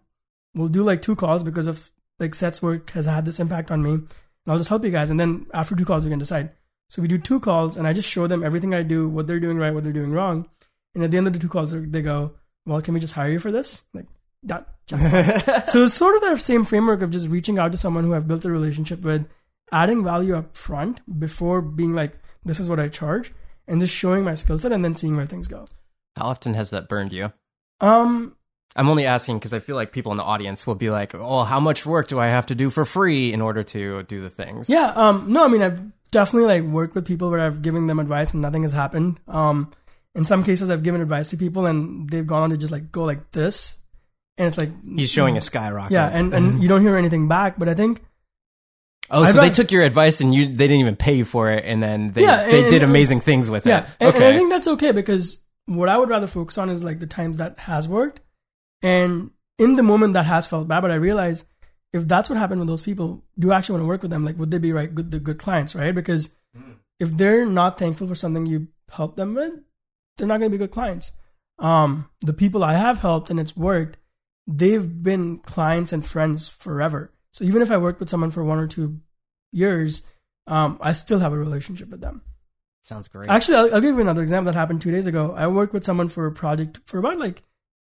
We'll 0.55 0.67
do 0.67 0.83
like 0.83 1.01
two 1.01 1.15
calls 1.15 1.43
because 1.43 1.67
of 1.67 1.91
like 2.19 2.35
Seth's 2.35 2.61
work 2.61 2.91
has 2.91 3.05
had 3.05 3.25
this 3.25 3.39
impact 3.39 3.71
on 3.71 3.83
me. 3.83 3.93
And 3.93 4.07
I'll 4.47 4.57
just 4.57 4.69
help 4.69 4.83
you 4.83 4.91
guys. 4.91 5.09
And 5.09 5.19
then 5.19 5.45
after 5.53 5.75
two 5.75 5.85
calls, 5.85 6.03
we 6.03 6.09
can 6.09 6.19
decide. 6.19 6.51
So 6.89 7.01
we 7.01 7.07
do 7.07 7.17
two 7.17 7.39
calls 7.39 7.77
and 7.77 7.87
I 7.87 7.93
just 7.93 8.09
show 8.09 8.27
them 8.27 8.43
everything 8.43 8.73
I 8.73 8.83
do, 8.83 9.07
what 9.07 9.27
they're 9.27 9.39
doing 9.39 9.57
right, 9.57 9.73
what 9.73 9.83
they're 9.83 9.93
doing 9.93 10.11
wrong. 10.11 10.49
And 10.93 11.03
at 11.03 11.11
the 11.11 11.17
end 11.17 11.27
of 11.27 11.33
the 11.33 11.39
two 11.39 11.47
calls, 11.47 11.71
they 11.71 12.01
go, 12.01 12.33
well, 12.65 12.81
can 12.81 12.93
we 12.93 12.99
just 12.99 13.13
hire 13.13 13.31
you 13.31 13.39
for 13.39 13.51
this? 13.51 13.83
Like, 13.93 14.05
done. 14.45 14.65
so 15.67 15.83
it's 15.83 15.93
sort 15.93 16.15
of 16.15 16.21
that 16.21 16.41
same 16.41 16.65
framework 16.65 17.01
of 17.01 17.11
just 17.11 17.27
reaching 17.27 17.57
out 17.57 17.71
to 17.71 17.77
someone 17.77 18.03
who 18.03 18.13
I've 18.13 18.27
built 18.27 18.45
a 18.45 18.51
relationship 18.51 19.01
with, 19.01 19.27
adding 19.71 20.03
value 20.03 20.35
up 20.35 20.55
front 20.55 21.01
before 21.19 21.61
being 21.61 21.93
like, 21.93 22.19
this 22.43 22.59
is 22.59 22.69
what 22.69 22.79
I 22.79 22.89
charge, 22.89 23.33
and 23.67 23.79
just 23.79 23.95
showing 23.95 24.23
my 24.23 24.35
skill 24.35 24.59
set 24.59 24.71
and 24.71 24.83
then 24.83 24.95
seeing 24.95 25.15
where 25.15 25.25
things 25.25 25.47
go. 25.47 25.67
How 26.17 26.25
often 26.25 26.55
has 26.55 26.71
that 26.71 26.89
burned 26.89 27.13
you? 27.13 27.31
Um, 27.79 28.35
I'm 28.75 28.89
only 28.89 29.05
asking 29.05 29.39
because 29.39 29.53
I 29.53 29.59
feel 29.59 29.75
like 29.75 29.91
people 29.91 30.11
in 30.11 30.17
the 30.17 30.23
audience 30.23 30.65
will 30.65 30.75
be 30.75 30.89
like, 30.89 31.13
"Oh, 31.15 31.43
how 31.43 31.59
much 31.59 31.85
work 31.85 32.07
do 32.07 32.19
I 32.19 32.27
have 32.27 32.45
to 32.47 32.55
do 32.55 32.69
for 32.69 32.85
free 32.85 33.33
in 33.33 33.41
order 33.41 33.63
to 33.63 34.03
do 34.03 34.21
the 34.21 34.29
things?" 34.29 34.69
Yeah. 34.69 34.93
Um. 34.95 35.31
No, 35.31 35.45
I 35.45 35.47
mean, 35.47 35.61
I've 35.61 35.81
definitely 36.11 36.47
like 36.47 36.71
worked 36.71 36.95
with 36.95 37.05
people 37.05 37.29
where 37.29 37.39
I've 37.39 37.61
given 37.61 37.87
them 37.87 37.99
advice 37.99 38.33
and 38.33 38.41
nothing 38.41 38.63
has 38.63 38.71
happened. 38.71 39.19
Um. 39.27 39.71
In 40.13 40.25
some 40.25 40.43
cases, 40.43 40.69
I've 40.69 40.83
given 40.83 41.01
advice 41.01 41.29
to 41.29 41.37
people 41.37 41.65
and 41.65 42.09
they've 42.09 42.27
gone 42.27 42.43
on 42.43 42.49
to 42.49 42.57
just 42.57 42.71
like 42.71 42.91
go 42.91 43.03
like 43.03 43.31
this, 43.31 43.77
and 44.37 44.47
it's 44.47 44.57
like 44.57 44.69
he's 44.95 45.11
showing 45.11 45.37
a 45.37 45.41
skyrocket. 45.41 45.91
Yeah, 45.91 46.07
and 46.07 46.33
and 46.33 46.61
you 46.61 46.67
don't 46.67 46.81
hear 46.81 46.97
anything 46.97 47.27
back. 47.27 47.57
But 47.57 47.69
I 47.69 47.73
think. 47.73 48.01
Oh, 49.13 49.25
so 49.25 49.41
they 49.41 49.49
took 49.49 49.71
your 49.71 49.83
advice 49.83 50.21
and 50.21 50.33
you 50.33 50.45
they 50.45 50.67
didn't 50.67 50.79
even 50.79 50.95
pay 50.95 51.15
you 51.15 51.25
for 51.25 51.51
it, 51.51 51.65
and 51.65 51.83
then 51.83 52.11
they 52.13 52.21
yeah, 52.21 52.45
they 52.45 52.61
and, 52.61 52.69
did 52.69 52.83
amazing 52.83 53.17
and, 53.17 53.25
things 53.25 53.49
with 53.49 53.65
yeah, 53.65 53.83
it. 53.83 53.89
Yeah, 53.99 54.07
okay. 54.07 54.17
and 54.17 54.25
I 54.25 54.37
think 54.37 54.49
that's 54.49 54.67
okay 54.67 54.91
because 54.91 55.43
what 55.65 55.89
I 55.89 55.97
would 55.97 56.09
rather 56.09 56.27
focus 56.27 56.57
on 56.57 56.69
is 56.69 56.83
like 56.83 56.99
the 56.99 57.07
times 57.07 57.37
that 57.37 57.59
has 57.59 57.87
worked, 57.87 58.21
and 58.81 59.31
in 59.57 59.75
the 59.75 59.83
moment 59.83 60.13
that 60.13 60.25
has 60.25 60.47
felt 60.47 60.67
bad. 60.67 60.81
But 60.81 60.91
I 60.91 60.95
realize 60.95 61.43
if 61.93 62.07
that's 62.07 62.29
what 62.29 62.39
happened 62.39 62.59
with 62.59 62.69
those 62.69 62.81
people, 62.81 63.23
do 63.37 63.47
you 63.47 63.53
actually 63.53 63.73
want 63.73 63.83
to 63.83 63.87
work 63.87 64.01
with 64.01 64.11
them? 64.11 64.25
Like, 64.25 64.37
would 64.37 64.51
they 64.51 64.59
be 64.59 64.71
right 64.71 64.93
good 64.93 65.11
the 65.11 65.19
good 65.19 65.39
clients, 65.39 65.75
right? 65.75 65.93
Because 65.93 66.29
mm. 66.57 66.75
if 66.99 67.15
they're 67.15 67.45
not 67.45 67.77
thankful 67.77 68.07
for 68.07 68.15
something 68.15 68.45
you 68.45 68.67
help 68.89 69.15
them 69.17 69.33
with, 69.33 69.53
they're 70.21 70.27
not 70.27 70.37
going 70.39 70.51
to 70.51 70.57
be 70.57 70.63
good 70.63 70.71
clients. 70.71 71.13
Um, 71.57 72.09
the 72.21 72.33
people 72.33 72.63
I 72.63 72.73
have 72.73 72.99
helped 72.99 73.31
and 73.31 73.39
it's 73.39 73.57
worked, 73.57 73.97
they've 74.45 75.03
been 75.03 75.39
clients 75.39 75.91
and 75.91 76.05
friends 76.05 76.47
forever. 76.47 77.11
So 77.33 77.43
even 77.43 77.63
if 77.63 77.71
I 77.71 77.77
worked 77.77 77.99
with 77.99 78.09
someone 78.09 78.29
for 78.29 78.43
one 78.43 78.59
or 78.59 78.67
two 78.67 78.99
years, 79.51 80.03
um, 80.45 80.77
I 80.79 80.91
still 80.93 81.19
have 81.19 81.33
a 81.33 81.37
relationship 81.37 81.89
with 81.89 82.01
them. 82.01 82.21
Sounds 82.83 83.07
great. 83.07 83.29
Actually, 83.29 83.57
I'll, 83.57 83.75
I'll, 83.75 83.81
give 83.81 83.95
you 83.95 84.01
another 84.01 84.21
example 84.21 84.51
that 84.51 84.57
happened 84.57 84.81
two 84.81 84.91
days 84.91 85.07
ago. 85.07 85.33
I 85.35 85.47
worked 85.47 85.73
with 85.73 85.83
someone 85.83 86.07
for 86.07 86.25
a 86.27 86.31
project 86.31 86.79
for 86.85 86.99
about 86.99 87.17
like 87.17 87.43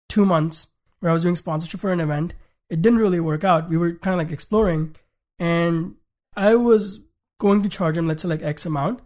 two 0.10 0.26
months 0.26 0.68
where 1.00 1.10
I 1.10 1.14
was 1.14 1.24
doing 1.24 1.36
sponsorship 1.36 1.80
for 1.80 1.92
an 1.92 2.00
event. 2.00 2.34
It 2.70 2.82
didn't 2.82 3.00
really 3.00 3.20
work 3.20 3.44
out. 3.44 3.70
We 3.70 3.78
were 3.78 3.94
kind 3.94 4.14
of 4.14 4.26
like 4.26 4.34
exploring, 4.34 4.96
and 5.40 5.96
I 6.36 6.56
was 6.56 7.02
going 7.40 7.64
to 7.64 7.70
charge 7.70 7.98
him, 7.98 8.08
let's 8.08 8.24
say, 8.24 8.30
like 8.30 8.42
X 8.42 8.66
amount. 8.66 9.02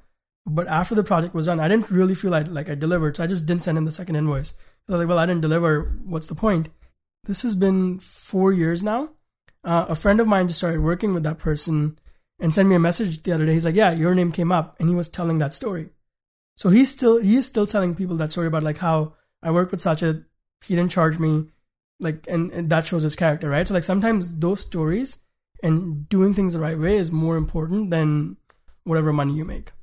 But 0.46 0.68
after 0.68 0.96
the 0.96 1.04
project 1.04 1.36
was 1.36 1.46
done, 1.46 1.60
I 1.60 1.68
didn't 1.68 1.92
really 1.92 2.16
feel 2.16 2.32
like, 2.32 2.48
like 2.48 2.70
I 2.70 2.76
delivered, 2.76 3.18
so 3.18 3.24
I 3.24 3.28
just 3.28 3.46
didn't 3.46 3.64
send 3.64 3.78
him 3.78 3.86
the 3.86 3.92
second 3.92 4.16
invoice. 4.16 4.50
So 4.50 4.56
I 4.90 4.92
was 4.94 5.00
like, 5.00 5.08
well, 5.08 5.20
I 5.20 5.26
didn't 5.26 5.42
deliver. 5.42 6.00
What's 6.04 6.28
the 6.28 6.36
point? 6.36 6.70
This 7.26 7.44
has 7.44 7.56
been 7.56 8.00
four 8.00 8.52
years 8.52 8.84
now. 8.84 9.12
Uh, 9.64 9.86
a 9.88 9.96
friend 9.96 10.20
of 10.20 10.28
mine 10.28 10.48
just 10.48 10.58
started 10.58 10.82
working 10.82 11.14
with 11.14 11.24
that 11.24 11.38
person 11.38 12.00
and 12.40 12.54
sent 12.54 12.68
me 12.68 12.76
a 12.76 12.80
message 12.80 13.22
the 13.22 13.32
other 13.32 13.46
day. 13.46 13.54
He's 13.54 13.66
like, 13.66 13.76
"Yeah, 13.76 13.92
your 13.92 14.16
name 14.16 14.32
came 14.32 14.52
up," 14.52 14.76
and 14.80 14.90
he 14.90 14.96
was 14.96 15.08
telling 15.08 15.38
that 15.38 15.54
story. 15.54 15.92
So 16.58 16.70
he's 16.70 16.90
still 16.90 17.22
he's 17.22 17.46
still 17.46 17.68
telling 17.68 17.94
people 17.94 18.18
that 18.18 18.32
story 18.32 18.48
about 18.48 18.64
like 18.64 18.80
how 18.80 19.14
I 19.44 19.52
worked 19.52 19.72
with 19.72 19.82
Sachit, 19.82 20.26
he 20.66 20.76
didn't 20.76 20.92
charge 20.92 21.20
me, 21.20 21.52
like, 22.00 22.26
and, 22.28 22.52
and 22.52 22.70
that 22.70 22.88
shows 22.88 23.04
his 23.04 23.16
character, 23.16 23.50
right? 23.50 23.68
So 23.68 23.76
like 23.76 23.84
sometimes 23.84 24.36
those 24.36 24.62
stories 24.62 25.20
and 25.62 26.10
doing 26.10 26.34
things 26.34 26.54
the 26.54 26.60
right 26.60 26.78
way 26.78 26.98
is 26.98 27.12
more 27.12 27.38
important 27.38 27.92
than 27.92 28.38
whatever 28.84 29.14
money 29.14 29.36
you 29.36 29.46
make 29.46 29.74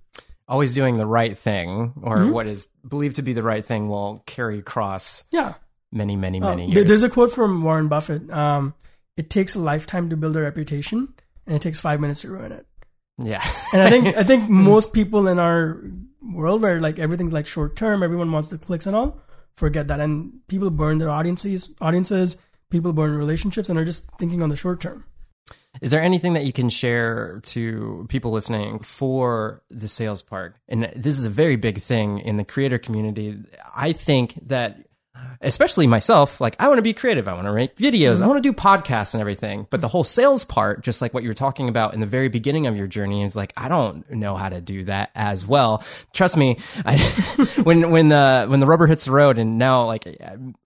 always 0.49 0.73
doing 0.73 0.97
the 0.97 1.07
right 1.07 1.37
thing 1.37 1.93
or 2.03 2.19
mm-hmm. 2.19 2.33
what 2.33 2.47
is 2.47 2.69
believed 2.87 3.17
to 3.17 3.23
be 3.23 3.33
the 3.33 3.43
right 3.43 3.65
thing 3.65 3.89
will 3.89 4.23
carry 4.27 4.59
across 4.59 5.25
yeah. 5.31 5.55
many 5.93 6.17
many 6.17 6.41
uh, 6.41 6.49
many 6.49 6.71
years. 6.71 6.87
there's 6.87 7.03
a 7.03 7.11
quote 7.11 7.33
from 7.33 7.63
warren 7.63 7.89
buffett 7.89 8.31
um, 8.31 8.75
it 9.17 9.31
takes 9.31 9.55
a 9.55 9.59
lifetime 9.59 10.09
to 10.11 10.17
build 10.17 10.37
a 10.37 10.41
reputation 10.41 11.13
and 11.47 11.57
it 11.57 11.63
takes 11.63 11.79
five 11.79 12.01
minutes 12.01 12.21
to 12.23 12.31
ruin 12.31 12.53
it. 12.53 12.67
Yeah. 13.19 13.45
And 13.73 13.83
i 13.83 13.91
think 13.91 14.07
i 14.17 14.23
think 14.23 14.49
most 14.49 14.93
people 14.93 15.29
in 15.29 15.39
our 15.39 15.83
world 16.23 16.63
where 16.63 16.81
like 16.81 16.99
everything's 16.99 17.33
like 17.33 17.47
short 17.47 17.77
term 17.77 18.03
everyone 18.03 18.33
wants 18.33 18.49
the 18.49 18.59
clicks 18.59 18.87
and 18.87 18.97
all 18.97 19.21
forget 19.57 19.89
that. 19.89 19.99
And 19.99 20.41
people 20.47 20.71
burn 20.71 20.99
their 20.99 21.11
audiences 21.11 21.75
audiences 21.81 22.37
people 22.71 22.93
burn 22.93 23.17
relationships 23.17 23.69
and 23.69 23.79
are 23.79 23.85
just 23.85 24.11
thinking 24.19 24.43
on 24.43 24.49
the 24.49 24.57
short 24.57 24.81
term 24.81 25.05
is 25.81 25.91
there 25.91 26.03
anything 26.03 26.33
that 26.33 26.45
you 26.45 26.53
can 26.53 26.71
share 26.71 27.41
to 27.45 28.07
people 28.09 28.33
listening 28.33 28.81
for 28.81 29.63
the 29.71 29.89
sales 29.89 30.23
part? 30.23 30.57
And 30.69 30.91
this 30.97 31.19
is 31.19 31.25
a 31.25 31.31
very 31.31 31.57
big 31.57 31.79
thing 31.79 32.19
in 32.19 32.37
the 32.37 32.45
creator 32.45 32.79
community. 32.79 33.39
I 33.77 33.93
think 33.93 34.35
that 34.49 34.88
especially 35.41 35.87
myself, 35.87 36.41
like 36.41 36.57
I 36.59 36.69
want 36.69 36.79
to 36.79 36.83
be 36.83 36.93
creative. 36.93 37.29
I 37.29 37.33
want 37.33 37.47
to 37.47 37.53
make 37.53 37.77
videos. 37.77 38.15
Mm-hmm. 38.15 38.25
I 38.25 38.27
want 38.27 38.43
to 38.43 38.49
do 38.49 38.53
podcasts 38.53 39.15
and 39.15 39.21
everything. 39.21 39.67
But 39.71 39.81
the 39.81 39.89
whole 39.89 40.05
sales 40.05 40.45
part, 40.45 40.83
just 40.83 41.01
like 41.01 41.15
what 41.15 41.23
you 41.23 41.29
were 41.29 41.35
talking 41.35 41.69
about 41.69 41.95
in 41.95 42.01
the 42.01 42.07
very 42.07 42.29
beginning 42.29 42.67
of 42.67 42.77
your 42.77 42.87
journey, 42.87 43.23
is 43.23 43.37
like 43.37 43.53
I 43.57 43.69
don't 43.69 44.09
know 44.11 44.37
how 44.37 44.49
to 44.49 44.61
do 44.61 44.85
that 44.85 45.11
as 45.15 45.47
well. 45.47 45.85
Trust 46.13 46.37
me, 46.37 46.59
I, 46.85 46.99
when 47.63 47.91
when 47.91 48.09
the 48.09 48.47
when 48.49 48.61
the 48.61 48.67
rubber 48.67 48.87
hits 48.87 49.05
the 49.05 49.13
road, 49.13 49.39
and 49.39 49.59
now 49.59 49.85
like 49.87 50.07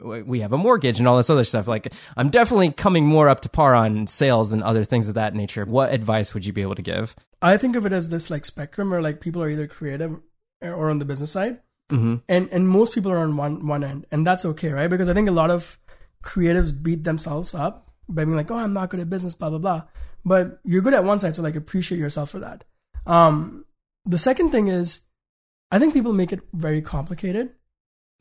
we 0.01 0.41
have 0.41 0.53
a 0.53 0.59
mortgage 0.59 0.99
and 0.99 1.09
all 1.09 1.17
this 1.17 1.31
other 1.31 1.45
stuff, 1.45 1.69
like 1.69 1.93
I'm 2.17 2.31
definitely 2.31 2.73
coming 2.73 3.07
more 3.07 3.29
up 3.29 3.41
to 3.41 3.49
par 3.49 3.75
on 3.75 4.07
sales 4.07 4.53
and 4.53 4.63
other 4.63 4.85
things 4.85 5.09
of 5.09 5.15
that 5.15 5.35
nature. 5.35 5.65
What 5.65 5.93
advice 5.93 6.35
would 6.35 6.47
you 6.47 6.53
be 6.53 6.63
able 6.63 6.77
to 6.77 6.83
give? 6.83 7.15
I 7.41 7.57
think 7.57 7.77
of 7.77 7.87
it 7.87 7.93
as 7.93 8.09
this 8.09 8.31
like 8.31 8.45
spectrum, 8.45 8.91
where 8.91 9.03
like 9.03 9.21
people 9.21 9.43
are 9.43 9.51
either 9.51 9.67
creative 9.67 10.19
or 10.61 10.91
on 10.91 10.99
the 10.99 11.05
business 11.05 11.31
side. 11.31 11.59
Mm-hmm. 11.93 12.17
And 12.29 12.49
and 12.51 12.69
most 12.69 12.95
people 12.95 13.13
are 13.13 13.19
on 13.19 13.37
one 13.37 13.67
one 13.67 13.85
end, 13.85 14.07
and 14.11 14.27
that's 14.27 14.45
okay, 14.45 14.71
right? 14.71 14.89
Because 14.89 15.09
I 15.09 15.15
think 15.15 15.29
a 15.29 15.33
lot 15.33 15.51
of 15.51 15.79
creatives 16.23 16.73
beat 16.83 17.05
themselves 17.05 17.55
up 17.55 17.91
by 18.09 18.25
being 18.25 18.37
like, 18.37 18.51
"Oh, 18.51 18.57
I'm 18.57 18.73
not 18.73 18.91
good 18.91 19.01
at 19.01 19.11
business," 19.11 19.35
blah 19.35 19.51
blah 19.51 19.59
blah. 19.59 19.83
But 20.25 20.61
you're 20.65 20.83
good 20.83 20.95
at 20.95 21.05
one 21.05 21.19
side, 21.19 21.35
so 21.35 21.43
like 21.43 21.57
appreciate 21.57 21.99
yourself 21.99 22.31
for 22.31 22.39
that. 22.39 22.65
Um, 23.07 23.65
the 24.05 24.19
second 24.19 24.51
thing 24.51 24.69
is, 24.69 25.03
I 25.71 25.79
think 25.79 25.93
people 25.93 26.13
make 26.13 26.33
it 26.33 26.41
very 26.53 26.81
complicated. 26.81 27.51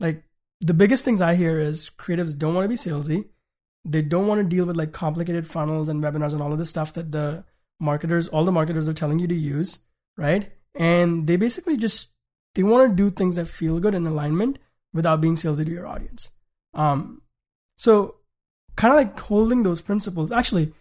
Like 0.00 0.24
the 0.60 0.74
biggest 0.74 1.04
things 1.04 1.20
I 1.20 1.34
hear 1.34 1.58
is 1.58 1.90
creatives 1.90 2.36
don't 2.36 2.54
want 2.54 2.64
to 2.64 2.68
be 2.68 2.76
salesy. 2.76 3.28
They 3.84 4.02
don't 4.02 4.26
want 4.26 4.40
to 4.40 4.46
deal 4.56 4.64
with 4.64 4.76
like 4.76 4.92
complicated 4.92 5.46
funnels 5.46 5.88
and 5.88 6.02
webinars 6.02 6.32
and 6.32 6.42
all 6.42 6.52
of 6.52 6.58
this 6.58 6.68
stuff 6.68 6.92
that 6.94 7.10
the 7.10 7.44
marketers, 7.80 8.28
all 8.28 8.44
the 8.44 8.52
marketers 8.52 8.88
are 8.88 8.92
telling 8.92 9.18
you 9.18 9.26
to 9.26 9.34
use, 9.34 9.80
right? 10.16 10.52
And 10.74 11.26
they 11.26 11.36
basically 11.36 11.76
just 11.76 12.11
they 12.54 12.62
want 12.62 12.90
to 12.90 12.96
do 12.96 13.10
things 13.10 13.36
that 13.36 13.46
feel 13.46 13.80
good 13.80 13.94
in 13.94 14.06
alignment 14.06 14.58
without 14.92 15.20
being 15.20 15.34
salesy 15.34 15.64
to 15.64 15.70
your 15.70 15.86
audience. 15.86 16.30
Um, 16.74 17.22
so 17.76 18.16
kind 18.76 18.92
of 18.92 18.98
like 18.98 19.18
holding 19.18 19.62
those 19.62 19.80
principles. 19.80 20.32
Actually, 20.32 20.72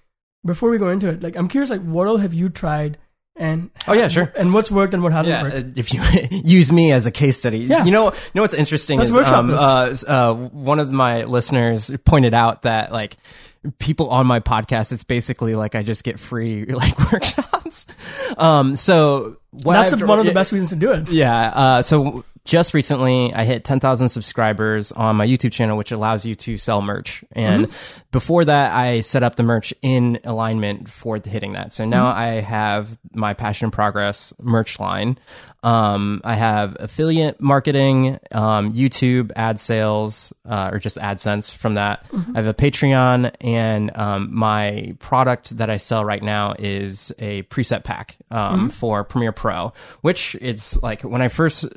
before 0.45 0.69
we 0.69 0.77
go 0.77 0.89
into 0.89 1.07
it, 1.07 1.23
like 1.23 1.35
I'm 1.35 1.47
curious, 1.47 1.69
like 1.69 1.81
what 1.81 2.07
all 2.07 2.17
have 2.17 2.33
you 2.33 2.49
tried? 2.49 2.97
And 3.37 3.71
oh 3.87 3.93
yeah, 3.93 4.09
sure. 4.09 4.31
And 4.35 4.53
what's 4.53 4.69
worked 4.69 4.93
and 4.93 5.01
what 5.01 5.13
hasn't 5.13 5.33
yeah, 5.33 5.43
worked? 5.43 5.55
Uh, 5.55 5.69
if 5.75 5.93
you 5.93 6.01
use 6.43 6.71
me 6.71 6.91
as 6.91 7.07
a 7.07 7.11
case 7.11 7.37
study, 7.37 7.59
yeah. 7.59 7.85
you 7.85 7.91
know, 7.91 8.05
you 8.11 8.31
know 8.35 8.41
what's 8.41 8.53
interesting 8.53 8.99
Let's 8.99 9.09
is 9.09 9.17
um, 9.17 9.51
uh, 9.51 9.95
uh, 10.07 10.33
one 10.33 10.79
of 10.79 10.91
my 10.91 11.23
listeners 11.23 11.91
pointed 12.03 12.33
out 12.33 12.63
that 12.63 12.91
like 12.91 13.17
people 13.79 14.09
on 14.09 14.27
my 14.27 14.41
podcast, 14.41 14.91
it's 14.91 15.03
basically 15.03 15.55
like 15.55 15.75
I 15.75 15.83
just 15.83 16.03
get 16.03 16.19
free 16.19 16.65
like 16.65 16.99
workshops. 17.11 17.87
Um, 18.37 18.75
so 18.75 19.37
that's 19.53 19.93
I've, 19.93 20.01
one 20.07 20.19
of 20.19 20.25
the 20.25 20.33
best 20.33 20.51
reasons 20.51 20.69
to 20.71 20.75
do 20.77 20.91
it. 20.91 21.09
Yeah. 21.09 21.51
Uh, 21.53 21.81
so 21.81 22.23
just 22.43 22.73
recently 22.73 23.33
I 23.33 23.43
hit 23.43 23.63
10,000 23.63 24.09
subscribers 24.09 24.91
on 24.91 25.15
my 25.15 25.27
YouTube 25.27 25.51
channel, 25.51 25.77
which 25.77 25.91
allows 25.91 26.25
you 26.25 26.35
to 26.35 26.57
sell 26.57 26.81
merch. 26.81 27.23
And 27.33 27.67
mm-hmm. 27.67 27.99
before 28.11 28.45
that, 28.45 28.73
I 28.73 29.01
set 29.01 29.21
up 29.21 29.35
the 29.35 29.43
merch 29.43 29.73
in 29.81 30.19
alignment 30.23 30.89
for 30.89 31.19
the 31.19 31.29
hitting 31.29 31.53
that. 31.53 31.73
So 31.73 31.85
now 31.85 32.09
mm-hmm. 32.09 32.19
I 32.19 32.27
have 32.41 32.97
my 33.13 33.33
passion 33.33 33.69
progress 33.69 34.33
merch 34.41 34.79
line. 34.79 35.19
Um, 35.63 36.21
I 36.23 36.33
have 36.33 36.75
affiliate 36.79 37.39
marketing, 37.39 38.17
um, 38.31 38.73
YouTube 38.73 39.31
ad 39.35 39.59
sales, 39.59 40.33
uh, 40.43 40.71
or 40.73 40.79
just 40.79 40.97
AdSense 40.97 41.53
from 41.55 41.75
that. 41.75 42.07
Mm-hmm. 42.09 42.35
I 42.35 42.41
have 42.41 42.47
a 42.47 42.53
Patreon 42.55 43.31
and, 43.41 43.95
um, 43.95 44.33
my 44.33 44.95
product 44.97 45.57
that 45.59 45.69
I 45.69 45.77
sell 45.77 46.03
right 46.03 46.23
now 46.23 46.55
is 46.57 47.11
a 47.19 47.43
preset 47.43 47.83
pack, 47.83 48.17
um, 48.31 48.39
mm-hmm. 48.39 48.67
for 48.69 49.03
Premiere 49.03 49.31
Pro, 49.31 49.73
which 50.01 50.35
it's 50.41 50.81
like 50.81 51.03
when 51.03 51.21
I 51.21 51.27
first 51.27 51.67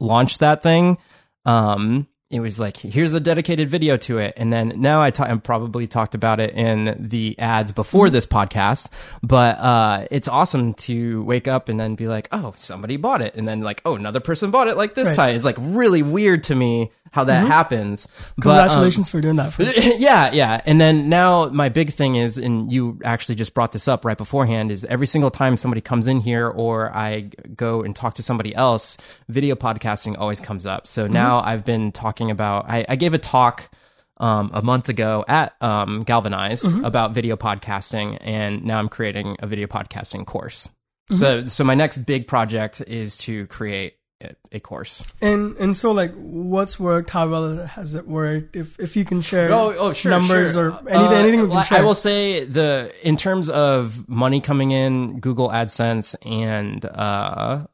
launched 0.00 0.40
that 0.40 0.62
thing, 0.62 0.98
um, 1.44 2.06
it 2.30 2.40
was 2.40 2.60
like 2.60 2.76
here's 2.76 3.14
a 3.14 3.20
dedicated 3.20 3.70
video 3.70 3.96
to 3.96 4.18
it 4.18 4.34
and 4.36 4.52
then 4.52 4.74
now 4.76 5.00
I 5.02 5.10
ta- 5.10 5.24
I 5.24 5.34
probably 5.36 5.86
talked 5.86 6.14
about 6.14 6.40
it 6.40 6.52
in 6.54 6.94
the 7.08 7.38
ads 7.38 7.72
before 7.72 8.06
mm-hmm. 8.06 8.12
this 8.12 8.26
podcast 8.26 8.90
but 9.22 9.56
uh 9.58 10.06
it's 10.10 10.28
awesome 10.28 10.74
to 10.74 11.22
wake 11.22 11.48
up 11.48 11.70
and 11.70 11.80
then 11.80 11.94
be 11.94 12.06
like 12.06 12.28
oh 12.30 12.52
somebody 12.56 12.98
bought 12.98 13.22
it 13.22 13.34
and 13.34 13.48
then 13.48 13.60
like 13.60 13.80
oh 13.86 13.94
another 13.94 14.20
person 14.20 14.50
bought 14.50 14.68
it 14.68 14.76
like 14.76 14.92
this 14.92 15.08
right. 15.08 15.16
time 15.16 15.34
it's 15.34 15.44
like 15.44 15.56
really 15.58 16.02
weird 16.02 16.42
to 16.44 16.54
me 16.54 16.90
how 17.12 17.24
that 17.24 17.40
mm-hmm. 17.40 17.50
happens 17.50 18.12
congratulations 18.34 19.08
but, 19.08 19.16
um, 19.16 19.18
for 19.18 19.22
doing 19.22 19.36
that 19.36 19.54
first. 19.54 19.78
yeah 19.98 20.30
yeah 20.30 20.60
and 20.66 20.78
then 20.78 21.08
now 21.08 21.46
my 21.46 21.70
big 21.70 21.94
thing 21.94 22.16
is 22.16 22.36
and 22.36 22.70
you 22.70 23.00
actually 23.04 23.36
just 23.36 23.54
brought 23.54 23.72
this 23.72 23.88
up 23.88 24.04
right 24.04 24.18
beforehand 24.18 24.70
is 24.70 24.84
every 24.84 25.06
single 25.06 25.30
time 25.30 25.56
somebody 25.56 25.80
comes 25.80 26.06
in 26.06 26.20
here 26.20 26.46
or 26.46 26.94
I 26.94 27.30
go 27.56 27.82
and 27.82 27.96
talk 27.96 28.16
to 28.16 28.22
somebody 28.22 28.54
else 28.54 28.98
video 29.30 29.54
podcasting 29.54 30.18
always 30.18 30.40
comes 30.40 30.66
up 30.66 30.86
so 30.86 31.04
mm-hmm. 31.04 31.14
now 31.14 31.40
I've 31.40 31.64
been 31.64 31.90
talking 31.90 32.17
talking 32.18 32.30
about. 32.30 32.68
I, 32.68 32.84
I 32.88 32.96
gave 32.96 33.14
a 33.14 33.18
talk 33.18 33.70
um, 34.18 34.50
a 34.52 34.62
month 34.62 34.88
ago 34.88 35.24
at 35.28 35.54
um, 35.60 36.02
Galvanize 36.02 36.62
mm-hmm. 36.62 36.84
about 36.84 37.12
video 37.12 37.36
podcasting, 37.36 38.18
and 38.20 38.64
now 38.64 38.78
I'm 38.78 38.88
creating 38.88 39.36
a 39.40 39.46
video 39.46 39.66
podcasting 39.66 40.26
course. 40.26 40.68
Mm-hmm. 41.10 41.16
So, 41.16 41.44
so 41.46 41.64
my 41.64 41.74
next 41.74 41.98
big 41.98 42.26
project 42.26 42.82
is 42.86 43.16
to 43.18 43.46
create 43.46 43.94
a, 44.20 44.34
a 44.52 44.60
course. 44.60 45.04
And 45.20 45.56
and 45.58 45.76
so 45.76 45.92
like, 45.92 46.12
what's 46.14 46.80
worked? 46.80 47.10
How 47.10 47.28
well 47.28 47.66
has 47.66 47.94
it 47.94 48.06
worked? 48.08 48.56
If 48.56 48.78
if 48.80 48.96
you 48.96 49.04
can 49.04 49.22
share 49.22 49.52
oh, 49.52 49.74
oh 49.78 49.92
sure, 49.92 50.10
numbers 50.10 50.54
sure. 50.54 50.70
or 50.70 50.88
anything, 50.88 50.96
uh, 50.96 51.10
anything 51.10 51.42
we 51.42 51.48
can 51.50 51.64
share. 51.64 51.78
I 51.78 51.82
will 51.82 51.94
say 51.94 52.44
the 52.44 52.92
in 53.02 53.16
terms 53.16 53.48
of 53.48 54.08
money 54.08 54.40
coming 54.40 54.72
in, 54.72 55.20
Google 55.20 55.48
AdSense 55.50 56.16
and 56.26 56.84
uh, 56.84 57.68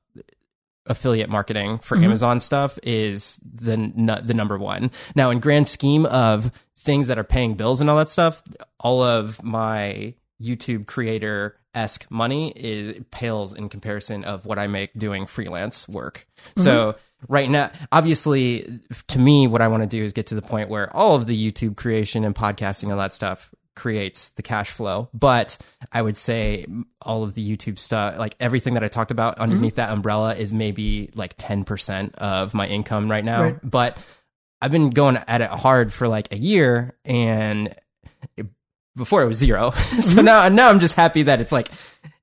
affiliate 0.87 1.31
marketing 1.31 1.79
for 1.79 1.97
mm-hmm. 1.97 2.05
Amazon 2.05 2.41
stuff 2.41 2.79
is 2.83 3.41
the 3.45 3.77
the 4.25 4.35
number 4.35 4.59
one. 4.59 4.91
Now, 5.15 5.31
in 5.31 5.41
grand 5.41 5.69
scheme 5.69 6.07
of 6.07 6.51
things 6.79 7.09
that 7.09 7.19
are 7.19 7.25
paying 7.25 7.55
bills 7.55 7.81
and 7.81 7.89
all 7.89 7.97
that 7.97 8.09
stuff, 8.09 8.43
all 8.81 9.03
of 9.03 9.43
my 9.43 10.15
YouTube 10.43 10.87
creator 10.87 11.57
esque 11.75 12.11
money 12.11 12.53
is 12.55 13.01
pales 13.11 13.53
in 13.53 13.69
comparison 13.69 14.25
of 14.25 14.45
what 14.47 14.59
I 14.59 14.67
make 14.67 14.93
doing 14.97 15.27
freelance 15.27 15.89
work. 15.89 16.27
Mm-hmm. 16.51 16.63
So 16.63 16.97
right 17.29 17.49
now, 17.49 17.71
obviously, 17.91 18.81
to 19.09 19.19
me, 19.19 19.47
what 19.47 19.63
I 19.63 19.69
want 19.69 19.83
to 19.83 19.89
do 19.89 20.05
is 20.05 20.13
get 20.13 20.29
to 20.29 20.35
the 20.35 20.43
point 20.43 20.69
where 20.69 20.95
all 20.95 21.17
of 21.17 21.27
the 21.27 21.53
YouTube 21.53 21.77
creation 21.77 22.25
and 22.25 22.35
podcasting 22.35 22.85
and 22.85 22.93
all 22.93 22.99
that 22.99 23.15
stuff 23.15 23.53
creates 23.75 24.31
the 24.31 24.43
cash 24.43 24.71
flow. 24.71 25.09
But 25.13 25.59
I 25.93 26.03
would 26.03 26.17
say 26.17 26.67
all 27.03 27.23
of 27.23 27.35
the 27.35 27.57
YouTube 27.57 27.79
stuff, 27.79 28.19
like 28.19 28.37
everything 28.41 28.75
that 28.75 28.85
I 28.85 28.89
talked 28.89 29.11
about 29.11 29.39
underneath 29.39 29.73
mm-hmm. 29.73 29.89
that 29.89 29.93
umbrella 29.93 30.35
is 30.35 30.53
maybe 30.53 31.11
like 31.15 31.37
10% 31.37 32.15
of 32.17 32.55
my 32.55 32.67
income 32.67 33.11
right 33.11 33.25
now. 33.25 33.43
Right. 33.43 33.59
But 33.63 33.99
I've 34.61 34.71
been 34.71 34.91
going 34.91 35.17
at 35.17 35.41
it 35.41 35.51
hard 35.51 35.93
for 35.93 36.09
like 36.09 36.33
a 36.33 36.39
year 36.39 36.97
and 37.05 37.75
it, 38.37 38.47
before 38.97 39.23
it 39.23 39.27
was 39.27 39.39
zero. 39.39 39.71
so 39.75 39.77
mm-hmm. 39.77 40.25
now, 40.25 40.49
now 40.49 40.69
I'm 40.69 40.81
just 40.81 40.95
happy 40.95 41.25
that 41.25 41.41
it's 41.41 41.53
like, 41.53 41.69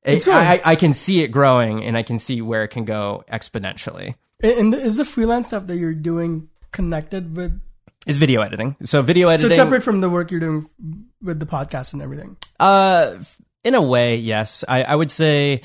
it, 0.04 0.28
I, 0.28 0.62
I 0.66 0.76
can 0.76 0.94
see 0.94 1.22
it 1.22 1.28
growing 1.28 1.84
and 1.84 1.96
I 1.96 2.04
can 2.04 2.18
see 2.18 2.42
where 2.42 2.64
it 2.64 2.70
can 2.70 2.86
go 2.86 3.24
exponentially. 3.32 4.16
And 4.42 4.74
is 4.74 4.98
the 4.98 5.06
freelance 5.06 5.48
stuff 5.48 5.68
that 5.68 5.78
you're 5.78 5.94
doing 5.94 6.50
connected 6.72 7.36
with 7.36 7.62
is 8.08 8.18
video 8.18 8.42
editing. 8.42 8.76
So 8.84 9.02
video 9.02 9.30
editing. 9.30 9.52
So 9.52 9.64
separate 9.64 9.84
from 9.84 10.02
the 10.02 10.10
work 10.10 10.32
you're 10.32 10.40
doing 10.40 10.68
with 11.22 11.40
the 11.40 11.46
podcast 11.46 11.94
and 11.94 12.02
everything. 12.02 12.38
Uh, 12.60 13.18
in 13.64 13.76
a 13.76 13.82
way, 13.82 14.18
yes. 14.18 14.64
I, 14.68 14.84
I 14.84 14.96
would 14.96 15.12
say 15.12 15.62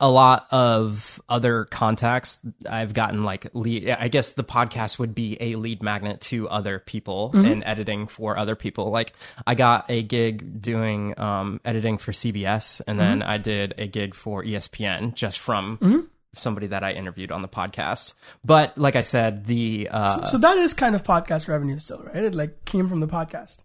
a 0.00 0.08
lot 0.08 0.46
of 0.52 1.20
other 1.28 1.64
contacts 1.64 2.40
I've 2.68 2.94
gotten 2.94 3.24
like 3.24 3.48
lead. 3.52 3.90
I 3.90 4.08
guess 4.08 4.32
the 4.32 4.44
podcast 4.44 4.98
would 4.98 5.14
be 5.14 5.36
a 5.40 5.56
lead 5.56 5.82
magnet 5.82 6.20
to 6.22 6.48
other 6.48 6.78
people 6.78 7.32
mm-hmm. 7.34 7.46
and 7.46 7.64
editing 7.64 8.06
for 8.06 8.38
other 8.38 8.54
people. 8.54 8.90
Like 8.90 9.12
I 9.46 9.54
got 9.54 9.86
a 9.88 10.02
gig 10.02 10.62
doing 10.62 11.18
um, 11.18 11.60
editing 11.64 11.98
for 11.98 12.12
CBS, 12.12 12.80
and 12.86 12.98
then 12.98 13.20
mm-hmm. 13.20 13.30
I 13.30 13.38
did 13.38 13.74
a 13.76 13.86
gig 13.86 14.14
for 14.14 14.42
ESPN 14.44 15.14
just 15.14 15.38
from. 15.38 15.78
Mm-hmm 15.78 16.00
somebody 16.34 16.68
that 16.68 16.84
I 16.84 16.92
interviewed 16.92 17.32
on 17.32 17.42
the 17.42 17.48
podcast. 17.48 18.12
But 18.44 18.78
like 18.78 18.94
I 18.94 19.02
said, 19.02 19.46
the 19.46 19.88
uh, 19.90 20.08
so, 20.08 20.24
so, 20.24 20.38
that 20.38 20.56
is 20.58 20.72
kind 20.74 20.94
of 20.94 21.02
podcast 21.02 21.48
revenue 21.48 21.78
still, 21.78 22.04
right? 22.04 22.22
It 22.22 22.34
like 22.34 22.64
came 22.64 22.86
from 22.86 23.00
the 23.00 23.08
podcast. 23.08 23.64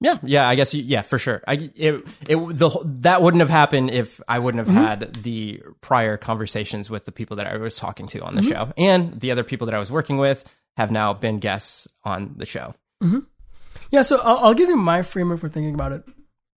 Yeah, 0.00 0.18
yeah, 0.22 0.46
I 0.46 0.56
guess 0.56 0.74
yeah, 0.74 1.02
for 1.02 1.18
sure. 1.18 1.42
I 1.48 1.70
it 1.74 2.06
it 2.28 2.36
the 2.36 2.70
that 3.00 3.22
wouldn't 3.22 3.40
have 3.40 3.48
happened 3.48 3.90
if 3.90 4.20
I 4.28 4.38
wouldn't 4.38 4.66
have 4.66 4.74
mm-hmm. 4.74 4.84
had 4.84 5.14
the 5.14 5.62
prior 5.80 6.18
conversations 6.18 6.90
with 6.90 7.06
the 7.06 7.12
people 7.12 7.36
that 7.38 7.46
I 7.46 7.56
was 7.56 7.76
talking 7.76 8.06
to 8.08 8.22
on 8.22 8.34
the 8.34 8.42
mm-hmm. 8.42 8.50
show, 8.50 8.72
and 8.76 9.18
the 9.20 9.30
other 9.30 9.42
people 9.42 9.66
that 9.66 9.74
I 9.74 9.78
was 9.78 9.90
working 9.90 10.18
with 10.18 10.44
have 10.76 10.90
now 10.90 11.14
been 11.14 11.38
guests 11.38 11.88
on 12.04 12.34
the 12.36 12.44
show. 12.44 12.74
Mm-hmm. 13.02 13.20
Yeah, 13.90 14.02
so 14.02 14.20
I'll, 14.20 14.38
I'll 14.38 14.54
give 14.54 14.68
you 14.68 14.76
my 14.76 15.00
framework 15.00 15.40
for 15.40 15.48
thinking 15.48 15.74
about 15.74 15.92
it. 15.92 16.04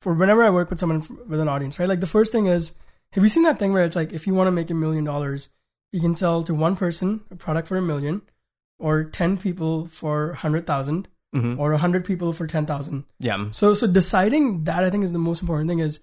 For 0.00 0.14
whenever 0.14 0.42
I 0.42 0.50
work 0.50 0.70
with 0.70 0.78
someone 0.78 1.06
with 1.26 1.40
an 1.40 1.48
audience, 1.48 1.78
right? 1.78 1.88
Like 1.88 2.00
the 2.00 2.06
first 2.06 2.32
thing 2.32 2.46
is 2.46 2.74
have 3.12 3.22
you 3.22 3.28
seen 3.28 3.42
that 3.44 3.58
thing 3.58 3.72
where 3.72 3.84
it's 3.84 3.96
like 3.96 4.12
if 4.12 4.26
you 4.26 4.34
want 4.34 4.48
to 4.48 4.52
make 4.52 4.70
a 4.70 4.74
million 4.74 5.04
dollars, 5.04 5.50
you 5.92 6.00
can 6.00 6.14
sell 6.14 6.42
to 6.44 6.54
one 6.54 6.76
person 6.76 7.22
a 7.30 7.36
product 7.36 7.68
for 7.68 7.76
a 7.76 7.82
million, 7.82 8.22
or 8.78 9.04
ten 9.04 9.36
people 9.36 9.86
for 9.86 10.34
hundred 10.34 10.66
thousand, 10.66 11.08
mm-hmm. 11.34 11.58
or 11.58 11.76
hundred 11.76 12.04
people 12.04 12.32
for 12.32 12.46
ten 12.46 12.66
thousand. 12.66 13.04
Yeah. 13.18 13.50
So 13.50 13.74
so 13.74 13.86
deciding 13.86 14.64
that 14.64 14.84
I 14.84 14.90
think 14.90 15.04
is 15.04 15.12
the 15.12 15.18
most 15.18 15.42
important 15.42 15.68
thing 15.68 15.80
is 15.80 16.00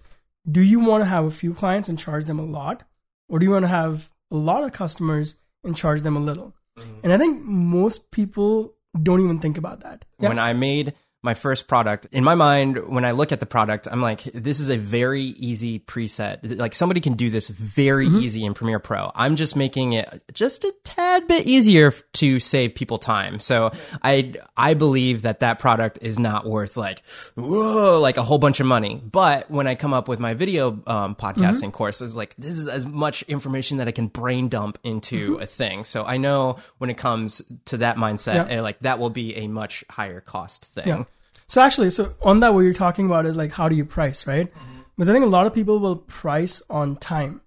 do 0.50 0.60
you 0.60 0.80
want 0.80 1.02
to 1.02 1.06
have 1.06 1.24
a 1.24 1.30
few 1.30 1.54
clients 1.54 1.88
and 1.88 1.98
charge 1.98 2.26
them 2.26 2.38
a 2.38 2.44
lot, 2.44 2.82
or 3.28 3.38
do 3.38 3.44
you 3.44 3.50
want 3.50 3.64
to 3.64 3.68
have 3.68 4.10
a 4.30 4.36
lot 4.36 4.64
of 4.64 4.72
customers 4.72 5.36
and 5.62 5.76
charge 5.76 6.02
them 6.02 6.16
a 6.16 6.20
little? 6.20 6.54
Mm-hmm. 6.78 7.00
And 7.04 7.12
I 7.12 7.18
think 7.18 7.42
most 7.42 8.10
people 8.10 8.74
don't 9.00 9.20
even 9.20 9.38
think 9.38 9.58
about 9.58 9.80
that. 9.80 10.04
Yeah? 10.18 10.28
When 10.28 10.38
I 10.38 10.52
made 10.52 10.94
my 11.22 11.34
first 11.34 11.66
product, 11.68 12.06
in 12.12 12.22
my 12.22 12.34
mind, 12.34 12.86
when 12.86 13.04
I 13.04 13.12
look 13.12 13.32
at 13.32 13.40
the 13.40 13.46
product, 13.46 13.88
I'm 13.90 14.02
like, 14.02 14.24
this 14.24 14.60
is 14.60 14.68
a 14.68 14.76
very 14.76 15.22
easy 15.22 15.78
preset. 15.78 16.58
Like 16.58 16.74
somebody 16.74 17.00
can 17.00 17.14
do 17.14 17.30
this 17.30 17.48
very 17.48 18.06
mm-hmm. 18.06 18.18
easy 18.18 18.44
in 18.44 18.52
Premiere 18.52 18.78
Pro. 18.78 19.10
I'm 19.14 19.36
just 19.36 19.56
making 19.56 19.94
it 19.94 20.22
just 20.34 20.64
a 20.64 20.74
tad 20.84 21.03
bit 21.20 21.46
easier 21.46 21.92
to 22.14 22.40
save 22.40 22.74
people 22.74 22.98
time. 22.98 23.40
So 23.40 23.72
I, 24.02 24.34
I 24.56 24.74
believe 24.74 25.22
that 25.22 25.40
that 25.40 25.58
product 25.58 25.98
is 26.02 26.18
not 26.18 26.46
worth 26.46 26.76
like, 26.76 27.02
whoa, 27.34 28.00
like 28.00 28.16
a 28.16 28.22
whole 28.22 28.38
bunch 28.38 28.60
of 28.60 28.66
money. 28.66 29.00
But 29.04 29.50
when 29.50 29.66
I 29.66 29.74
come 29.74 29.92
up 29.94 30.08
with 30.08 30.20
my 30.20 30.34
video 30.34 30.82
um, 30.86 31.14
podcasting 31.14 31.62
mm-hmm. 31.62 31.70
course, 31.70 32.00
it's 32.02 32.16
like, 32.16 32.34
this 32.36 32.56
is 32.56 32.68
as 32.68 32.86
much 32.86 33.22
information 33.22 33.78
that 33.78 33.88
I 33.88 33.92
can 33.92 34.08
brain 34.08 34.48
dump 34.48 34.78
into 34.84 35.34
mm-hmm. 35.34 35.42
a 35.42 35.46
thing. 35.46 35.84
So 35.84 36.04
I 36.04 36.16
know 36.16 36.58
when 36.78 36.90
it 36.90 36.96
comes 36.96 37.42
to 37.66 37.78
that 37.78 37.96
mindset, 37.96 38.50
yeah. 38.50 38.60
like 38.60 38.80
that 38.80 38.98
will 38.98 39.10
be 39.10 39.36
a 39.36 39.48
much 39.48 39.84
higher 39.90 40.20
cost 40.20 40.64
thing. 40.64 40.86
Yeah. 40.86 41.04
So 41.46 41.60
actually, 41.60 41.90
so 41.90 42.14
on 42.22 42.40
that, 42.40 42.54
what 42.54 42.60
you're 42.60 42.72
talking 42.72 43.06
about 43.06 43.26
is 43.26 43.36
like, 43.36 43.52
how 43.52 43.68
do 43.68 43.76
you 43.76 43.84
price, 43.84 44.26
right? 44.26 44.52
Mm-hmm. 44.52 44.80
Because 44.96 45.08
I 45.08 45.12
think 45.12 45.24
a 45.24 45.28
lot 45.28 45.46
of 45.46 45.52
people 45.52 45.78
will 45.78 45.96
price 45.96 46.62
on 46.70 46.96
time. 46.96 47.40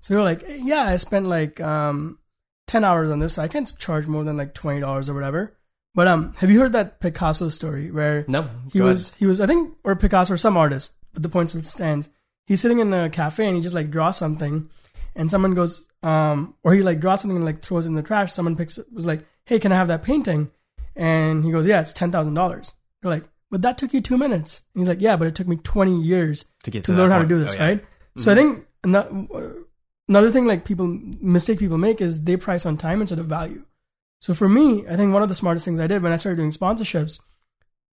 So 0.00 0.14
they're 0.14 0.22
like, 0.22 0.42
yeah, 0.48 0.84
I 0.84 0.96
spent 0.96 1.26
like 1.26 1.60
um, 1.60 2.18
10 2.66 2.84
hours 2.84 3.10
on 3.10 3.18
this. 3.18 3.34
So 3.34 3.42
I 3.42 3.48
can't 3.48 3.70
charge 3.78 4.06
more 4.06 4.24
than 4.24 4.36
like 4.36 4.54
$20 4.54 5.08
or 5.08 5.14
whatever. 5.14 5.56
But 5.94 6.08
um, 6.08 6.34
have 6.38 6.50
you 6.50 6.60
heard 6.60 6.72
that 6.72 7.00
Picasso 7.00 7.48
story 7.50 7.90
where 7.90 8.24
no, 8.26 8.48
he 8.72 8.80
was, 8.80 9.10
ahead. 9.10 9.18
he 9.18 9.26
was, 9.26 9.40
I 9.40 9.46
think, 9.46 9.76
or 9.84 9.94
Picasso 9.94 10.34
or 10.34 10.38
some 10.38 10.56
artist, 10.56 10.94
but 11.12 11.22
the 11.22 11.28
point 11.28 11.50
still 11.50 11.62
stands. 11.62 12.08
He's 12.46 12.60
sitting 12.60 12.78
in 12.78 12.92
a 12.94 13.10
cafe 13.10 13.46
and 13.46 13.56
he 13.56 13.62
just 13.62 13.74
like 13.74 13.90
draws 13.90 14.16
something 14.16 14.70
and 15.14 15.30
someone 15.30 15.54
goes, 15.54 15.86
um, 16.02 16.54
or 16.62 16.72
he 16.72 16.82
like 16.82 17.00
draws 17.00 17.20
something 17.20 17.36
and 17.36 17.44
like 17.44 17.60
throws 17.60 17.84
it 17.84 17.90
in 17.90 17.94
the 17.94 18.02
trash. 18.02 18.32
Someone 18.32 18.56
picks 18.56 18.78
it, 18.78 18.86
was 18.92 19.06
like, 19.06 19.26
hey, 19.44 19.58
can 19.58 19.70
I 19.70 19.76
have 19.76 19.88
that 19.88 20.02
painting? 20.02 20.50
And 20.96 21.44
he 21.44 21.52
goes, 21.52 21.66
yeah, 21.66 21.80
it's 21.80 21.92
$10,000. 21.92 22.72
They're 23.02 23.10
like, 23.10 23.24
but 23.50 23.60
that 23.62 23.76
took 23.76 23.92
you 23.92 24.00
two 24.00 24.16
minutes. 24.16 24.62
And 24.74 24.80
he's 24.80 24.88
like, 24.88 25.02
yeah, 25.02 25.16
but 25.16 25.28
it 25.28 25.34
took 25.34 25.46
me 25.46 25.56
20 25.56 26.00
years 26.00 26.46
to, 26.64 26.70
get 26.70 26.84
to, 26.86 26.92
to 26.92 26.98
learn 26.98 27.10
how 27.10 27.18
to 27.18 27.28
do 27.28 27.38
this, 27.38 27.52
oh, 27.52 27.56
yeah. 27.56 27.64
right? 27.66 27.82
Mm-hmm. 27.82 28.20
So 28.20 28.32
I 28.32 28.34
think 28.34 28.66
another 30.12 30.30
thing 30.30 30.46
like 30.46 30.66
people, 30.66 30.86
mistake 31.20 31.58
people 31.58 31.78
make 31.78 32.00
is 32.00 32.24
they 32.24 32.36
price 32.36 32.66
on 32.66 32.76
time 32.76 33.00
instead 33.00 33.18
of 33.18 33.26
value. 33.26 33.64
So 34.20 34.34
for 34.34 34.48
me, 34.48 34.86
I 34.86 34.96
think 34.96 35.12
one 35.12 35.22
of 35.22 35.30
the 35.30 35.34
smartest 35.34 35.64
things 35.64 35.80
I 35.80 35.86
did 35.86 36.02
when 36.02 36.12
I 36.12 36.16
started 36.16 36.36
doing 36.36 36.50
sponsorships, 36.50 37.18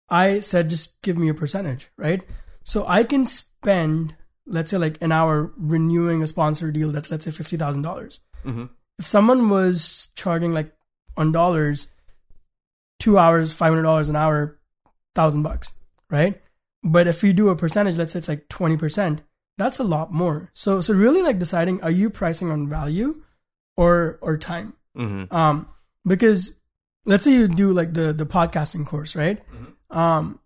I 0.09 0.41
said, 0.41 0.71
just 0.71 1.01
give 1.03 1.19
me 1.19 1.29
a 1.29 1.35
percentage, 1.35 1.89
right? 1.99 2.23
So 2.65 2.87
I 2.89 3.05
can 3.05 3.27
spend, 3.27 4.17
let's 4.47 4.71
say 4.71 4.79
like 4.79 5.01
an 5.03 5.13
hour 5.13 5.53
renewing 5.59 6.23
a 6.23 6.27
sponsor 6.27 6.73
deal 6.73 6.91
that's, 6.91 7.11
let's 7.11 7.27
say 7.27 7.31
$50,000. 7.31 7.83
mm-hmm. 8.45 8.65
If 8.99 9.07
someone 9.07 9.51
was 9.51 10.09
charging 10.17 10.55
like 10.55 10.73
on 11.19 11.31
dollars, 11.31 11.89
two 12.99 13.19
hours, 13.19 13.55
$500 13.55 14.09
an 14.09 14.17
hour, 14.17 14.59
thousand 15.15 15.43
bucks, 15.43 15.73
right? 16.09 16.41
But 16.83 17.07
if 17.07 17.23
you 17.23 17.35
do 17.35 17.51
a 17.51 17.57
percentage, 17.57 17.99
let's 17.99 18.15
say 18.15 18.21
it's 18.21 18.29
like 18.29 18.49
20%, 18.49 19.21
that's 19.59 19.79
a 19.79 19.85
lot 19.85 20.13
more. 20.13 20.51
So, 20.55 20.81
so 20.81 20.95
really 20.95 21.23
like 21.23 21.39
deciding, 21.39 21.83
are 21.83 21.91
you 21.91 22.11
pricing 22.11 22.51
on 22.51 22.69
value 22.69 23.23
or, 23.77 24.19
or 24.21 24.37
time? 24.37 24.75
Mm-hmm. 24.97 25.35
Um, 25.35 25.69
because 26.07 26.55
let's 27.05 27.25
say 27.25 27.33
you 27.33 27.49
do 27.49 27.73
like 27.73 27.93
the, 27.93 28.13
the 28.13 28.27
podcasting 28.27 28.87
course, 28.87 29.17
right? 29.17 29.43
Mm-hmm. 29.51 29.99
Um, 29.99 30.41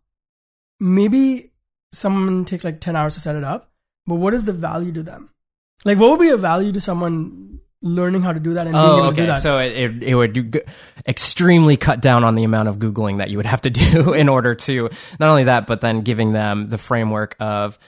maybe 0.78 1.52
someone 1.92 2.44
takes 2.44 2.64
like 2.64 2.80
10 2.80 2.96
hours 2.96 3.14
to 3.14 3.20
set 3.20 3.36
it 3.36 3.44
up, 3.44 3.70
but 4.06 4.16
what 4.16 4.34
is 4.34 4.44
the 4.44 4.52
value 4.52 4.92
to 4.92 5.02
them? 5.02 5.30
Like 5.84 5.98
what 5.98 6.10
would 6.10 6.20
be 6.20 6.30
a 6.30 6.36
value 6.36 6.72
to 6.72 6.80
someone 6.80 7.60
learning 7.82 8.22
how 8.22 8.32
to 8.32 8.40
do 8.40 8.54
that 8.54 8.66
and 8.66 8.74
being 8.74 8.84
oh, 8.84 8.98
able 8.98 9.06
okay. 9.06 9.16
to 9.16 9.22
do 9.22 9.26
that. 9.28 9.36
So 9.36 9.58
it, 9.58 9.72
it, 9.72 10.02
it 10.02 10.14
would 10.14 10.32
do, 10.34 10.60
extremely 11.06 11.76
cut 11.76 12.02
down 12.02 12.24
on 12.24 12.34
the 12.34 12.44
amount 12.44 12.68
of 12.68 12.76
Googling 12.76 13.18
that 13.18 13.30
you 13.30 13.38
would 13.38 13.46
have 13.46 13.62
to 13.62 13.70
do 13.70 14.12
in 14.12 14.28
order 14.28 14.54
to 14.54 14.90
not 15.18 15.30
only 15.30 15.44
that, 15.44 15.66
but 15.66 15.80
then 15.80 16.02
giving 16.02 16.32
them 16.32 16.68
the 16.68 16.78
framework 16.78 17.36
of 17.40 17.78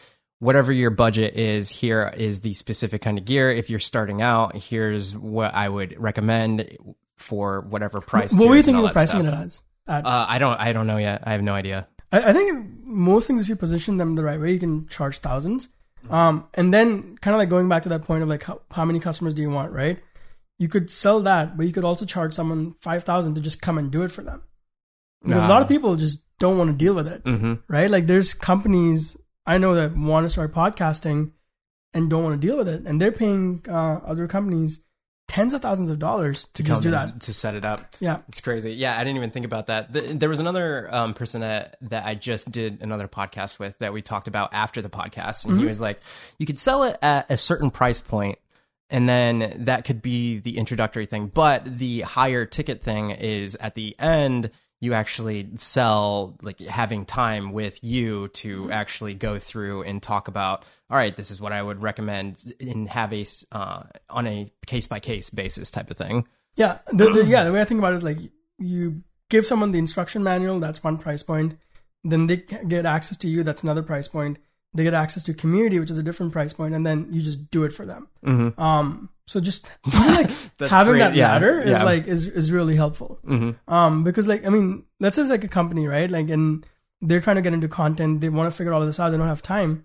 whatever 0.43 0.73
your 0.73 0.91
budget 0.91 1.37
is, 1.37 1.71
here 1.71 2.13
is 2.17 2.41
the 2.41 2.53
specific 2.53 3.01
kind 3.01 3.17
of 3.17 3.25
gear. 3.25 3.53
If 3.53 3.71
you're 3.71 3.79
starting 3.79 4.21
out, 4.21 4.57
here's 4.57 5.17
what 5.17 5.55
I 5.55 5.69
would 5.69 5.95
recommend 5.97 6.77
for 7.17 7.61
whatever 7.61 8.01
price. 8.01 8.35
What 8.35 8.49
were 8.49 8.57
you 8.57 8.65
thinking 8.65 8.85
of 8.85 8.93
pricing 8.93 9.25
it 9.25 9.33
as? 9.33 9.63
Uh, 9.87 10.03
I 10.05 10.39
don't. 10.39 10.59
I 10.61 10.73
don't 10.73 10.89
know 10.89 10.97
yet. 10.97 11.23
I 11.25 11.33
have 11.33 11.43
no 11.43 11.55
idea. 11.55 11.87
I, 12.11 12.31
I, 12.31 12.33
think 12.33 12.85
most 12.85 13.29
things, 13.29 13.43
if 13.43 13.49
you 13.49 13.57
position 13.57 13.99
them 13.99 14.17
the 14.17 14.25
right 14.25 14.41
way, 14.41 14.53
you 14.53 14.59
can 14.59 14.89
charge 14.89 15.19
thousands. 15.19 15.69
Um, 16.11 16.49
and 16.55 16.75
then 16.75 17.17
kind 17.19 17.35
of 17.35 17.39
like 17.39 17.49
going 17.49 17.69
back 17.69 17.85
to 17.85 17.89
that 17.91 18.03
point 18.03 18.25
of 18.25 18.29
like 18.29 18.43
how, 18.43 18.63
how 18.73 18.85
many 18.85 18.99
customers 18.99 19.35
do 19.35 19.43
you 19.43 19.51
want, 19.51 19.73
right? 19.73 20.01
You 20.59 20.69
could 20.69 20.91
sell 20.91 21.21
that, 21.21 21.57
but 21.57 21.67
you 21.67 21.73
could 21.73 21.85
also 21.85 22.05
charge 22.05 22.35
someone 22.35 22.75
five 22.81 23.05
thousand 23.05 23.37
to 23.37 23.41
just 23.41 23.63
come 23.63 23.79
and 23.79 23.93
do 23.93 24.03
it 24.03 24.11
for 24.11 24.23
them. 24.23 24.43
Because 25.23 25.45
nah. 25.45 25.51
a 25.51 25.53
lot 25.53 25.63
of 25.63 25.69
people 25.69 25.95
just 25.95 26.25
don't 26.41 26.59
want 26.59 26.71
to 26.71 26.77
deal 26.77 26.95
with 26.95 27.07
it, 27.07 27.23
mm-hmm. 27.23 27.55
right? 27.69 27.89
Like 27.89 28.09
there's 28.09 28.35
companies 28.35 29.17
I 29.47 29.59
know 29.59 29.75
that 29.75 29.97
want 29.97 30.25
to 30.25 30.31
start 30.31 30.55
podcasting 30.55 31.33
and 31.95 32.09
don't 32.09 32.25
want 32.25 32.41
to 32.41 32.47
deal 32.47 32.57
with 32.57 32.69
it, 32.69 32.83
and 32.87 33.01
they're 33.01 33.13
paying 33.13 33.65
uh, 33.69 34.01
other 34.05 34.27
companies 34.29 34.83
tens 35.33 35.55
of 35.55 35.63
thousands 35.63 35.89
of 35.89 35.99
dollars 35.99 36.45
to, 36.45 36.63
to 36.63 36.63
just 36.63 36.83
do 36.83 36.91
that 36.91 37.21
to 37.21 37.33
set 37.33 37.55
it 37.55 37.65
up. 37.65 37.97
Yeah, 38.01 38.19
it's 38.29 38.43
crazy. 38.43 38.73
Yeah, 38.73 38.99
I 38.99 39.03
didn't 39.03 39.17
even 39.17 39.31
think 39.31 39.47
about 39.47 39.67
that. 39.69 39.91
There 39.91 40.29
was 40.29 40.41
another 40.41 40.93
um, 40.95 41.15
person 41.15 41.41
that 41.41 41.77
that 41.83 42.05
I 42.05 42.15
just 42.15 42.53
did 42.53 42.83
another 42.83 43.09
podcast 43.09 43.59
with 43.59 43.79
that 43.79 43.95
we 43.95 44.03
talked 44.03 44.29
about 44.29 44.53
after 44.53 44.83
the 44.83 44.91
podcast, 44.91 45.45
and 45.45 45.55
mm-hmm. 45.55 45.61
he 45.61 45.67
was 45.67 45.81
like, 45.81 46.01
"You 46.39 46.47
could 46.47 46.59
sell 46.59 46.83
it 46.83 46.99
at 47.01 47.31
a 47.31 47.37
certain 47.37 47.71
price 47.71 48.01
point." 48.01 48.39
And 48.91 49.09
then 49.09 49.55
that 49.65 49.87
could 49.87 50.03
be 50.03 50.39
the 50.39 50.59
introductory 50.59 51.07
thing. 51.07 51.29
But 51.29 51.79
the 51.79 52.03
higher 52.03 52.45
ticket 52.45 52.83
thing 52.83 53.11
is 53.11 53.57
at 53.57 53.75
the 53.75 53.97
end, 53.99 54.51
you 54.83 54.95
actually 54.95 55.49
sell 55.55 56.37
like 56.43 56.59
having 56.59 57.07
time 57.07 57.53
with 57.53 57.79
you 57.85 58.27
to 58.29 58.69
actually 58.73 59.15
go 59.15 59.39
through 59.39 59.83
and 59.85 60.03
talk 60.03 60.27
about 60.27 60.65
all 60.91 60.97
right 60.97 61.17
this 61.17 61.31
is 61.31 61.41
what 61.41 61.53
i 61.53 61.63
would 61.63 61.81
recommend 61.81 62.53
and 62.61 62.89
have 62.89 63.13
a 63.13 63.25
uh, 63.53 63.85
on 64.11 64.27
a 64.27 64.49
case 64.67 64.89
by 64.89 65.01
case 65.01 65.31
basis 65.31 65.71
type 65.71 65.91
of 65.91 65.97
thing. 65.97 66.27
Yeah 66.57 66.79
the, 66.93 67.11
the, 67.11 67.25
yeah 67.25 67.45
the 67.47 67.53
way 67.53 67.63
i 67.63 67.65
think 67.65 67.79
about 67.79 67.93
it 67.93 67.97
is 67.97 68.05
like 68.05 68.19
you 68.59 69.03
give 69.31 69.47
someone 69.47 69.71
the 69.71 69.79
instruction 69.79 70.23
manual 70.23 70.61
that's 70.61 70.85
one 70.85 70.99
price 70.99 71.23
point. 71.23 71.57
Then 72.05 72.27
they 72.27 72.39
get 72.39 72.85
access 72.85 73.17
to 73.19 73.29
you 73.29 73.45
that's 73.45 73.63
another 73.63 73.83
price 73.83 74.09
point. 74.09 74.39
They 74.75 74.83
get 74.83 74.95
access 74.95 75.23
to 75.25 75.35
community 75.35 75.79
which 75.79 75.91
is 75.91 75.99
a 75.99 76.03
different 76.03 76.33
price 76.33 76.53
point 76.53 76.75
and 76.75 76.85
then 76.85 77.07
you 77.11 77.23
just 77.23 77.51
do 77.53 77.63
it 77.63 77.73
for 77.73 77.87
them. 77.87 78.09
Mm-hmm. 78.27 78.61
um 78.61 79.11
so 79.33 79.41
just 79.41 79.71
like 79.95 80.31
having 80.61 80.99
that 80.99 81.17
ladder 81.17 81.63
yeah, 81.65 81.73
is 81.73 81.79
yeah. 81.79 81.85
like 81.85 82.07
is 82.07 82.27
is 82.27 82.53
really 82.53 82.77
helpful. 82.77 83.19
Mm-hmm. 83.27 83.73
Um, 83.73 84.05
because 84.05 84.29
like 84.29 84.45
I 84.45 84.51
mean, 84.51 84.85
let's 85.01 85.17
say 85.17 85.23
it's 85.23 85.31
like 85.31 85.43
a 85.43 85.49
company, 85.49 85.89
right? 85.89 86.11
Like, 86.11 86.29
and 86.29 86.67
they're 87.01 87.21
trying 87.21 87.37
to 87.37 87.43
get 87.43 87.55
into 87.55 87.67
content. 87.67 88.21
They 88.21 88.29
want 88.29 88.53
to 88.53 88.57
figure 88.57 88.75
all 88.75 88.83
of 88.83 88.87
this 88.87 89.01
out. 89.01 89.09
They 89.09 89.17
don't 89.17 89.29
have 89.29 89.43
time. 89.43 89.85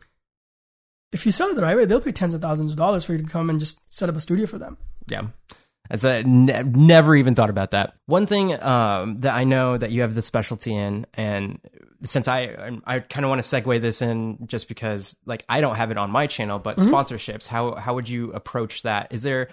If 1.14 1.26
you 1.26 1.32
sell 1.32 1.48
it 1.48 1.56
the 1.56 1.62
right 1.62 1.78
way, 1.78 1.86
they'll 1.86 2.02
pay 2.02 2.12
tens 2.12 2.36
of 2.36 2.42
thousands 2.42 2.74
of 2.74 2.78
dollars 2.78 3.06
for 3.06 3.14
you 3.14 3.20
to 3.20 3.24
come 3.24 3.50
and 3.50 3.58
just 3.58 3.80
set 3.90 4.10
up 4.10 4.18
a 4.18 4.20
studio 4.20 4.46
for 4.46 4.58
them. 4.58 4.78
Yeah. 5.08 5.28
As 5.90 6.06
I 6.06 6.24
ne- 6.24 6.64
never 6.64 7.16
even 7.16 7.36
thought 7.36 7.50
about 7.50 7.72
that. 7.72 7.94
One 8.06 8.26
thing 8.26 8.62
um, 8.62 9.18
that 9.18 9.34
I 9.34 9.44
know 9.44 9.78
that 9.78 9.92
you 9.92 10.02
have 10.02 10.16
the 10.16 10.22
specialty 10.22 10.76
in, 10.76 11.06
and 11.14 11.60
since 12.04 12.28
I 12.28 12.80
I 12.86 13.00
kind 13.00 13.26
of 13.26 13.30
want 13.30 13.44
to 13.44 13.48
segue 13.48 13.82
this 13.82 14.02
in 14.02 14.48
just 14.48 14.68
because 14.68 15.16
like 15.26 15.44
I 15.50 15.62
don't 15.62 15.76
have 15.76 15.92
it 15.92 15.98
on 15.98 16.12
my 16.12 16.28
channel, 16.28 16.60
but 16.60 16.78
mm-hmm. 16.78 16.94
sponsorships. 16.94 17.48
How 17.48 17.76
how 17.76 17.96
would 17.96 18.10
you 18.10 18.32
approach 18.32 18.84
that? 18.84 19.14
Is 19.14 19.24
there 19.24 19.50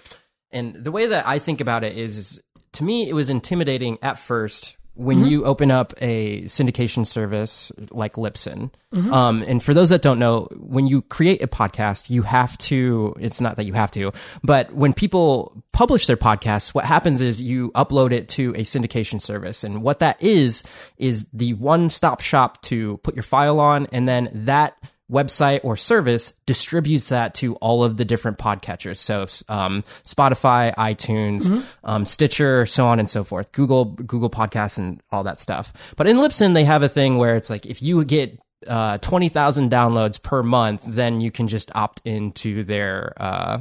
and 0.55 0.75
the 0.75 0.93
way 0.93 1.07
that 1.07 1.27
I 1.27 1.41
think 1.41 1.61
about 1.61 1.85
it 1.85 1.97
is, 1.97 2.17
is 2.17 2.43
to 2.73 2.85
me 2.85 3.09
it 3.09 3.13
was 3.13 3.29
intimidating 3.29 3.99
at 4.03 4.19
first 4.19 4.77
when 4.95 5.19
mm-hmm. 5.19 5.29
you 5.29 5.45
open 5.45 5.71
up 5.71 5.93
a 6.01 6.43
syndication 6.43 7.07
service 7.07 7.73
like 7.91 8.15
Libsyn, 8.15 8.71
mm-hmm. 8.93 9.13
um, 9.13 9.43
and 9.43 9.63
for 9.63 9.75
those 9.75 9.89
that 9.89 10.03
don't 10.03 10.19
know, 10.19 10.49
when 10.57 10.87
you 10.87 11.03
create 11.03 11.43
a 11.43 11.49
podcast, 11.49 12.11
you 12.11 12.23
have 12.23 12.57
to, 12.59 13.15
it's 13.19 13.41
not 13.41 13.57
that 13.57 13.65
you 13.65 13.73
have 13.73 13.91
to, 13.93 14.13
but 14.43 14.73
when 14.73 14.93
people 14.93 15.65
publish 15.73 16.07
their 16.07 16.17
podcasts, 16.17 16.75
what 16.75 16.85
happens 16.85 17.21
is 17.21 17.43
you 17.43 17.73
upload 17.73 18.13
it 18.13 18.29
to 18.29 18.51
a 18.51 18.63
syndication 18.63 19.21
service. 19.21 19.65
And 19.65 19.83
what 19.83 19.99
that 19.99 20.23
is, 20.23 20.63
is 20.97 21.27
the 21.33 21.55
one 21.55 21.91
stop 21.91 22.21
shop 22.21 22.63
to 22.63 22.99
put 22.99 23.17
your 23.17 23.25
file 23.25 23.59
on. 23.59 23.89
And 23.91 24.09
then 24.09 24.31
that 24.33 24.77
website 25.15 25.61
or 25.63 25.77
service 25.77 26.35
distributes 26.47 27.09
that 27.09 27.35
to 27.35 27.55
all 27.57 27.85
of 27.85 27.97
the 27.97 28.05
different 28.05 28.39
podcatchers. 28.39 28.99
So, 28.99 29.23
um, 29.49 29.83
Spotify, 30.05 30.75
iTunes, 30.75 31.47
mm-hmm. 31.47 31.63
um, 31.85 32.07
Stitcher, 32.07 32.67
so 32.67 32.87
on 32.87 32.99
and 32.99 33.09
so 33.09 33.25
forth, 33.25 33.53
Google, 33.53 33.85
Google 33.85 34.31
Podcasts 34.31 34.79
and 34.79 35.01
all 35.11 35.23
that 35.25 35.41
stuff. 35.41 35.73
But 35.97 36.07
in 36.07 36.17
Libsyn, 36.17 36.55
they 36.55 36.65
have 36.65 36.83
a 36.83 36.89
thing 36.89 37.19
where 37.19 37.37
it's 37.37 37.51
like, 37.51 37.67
if 37.67 37.83
you 37.83 38.05
get, 38.05 38.39
uh, 38.67 38.99
20,000 38.99 39.71
downloads 39.71 40.23
per 40.23 40.43
month, 40.43 40.85
then 40.87 41.21
you 41.21 41.31
can 41.31 41.49
just 41.49 41.71
opt 41.75 42.01
into 42.05 42.65
their, 42.65 43.13
uh, 43.17 43.59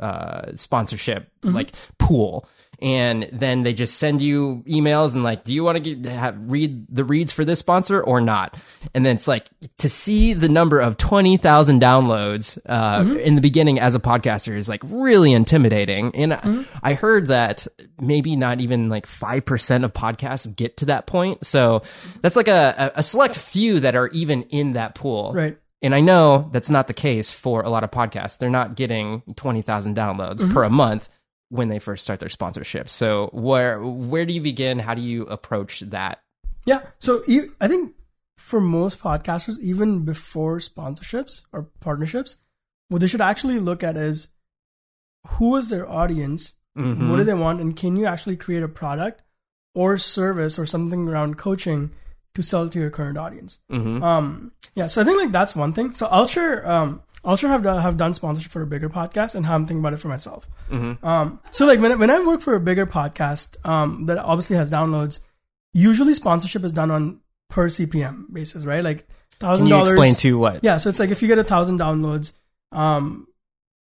uh, 0.00 0.52
sponsorship 0.54 1.30
mm-hmm. 1.42 1.54
like 1.54 1.72
pool 1.98 2.48
and 2.80 3.28
then 3.32 3.62
they 3.62 3.72
just 3.72 3.96
send 3.96 4.20
you 4.20 4.62
emails 4.66 5.14
and 5.14 5.24
like, 5.24 5.44
do 5.44 5.54
you 5.54 5.64
want 5.64 5.82
to 5.82 5.94
get, 5.94 6.10
have, 6.10 6.36
read 6.50 6.86
the 6.88 7.04
reads 7.04 7.32
for 7.32 7.44
this 7.44 7.58
sponsor 7.58 8.02
or 8.02 8.20
not? 8.20 8.58
And 8.94 9.04
then 9.04 9.16
it's 9.16 9.28
like 9.28 9.46
to 9.78 9.88
see 9.88 10.34
the 10.34 10.48
number 10.48 10.80
of 10.80 10.96
20,000 10.96 11.80
downloads, 11.80 12.58
uh, 12.66 13.00
mm-hmm. 13.00 13.16
in 13.16 13.34
the 13.34 13.40
beginning 13.40 13.80
as 13.80 13.94
a 13.94 14.00
podcaster 14.00 14.56
is 14.56 14.68
like 14.68 14.82
really 14.84 15.32
intimidating. 15.32 16.14
And 16.14 16.32
mm-hmm. 16.32 16.62
I 16.82 16.94
heard 16.94 17.28
that 17.28 17.66
maybe 17.98 18.36
not 18.36 18.60
even 18.60 18.88
like 18.88 19.06
5% 19.06 19.84
of 19.84 19.92
podcasts 19.92 20.54
get 20.54 20.76
to 20.78 20.86
that 20.86 21.06
point. 21.06 21.46
So 21.46 21.82
that's 22.20 22.36
like 22.36 22.48
a, 22.48 22.92
a 22.94 23.02
select 23.02 23.36
few 23.36 23.80
that 23.80 23.96
are 23.96 24.08
even 24.08 24.42
in 24.44 24.74
that 24.74 24.94
pool. 24.94 25.32
Right. 25.32 25.56
And 25.86 25.94
I 25.94 26.00
know 26.00 26.48
that's 26.50 26.68
not 26.68 26.88
the 26.88 26.94
case 26.94 27.30
for 27.30 27.62
a 27.62 27.70
lot 27.70 27.84
of 27.84 27.92
podcasts. 27.92 28.38
They're 28.38 28.50
not 28.50 28.74
getting 28.74 29.22
20,000 29.36 29.96
downloads 29.96 30.38
mm-hmm. 30.40 30.52
per 30.52 30.64
a 30.64 30.70
month 30.70 31.08
when 31.48 31.68
they 31.68 31.78
first 31.78 32.02
start 32.02 32.18
their 32.18 32.28
sponsorship. 32.28 32.88
So 32.88 33.30
where 33.32 33.80
where 33.80 34.26
do 34.26 34.32
you 34.32 34.40
begin? 34.40 34.80
How 34.80 34.94
do 34.94 35.00
you 35.00 35.22
approach 35.26 35.78
that? 35.80 36.24
Yeah. 36.64 36.80
So 36.98 37.22
you, 37.28 37.54
I 37.60 37.68
think 37.68 37.94
for 38.36 38.60
most 38.60 38.98
podcasters, 38.98 39.60
even 39.60 40.04
before 40.04 40.58
sponsorships 40.58 41.44
or 41.52 41.68
partnerships, 41.78 42.38
what 42.88 43.00
they 43.00 43.06
should 43.06 43.20
actually 43.20 43.60
look 43.60 43.84
at 43.84 43.96
is 43.96 44.30
who 45.38 45.54
is 45.54 45.70
their 45.70 45.88
audience, 45.88 46.54
mm-hmm. 46.76 47.08
what 47.08 47.18
do 47.18 47.22
they 47.22 47.32
want, 47.32 47.60
and 47.60 47.76
can 47.76 47.94
you 47.94 48.06
actually 48.06 48.36
create 48.36 48.64
a 48.64 48.68
product 48.68 49.22
or 49.72 49.98
service 49.98 50.58
or 50.58 50.66
something 50.66 51.06
around 51.06 51.38
coaching 51.38 51.92
to 52.36 52.42
sell 52.42 52.68
to 52.68 52.78
your 52.78 52.90
current 52.90 53.18
audience? 53.18 53.58
Mm-hmm. 53.70 54.02
Um, 54.02 54.52
yeah. 54.74 54.86
So 54.86 55.02
I 55.02 55.04
think 55.04 55.18
like 55.18 55.32
that's 55.32 55.56
one 55.56 55.72
thing. 55.72 55.92
So 55.92 56.06
I'll 56.06 56.28
share 56.28 56.66
um, 56.70 57.02
also 57.24 57.48
have 57.48 57.62
done, 57.62 57.82
have 57.82 57.96
done 57.96 58.14
sponsorship 58.14 58.52
for 58.52 58.62
a 58.62 58.66
bigger 58.66 58.88
podcast 58.88 59.34
and 59.34 59.44
how 59.44 59.54
I'm 59.54 59.66
thinking 59.66 59.80
about 59.80 59.92
it 59.92 59.98
for 59.98 60.08
myself. 60.08 60.48
Mm-hmm. 60.70 61.04
Um, 61.04 61.40
so 61.50 61.66
like 61.66 61.80
when 61.80 61.98
when 61.98 62.10
I 62.10 62.24
work 62.24 62.40
for 62.40 62.54
a 62.54 62.60
bigger 62.60 62.86
podcast 62.86 63.56
um, 63.66 64.06
that 64.06 64.18
obviously 64.18 64.56
has 64.56 64.70
downloads, 64.70 65.20
usually 65.72 66.14
sponsorship 66.14 66.62
is 66.64 66.72
done 66.72 66.90
on 66.90 67.20
per 67.50 67.68
CPM 67.68 68.32
basis, 68.32 68.64
right? 68.64 68.84
Like 68.84 69.06
thousand 69.40 69.68
dollars. 69.68 69.90
Explain 69.90 70.14
to 70.14 70.38
what? 70.38 70.60
Yeah, 70.62 70.76
so 70.76 70.88
it's 70.88 71.00
like 71.00 71.10
if 71.10 71.20
you 71.20 71.28
get 71.28 71.38
a 71.38 71.44
thousand 71.44 71.78
downloads, 71.78 72.34
um, 72.72 73.26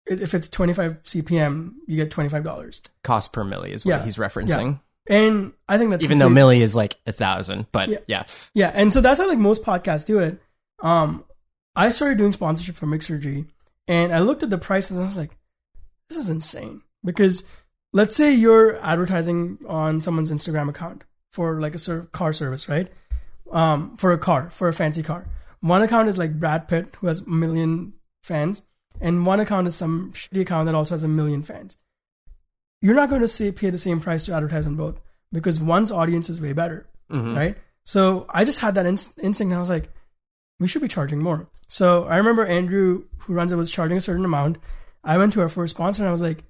if 0.07 0.35
it's 0.35 0.49
25 0.49 1.03
CPM, 1.03 1.75
you 1.87 1.97
get 1.97 2.11
$25. 2.11 2.89
Cost 3.05 3.33
per 3.33 3.45
mille 3.45 3.63
is 3.65 3.85
what 3.85 3.99
yeah. 3.99 4.05
he's 4.05 4.17
referencing. 4.17 4.73
Yeah. 4.73 4.79
And 5.09 5.53
I 5.69 5.79
think 5.79 5.91
that's 5.91 6.05
even 6.05 6.19
complete. 6.19 6.35
though 6.35 6.35
mille 6.35 6.51
is 6.51 6.77
like 6.77 6.97
a 7.07 7.13
thousand, 7.13 7.67
but 7.73 7.89
yeah. 7.89 7.99
yeah. 8.07 8.23
Yeah. 8.55 8.73
And 8.75 8.93
so 8.93 9.01
that's 9.01 9.19
how 9.19 9.29
like 9.29 9.39
most 9.39 9.65
podcasts 9.65 10.07
do 10.07 10.19
it. 10.19 10.41
Um, 10.81 11.25
I 11.75 11.91
started 11.91 12.19
doing 12.19 12.33
sponsorship 12.33 12.77
for 12.77 12.87
Mixergy, 12.87 13.47
and 13.89 14.13
I 14.13 14.21
looked 14.21 14.43
at 14.43 14.51
the 14.51 14.59
prices 14.59 14.99
and 14.99 15.05
I 15.05 15.07
was 15.07 15.17
like, 15.17 15.37
this 16.09 16.19
is 16.19 16.29
insane. 16.29 16.83
Because 17.05 17.45
let's 17.93 18.15
say 18.15 18.33
you're 18.33 18.77
advertising 18.85 19.59
on 19.67 20.01
someone's 20.01 20.31
Instagram 20.31 20.69
account 20.69 21.05
for 21.33 21.61
like 21.61 21.75
a 21.75 22.01
car 22.13 22.33
service, 22.33 22.69
right? 22.69 22.89
Um, 23.51 23.97
for 23.97 24.13
a 24.13 24.19
car, 24.19 24.51
for 24.51 24.69
a 24.69 24.73
fancy 24.73 25.03
car. 25.03 25.27
One 25.61 25.83
account 25.83 26.09
is 26.09 26.19
like 26.19 26.39
Brad 26.39 26.69
Pitt, 26.69 26.97
who 26.97 27.07
has 27.07 27.21
a 27.21 27.29
million 27.29 27.95
fans, 28.23 28.63
and 29.01 29.27
one 29.27 29.41
account 29.41 29.67
is 29.67 29.75
some 29.75 30.13
shitty 30.13 30.43
account 30.43 30.67
that 30.67 30.75
also 30.75 30.95
has 30.95 31.05
a 31.05 31.09
million 31.09 31.43
fans. 31.43 31.77
You're 32.83 32.95
not 32.95 33.11
going 33.11 33.21
to 33.21 33.29
say, 33.29 33.53
pay 33.53 33.71
the 33.71 33.79
same 33.79 34.01
price 34.01 34.25
to 34.27 34.33
advertise 34.33 34.67
on 34.67 34.77
both 34.77 35.01
because 35.33 35.61
one's 35.61 35.91
audience 35.91 36.29
is 36.29 36.41
way 36.41 36.53
better, 36.53 36.87
mm-hmm. 37.11 37.37
right? 37.37 37.57
So 37.85 38.27
I 38.31 38.45
just 38.45 38.61
had 38.61 38.75
that 38.75 38.87
instinct, 38.87 39.41
and 39.41 39.55
I 39.55 39.59
was 39.59 39.71
like, 39.71 39.91
we 40.59 40.69
should 40.69 40.83
be 40.83 40.89
charging 40.89 41.21
more. 41.21 41.49
So 41.69 42.05
I 42.05 42.17
remember 42.17 42.45
Andrew, 42.45 43.05
who 43.19 43.35
runs 43.35 43.53
it, 43.53 43.57
was 43.57 43.71
charging 43.71 43.97
a 43.97 44.01
certain 44.01 44.25
amount. 44.25 44.59
I 45.03 45.17
went 45.19 45.33
to 45.33 45.41
our 45.41 45.49
first 45.49 45.75
sponsor 45.75 46.03
and 46.03 46.09
I 46.09 46.13
was 46.13 46.21
like, 46.21 46.45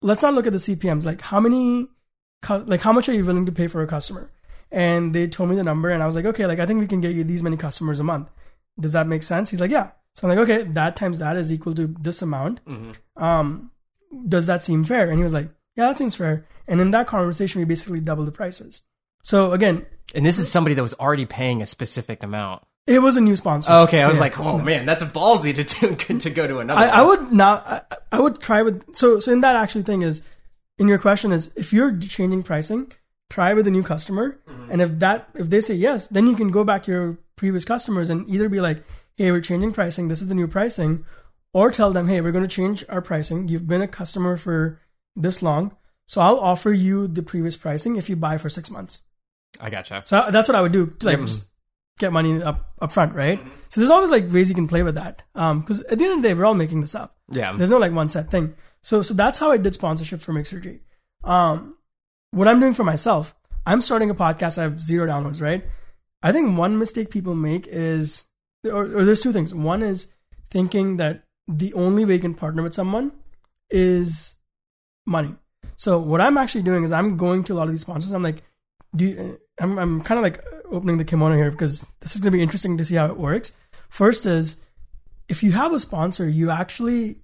let's 0.00 0.22
not 0.22 0.34
look 0.34 0.46
at 0.46 0.52
the 0.52 0.58
CPMs. 0.58 1.04
Like, 1.04 1.20
how 1.20 1.40
many, 1.40 1.88
like, 2.48 2.80
how 2.80 2.92
much 2.92 3.08
are 3.08 3.12
you 3.12 3.24
willing 3.24 3.46
to 3.46 3.52
pay 3.52 3.66
for 3.66 3.82
a 3.82 3.86
customer? 3.86 4.30
And 4.72 5.14
they 5.14 5.26
told 5.26 5.50
me 5.50 5.56
the 5.56 5.62
number, 5.62 5.90
and 5.90 6.02
I 6.02 6.06
was 6.06 6.14
like, 6.14 6.24
okay, 6.24 6.46
like, 6.46 6.58
I 6.58 6.66
think 6.66 6.80
we 6.80 6.86
can 6.86 7.00
get 7.00 7.14
you 7.14 7.24
these 7.24 7.42
many 7.42 7.56
customers 7.56 8.00
a 8.00 8.04
month. 8.04 8.30
Does 8.80 8.92
that 8.92 9.06
make 9.06 9.22
sense? 9.22 9.50
He's 9.50 9.60
like, 9.60 9.70
yeah. 9.70 9.90
So 10.14 10.26
I'm 10.26 10.36
like, 10.36 10.48
okay, 10.48 10.62
that 10.72 10.96
times 10.96 11.18
that 11.18 11.36
is 11.36 11.52
equal 11.52 11.74
to 11.74 11.94
this 12.00 12.22
amount. 12.22 12.64
Mm-hmm. 12.64 13.22
Um, 13.22 13.70
does 14.28 14.46
that 14.46 14.62
seem 14.62 14.84
fair? 14.84 15.08
And 15.08 15.18
he 15.18 15.24
was 15.24 15.34
like, 15.34 15.48
yeah, 15.76 15.88
that 15.88 15.98
seems 15.98 16.14
fair. 16.14 16.46
And 16.66 16.80
in 16.80 16.90
that 16.92 17.06
conversation, 17.06 17.60
we 17.60 17.64
basically 17.64 18.00
doubled 18.00 18.28
the 18.28 18.32
prices. 18.32 18.82
So 19.22 19.52
again, 19.52 19.86
and 20.14 20.24
this 20.24 20.38
is 20.38 20.50
somebody 20.50 20.74
that 20.74 20.82
was 20.82 20.94
already 20.94 21.26
paying 21.26 21.62
a 21.62 21.66
specific 21.66 22.22
amount. 22.22 22.62
It 22.86 23.00
was 23.00 23.16
a 23.16 23.20
new 23.20 23.34
sponsor. 23.34 23.72
Oh, 23.72 23.84
okay, 23.84 24.02
I 24.02 24.06
was 24.08 24.16
yeah. 24.16 24.22
like, 24.22 24.38
oh 24.38 24.58
man, 24.58 24.84
that's 24.84 25.02
a 25.02 25.06
ballsy 25.06 25.54
to 25.56 26.18
to 26.18 26.30
go 26.30 26.46
to 26.46 26.58
another. 26.58 26.80
I, 26.80 27.00
I 27.00 27.02
would 27.02 27.32
not. 27.32 27.66
I, 27.66 27.96
I, 28.12 28.20
would 28.20 28.38
try 28.40 28.60
with 28.60 28.94
so 28.94 29.18
so. 29.20 29.32
In 29.32 29.40
that 29.40 29.56
actually 29.56 29.84
thing 29.84 30.02
is, 30.02 30.20
in 30.78 30.88
your 30.88 30.98
question 30.98 31.32
is 31.32 31.50
if 31.56 31.72
you're 31.72 31.96
changing 31.98 32.42
pricing, 32.42 32.92
try 33.30 33.54
with 33.54 33.66
a 33.66 33.70
new 33.70 33.82
customer, 33.82 34.38
mm-hmm. 34.46 34.70
and 34.70 34.82
if 34.82 34.98
that 34.98 35.30
if 35.34 35.48
they 35.48 35.62
say 35.62 35.74
yes, 35.74 36.08
then 36.08 36.26
you 36.26 36.36
can 36.36 36.50
go 36.50 36.62
back 36.62 36.82
to 36.82 36.90
your 36.90 37.18
previous 37.36 37.64
customers 37.64 38.10
and 38.10 38.28
either 38.28 38.50
be 38.50 38.60
like, 38.60 38.84
hey, 39.16 39.30
we're 39.30 39.40
changing 39.40 39.72
pricing. 39.72 40.08
This 40.08 40.20
is 40.20 40.28
the 40.28 40.34
new 40.34 40.46
pricing, 40.46 41.06
or 41.54 41.70
tell 41.70 41.92
them, 41.92 42.08
hey, 42.08 42.20
we're 42.20 42.32
going 42.32 42.46
to 42.46 42.54
change 42.54 42.84
our 42.90 43.00
pricing. 43.00 43.48
You've 43.48 43.66
been 43.66 43.80
a 43.80 43.88
customer 43.88 44.36
for 44.36 44.80
this 45.16 45.42
long, 45.42 45.74
so 46.06 46.20
I'll 46.20 46.38
offer 46.38 46.72
you 46.72 47.06
the 47.06 47.22
previous 47.22 47.56
pricing 47.56 47.96
if 47.96 48.10
you 48.10 48.16
buy 48.16 48.36
for 48.36 48.50
six 48.50 48.70
months. 48.70 49.02
I 49.60 49.70
gotcha. 49.70 50.02
So 50.04 50.26
that's 50.30 50.48
what 50.48 50.56
I 50.56 50.60
would 50.60 50.72
do 50.72 50.86
to 50.86 51.06
like 51.06 51.18
mm-hmm. 51.18 51.46
get 51.98 52.12
money 52.12 52.42
up 52.42 52.72
up 52.82 52.90
front, 52.90 53.14
right? 53.14 53.38
Mm-hmm. 53.38 53.50
So 53.68 53.80
there's 53.80 53.90
always 53.90 54.10
like 54.10 54.30
ways 54.30 54.48
you 54.48 54.54
can 54.54 54.68
play 54.68 54.82
with 54.82 54.96
that. 54.96 55.22
Um, 55.34 55.60
because 55.60 55.80
at 55.82 55.96
the 55.98 56.04
end 56.04 56.14
of 56.14 56.22
the 56.22 56.28
day, 56.28 56.34
we're 56.34 56.44
all 56.44 56.54
making 56.54 56.80
this 56.80 56.94
up. 56.94 57.16
Yeah. 57.30 57.54
There's 57.56 57.70
no 57.70 57.78
like 57.78 57.92
one 57.92 58.08
set 58.08 58.30
thing. 58.30 58.54
So 58.82 59.00
so 59.00 59.14
that's 59.14 59.38
how 59.38 59.52
I 59.52 59.56
did 59.56 59.72
sponsorship 59.72 60.20
for 60.20 60.32
Mixergy. 60.32 60.80
Um, 61.22 61.76
what 62.32 62.48
I'm 62.48 62.58
doing 62.58 62.74
for 62.74 62.84
myself, 62.84 63.34
I'm 63.64 63.80
starting 63.80 64.10
a 64.10 64.14
podcast. 64.14 64.58
I 64.58 64.62
have 64.62 64.82
zero 64.82 65.06
downloads, 65.06 65.40
right? 65.40 65.64
I 66.20 66.32
think 66.32 66.58
one 66.58 66.78
mistake 66.78 67.10
people 67.10 67.36
make 67.36 67.66
is, 67.68 68.24
or, 68.64 68.84
or 68.84 69.04
there's 69.04 69.22
two 69.22 69.32
things. 69.32 69.54
One 69.54 69.82
is 69.82 70.08
thinking 70.50 70.96
that 70.96 71.23
the 71.46 71.72
only 71.74 72.04
way 72.04 72.14
you 72.14 72.20
can 72.20 72.34
partner 72.34 72.62
with 72.62 72.74
someone 72.74 73.12
is 73.70 74.36
money. 75.06 75.34
So 75.76 75.98
what 75.98 76.20
I'm 76.20 76.38
actually 76.38 76.62
doing 76.62 76.84
is 76.84 76.92
I'm 76.92 77.16
going 77.16 77.44
to 77.44 77.54
a 77.54 77.56
lot 77.56 77.66
of 77.66 77.70
these 77.70 77.80
sponsors. 77.80 78.12
I'm 78.12 78.22
like, 78.22 78.42
do 78.94 79.04
you, 79.04 79.40
I'm 79.60 79.78
I'm 79.78 80.00
kind 80.02 80.18
of 80.18 80.22
like 80.22 80.44
opening 80.70 80.98
the 80.98 81.04
kimono 81.04 81.36
here 81.36 81.50
because 81.50 81.86
this 82.00 82.14
is 82.14 82.20
going 82.20 82.32
to 82.32 82.36
be 82.36 82.42
interesting 82.42 82.78
to 82.78 82.84
see 82.84 82.94
how 82.94 83.06
it 83.06 83.16
works. 83.16 83.52
First 83.88 84.26
is 84.26 84.56
if 85.28 85.42
you 85.42 85.52
have 85.52 85.72
a 85.72 85.78
sponsor, 85.78 86.28
you 86.28 86.50
actually 86.50 87.16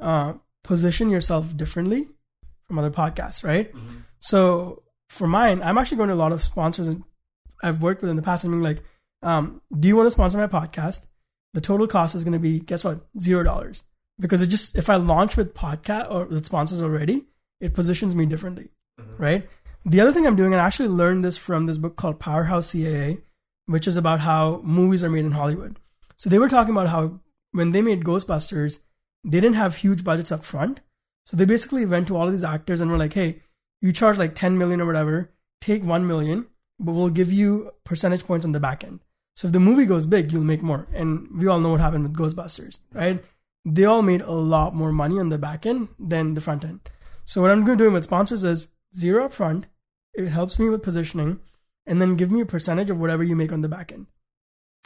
uh, 0.00 0.34
position 0.64 1.10
yourself 1.10 1.56
differently 1.56 2.08
from 2.66 2.78
other 2.78 2.90
podcasts, 2.90 3.44
right? 3.44 3.72
Mm-hmm. 3.72 3.98
So 4.20 4.82
for 5.08 5.26
mine, 5.26 5.62
I'm 5.62 5.78
actually 5.78 5.98
going 5.98 6.08
to 6.08 6.14
a 6.14 6.16
lot 6.16 6.32
of 6.32 6.42
sponsors 6.42 6.88
and 6.88 7.04
I've 7.62 7.82
worked 7.82 8.02
with 8.02 8.10
in 8.10 8.16
the 8.16 8.22
past. 8.22 8.44
I 8.44 8.48
mean, 8.48 8.62
like, 8.62 8.82
um, 9.22 9.62
do 9.78 9.88
you 9.88 9.96
want 9.96 10.06
to 10.06 10.10
sponsor 10.10 10.38
my 10.38 10.46
podcast? 10.46 11.06
The 11.54 11.60
total 11.60 11.86
cost 11.86 12.14
is 12.14 12.24
going 12.24 12.34
to 12.34 12.38
be 12.38 12.60
guess 12.60 12.84
what, 12.84 13.06
zero 13.18 13.42
dollars 13.42 13.84
because 14.18 14.42
it 14.42 14.48
just 14.48 14.76
if 14.76 14.88
I 14.88 14.96
launch 14.96 15.36
with 15.36 15.54
podcast 15.54 16.10
or 16.10 16.24
with 16.24 16.46
sponsors 16.46 16.82
already, 16.82 17.24
it 17.60 17.74
positions 17.74 18.14
me 18.14 18.26
differently, 18.26 18.70
mm-hmm. 19.00 19.22
right? 19.22 19.48
The 19.84 20.00
other 20.00 20.12
thing 20.12 20.26
I'm 20.26 20.36
doing, 20.36 20.52
and 20.52 20.60
I 20.60 20.66
actually 20.66 20.88
learned 20.88 21.24
this 21.24 21.38
from 21.38 21.66
this 21.66 21.78
book 21.78 21.96
called 21.96 22.18
Powerhouse 22.18 22.72
CAA, 22.72 23.22
which 23.66 23.86
is 23.86 23.96
about 23.96 24.20
how 24.20 24.60
movies 24.64 25.04
are 25.04 25.10
made 25.10 25.24
in 25.24 25.32
Hollywood. 25.32 25.78
So 26.16 26.28
they 26.28 26.38
were 26.38 26.48
talking 26.48 26.72
about 26.72 26.88
how 26.88 27.20
when 27.52 27.70
they 27.70 27.82
made 27.82 28.04
Ghostbusters, 28.04 28.80
they 29.22 29.40
didn't 29.40 29.54
have 29.54 29.76
huge 29.76 30.02
budgets 30.02 30.32
up 30.32 30.44
front. 30.44 30.80
So 31.24 31.36
they 31.36 31.44
basically 31.44 31.86
went 31.86 32.06
to 32.08 32.16
all 32.16 32.26
of 32.26 32.32
these 32.32 32.44
actors 32.44 32.80
and 32.80 32.90
were 32.90 32.98
like, 32.98 33.12
hey, 33.12 33.42
you 33.80 33.92
charge 33.92 34.18
like 34.18 34.34
10 34.34 34.56
million 34.58 34.80
or 34.80 34.86
whatever, 34.86 35.32
take 35.60 35.84
1 35.84 36.06
million, 36.06 36.46
but 36.78 36.92
we'll 36.92 37.08
give 37.08 37.32
you 37.32 37.72
percentage 37.84 38.24
points 38.24 38.46
on 38.46 38.52
the 38.52 38.60
back 38.60 38.84
end. 38.84 39.00
So 39.36 39.48
if 39.48 39.52
the 39.52 39.60
movie 39.60 39.84
goes 39.84 40.06
big, 40.06 40.32
you'll 40.32 40.42
make 40.42 40.62
more. 40.62 40.86
And 40.94 41.28
we 41.38 41.46
all 41.46 41.60
know 41.60 41.70
what 41.70 41.80
happened 41.80 42.04
with 42.04 42.16
Ghostbusters, 42.16 42.78
right? 42.92 43.22
They 43.66 43.84
all 43.84 44.02
made 44.02 44.22
a 44.22 44.32
lot 44.32 44.74
more 44.74 44.92
money 44.92 45.18
on 45.18 45.28
the 45.28 45.38
back 45.38 45.66
end 45.66 45.88
than 45.98 46.34
the 46.34 46.40
front 46.40 46.64
end. 46.64 46.80
So 47.26 47.42
what 47.42 47.50
I'm 47.50 47.64
going 47.64 47.76
to 47.76 47.84
do 47.84 47.90
with 47.90 48.04
sponsors 48.04 48.44
is 48.44 48.68
zero 48.94 49.26
up 49.26 49.32
front, 49.32 49.66
it 50.14 50.28
helps 50.28 50.58
me 50.58 50.70
with 50.70 50.82
positioning, 50.82 51.40
and 51.86 52.00
then 52.00 52.16
give 52.16 52.30
me 52.30 52.40
a 52.40 52.46
percentage 52.46 52.88
of 52.88 52.98
whatever 52.98 53.22
you 53.22 53.36
make 53.36 53.52
on 53.52 53.60
the 53.60 53.68
back 53.68 53.92
end. 53.92 54.06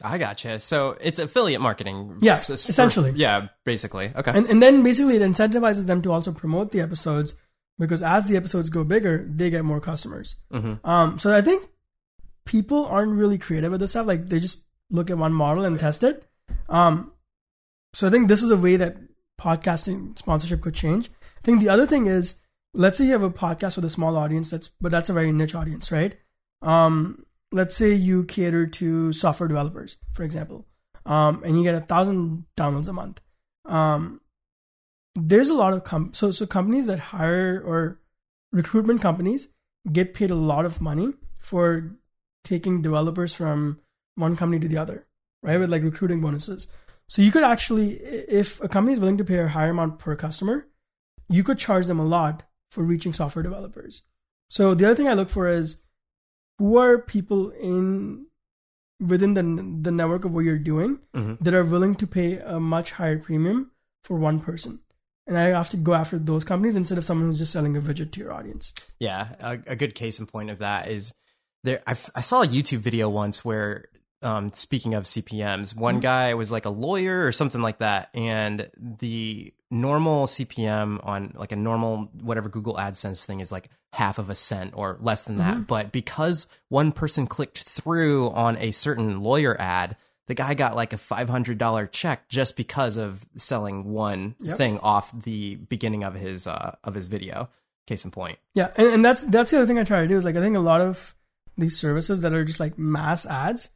I 0.03 0.19
gotcha. 0.19 0.59
So 0.59 0.97
it's 1.01 1.19
affiliate 1.19 1.61
marketing. 1.61 2.19
Yeah, 2.21 2.39
for, 2.39 2.55
essentially. 2.55 3.13
yeah, 3.15 3.49
basically. 3.65 4.13
Okay. 4.17 4.33
And, 4.35 4.47
and 4.47 4.63
then 4.63 4.83
basically 4.83 5.17
it 5.17 5.23
incentivizes 5.23 5.87
them 5.87 6.03
to 6.03 6.13
also 6.13 6.33
promote 6.33 6.73
the 6.73 6.81
episodes 6.81 7.35
because 7.79 8.03
as 8.03 8.27
the 8.27 8.37
episodes 8.37 8.69
go 8.69 8.83
bigger, 8.83 9.27
they 9.29 9.51
get 9.51 9.65
more 9.65 9.81
customers. 9.81 10.37
Mm-hmm. 10.53 10.87
Um, 10.89 11.19
so 11.19 11.35
I 11.35 11.41
think 11.41 11.69
people 12.51 12.85
aren't 12.87 13.13
really 13.13 13.39
creative 13.39 13.71
with 13.71 13.79
this 13.81 13.93
stuff. 13.93 14.09
Like 14.09 14.27
they 14.27 14.41
just 14.41 14.65
look 14.91 15.09
at 15.09 15.17
one 15.17 15.33
model 15.33 15.65
and 15.65 15.79
test 15.79 16.03
it. 16.03 16.25
Um, 16.69 17.13
so 17.93 18.09
I 18.09 18.11
think 18.11 18.27
this 18.27 18.43
is 18.43 18.51
a 18.51 18.57
way 18.57 18.75
that 18.75 18.97
podcasting 19.41 20.19
sponsorship 20.19 20.61
could 20.61 20.75
change. 20.75 21.11
I 21.23 21.43
think 21.45 21.61
the 21.61 21.69
other 21.69 21.87
thing 21.87 22.07
is 22.07 22.41
let's 22.75 22.99
say 22.99 23.05
you 23.05 23.13
have 23.13 23.23
a 23.23 23.31
podcast 23.31 23.77
with 23.77 23.85
a 23.85 23.91
small 23.91 24.17
audience 24.17 24.51
that's 24.51 24.71
but 24.81 24.91
that's 24.91 25.09
a 25.09 25.13
very 25.13 25.33
niche 25.33 25.57
audience 25.57 25.91
right 25.91 26.15
um 26.63 27.25
let's 27.51 27.75
say 27.75 27.93
you 27.93 28.23
cater 28.25 28.65
to 28.65 29.13
software 29.13 29.49
developers 29.49 29.97
for 30.13 30.23
example 30.23 30.67
um 31.05 31.43
and 31.45 31.59
you 31.59 31.65
get 31.65 31.75
a 31.75 31.81
thousand 31.81 32.45
downloads 32.57 32.89
a 32.89 32.93
month 32.93 33.21
um 33.65 34.21
there's 35.17 35.49
a 35.49 35.55
lot 35.55 35.73
of 35.73 35.83
com- 35.83 36.15
so 36.15 36.31
so 36.31 36.47
companies 36.47 36.87
that 36.87 37.01
hire 37.11 37.61
or 37.67 38.01
recruitment 38.53 39.03
companies 39.03 39.49
get 39.91 40.15
paid 40.15 40.31
a 40.31 40.37
lot 40.37 40.65
of 40.65 40.81
money 40.81 41.13
for 41.41 41.97
taking 42.45 42.83
developers 42.83 43.35
from 43.35 43.79
one 44.15 44.37
company 44.37 44.61
to 44.61 44.69
the 44.69 44.79
other 44.79 45.07
right 45.43 45.59
with 45.59 45.71
like 45.71 45.83
recruiting 45.83 46.21
bonuses 46.21 46.69
so 47.07 47.23
you 47.23 47.33
could 47.33 47.45
actually 47.45 47.93
if 47.93 48.63
a 48.63 48.69
company 48.69 48.93
is 48.93 49.01
willing 49.01 49.19
to 49.19 49.25
pay 49.25 49.39
a 49.39 49.49
higher 49.49 49.71
amount 49.71 49.99
per 49.99 50.15
customer 50.17 50.67
you 51.31 51.45
could 51.45 51.59
charge 51.59 51.87
them 51.87 52.01
a 52.01 52.05
lot 52.05 52.43
for 52.71 52.83
reaching 52.83 53.13
software 53.13 53.43
developers. 53.43 54.03
So 54.49 54.75
the 54.75 54.87
other 54.87 54.95
thing 54.95 55.09
I 55.09 55.15
look 55.15 55.31
for 55.31 55.47
is 55.47 55.83
who 56.59 56.77
are 56.77 56.99
people 56.99 57.51
in 57.51 58.27
within 58.99 59.35
the 59.35 59.43
the 59.43 59.93
network 59.93 60.25
of 60.25 60.35
what 60.35 60.45
you're 60.45 60.59
doing 60.59 60.99
mm-hmm. 61.15 61.43
that 61.43 61.55
are 61.55 61.65
willing 61.65 61.95
to 61.95 62.07
pay 62.07 62.39
a 62.39 62.61
much 62.61 62.93
higher 62.93 63.19
premium 63.19 63.71
for 64.05 64.19
one 64.19 64.41
person. 64.41 64.81
And 65.27 65.39
I 65.39 65.45
have 65.45 65.71
to 65.71 65.77
go 65.77 65.95
after 65.95 66.19
those 66.19 66.43
companies 66.45 66.75
instead 66.75 66.99
of 66.99 67.05
someone 67.05 67.29
who's 67.29 67.39
just 67.39 67.53
selling 67.53 67.77
a 67.77 67.81
widget 67.81 68.11
to 68.13 68.21
your 68.21 68.33
audience. 68.33 68.75
Yeah, 68.99 69.37
a, 69.39 69.59
a 69.69 69.77
good 69.77 69.95
case 69.95 70.19
in 70.19 70.27
point 70.27 70.51
of 70.51 70.59
that 70.59 70.89
is 70.89 71.15
there. 71.63 71.83
I, 71.87 71.97
I 72.15 72.21
saw 72.21 72.43
a 72.43 72.47
YouTube 72.47 72.79
video 72.79 73.09
once 73.09 73.45
where 73.45 73.85
um, 74.23 74.53
speaking 74.53 74.95
of 74.95 75.05
CPMS, 75.05 75.77
one 75.77 75.95
mm-hmm. 75.95 76.01
guy 76.01 76.35
was 76.35 76.53
like 76.53 76.67
a 76.67 76.71
lawyer 76.71 77.25
or 77.25 77.33
something 77.33 77.63
like 77.63 77.79
that, 77.79 78.11
and 78.15 78.71
the 78.77 79.53
normal 79.71 80.27
CPM 80.27 81.05
on 81.07 81.33
like 81.37 81.53
a 81.53 81.57
normal 81.57 82.11
whatever 82.21 82.49
Google 82.49 82.75
AdSense 82.75 83.25
thing 83.25 83.41
is 83.41 83.53
like 83.53 83.71
half 83.93 84.19
of 84.19 84.31
a 84.31 84.35
cent 84.35 84.73
or 84.77 84.99
less 85.01 85.23
than 85.23 85.39
that. 85.39 85.55
Mm-hmm. 85.55 85.63
But 85.63 85.93
because 85.93 86.47
one 86.69 86.93
person 86.93 87.27
clicked 87.27 87.63
through 87.63 88.31
on 88.31 88.57
a 88.59 88.73
certain 88.73 89.21
lawyer 89.21 89.57
ad, 89.61 89.97
the 90.27 90.35
guy 90.35 90.55
got 90.55 90.77
like 90.77 90.93
a 90.93 90.97
$500 90.97 91.91
check 91.91 92.29
just 92.29 92.57
because 92.57 92.97
of 92.97 93.25
selling 93.37 93.85
one 93.85 94.35
yep. 94.41 94.57
thing 94.57 94.79
off 94.79 95.11
the 95.23 95.57
beginning 95.57 96.05
of 96.05 96.15
his 96.15 96.47
uh, 96.47 96.77
of 96.85 96.95
his 96.95 97.07
video. 97.07 97.49
Case 97.87 98.05
in 98.05 98.11
point. 98.11 98.39
Yeah, 98.55 98.71
and, 98.77 98.87
and 98.89 99.05
that's 99.05 99.25
that's 99.25 99.51
the 99.51 99.57
other 99.57 99.67
thing 99.67 99.79
I 99.79 99.85
try 99.85 100.03
to 100.03 100.09
do 100.09 100.17
is 100.17 100.25
like 100.25 100.37
I 100.37 100.41
think 100.41 100.57
a 100.57 100.61
lot 100.61 100.81
of 100.81 101.17
these 101.57 101.79
services 101.79 102.21
that 102.21 102.35
are 102.35 102.45
just 102.45 102.61
like 102.61 102.79
mass 102.79 103.27
ads, 103.27 103.71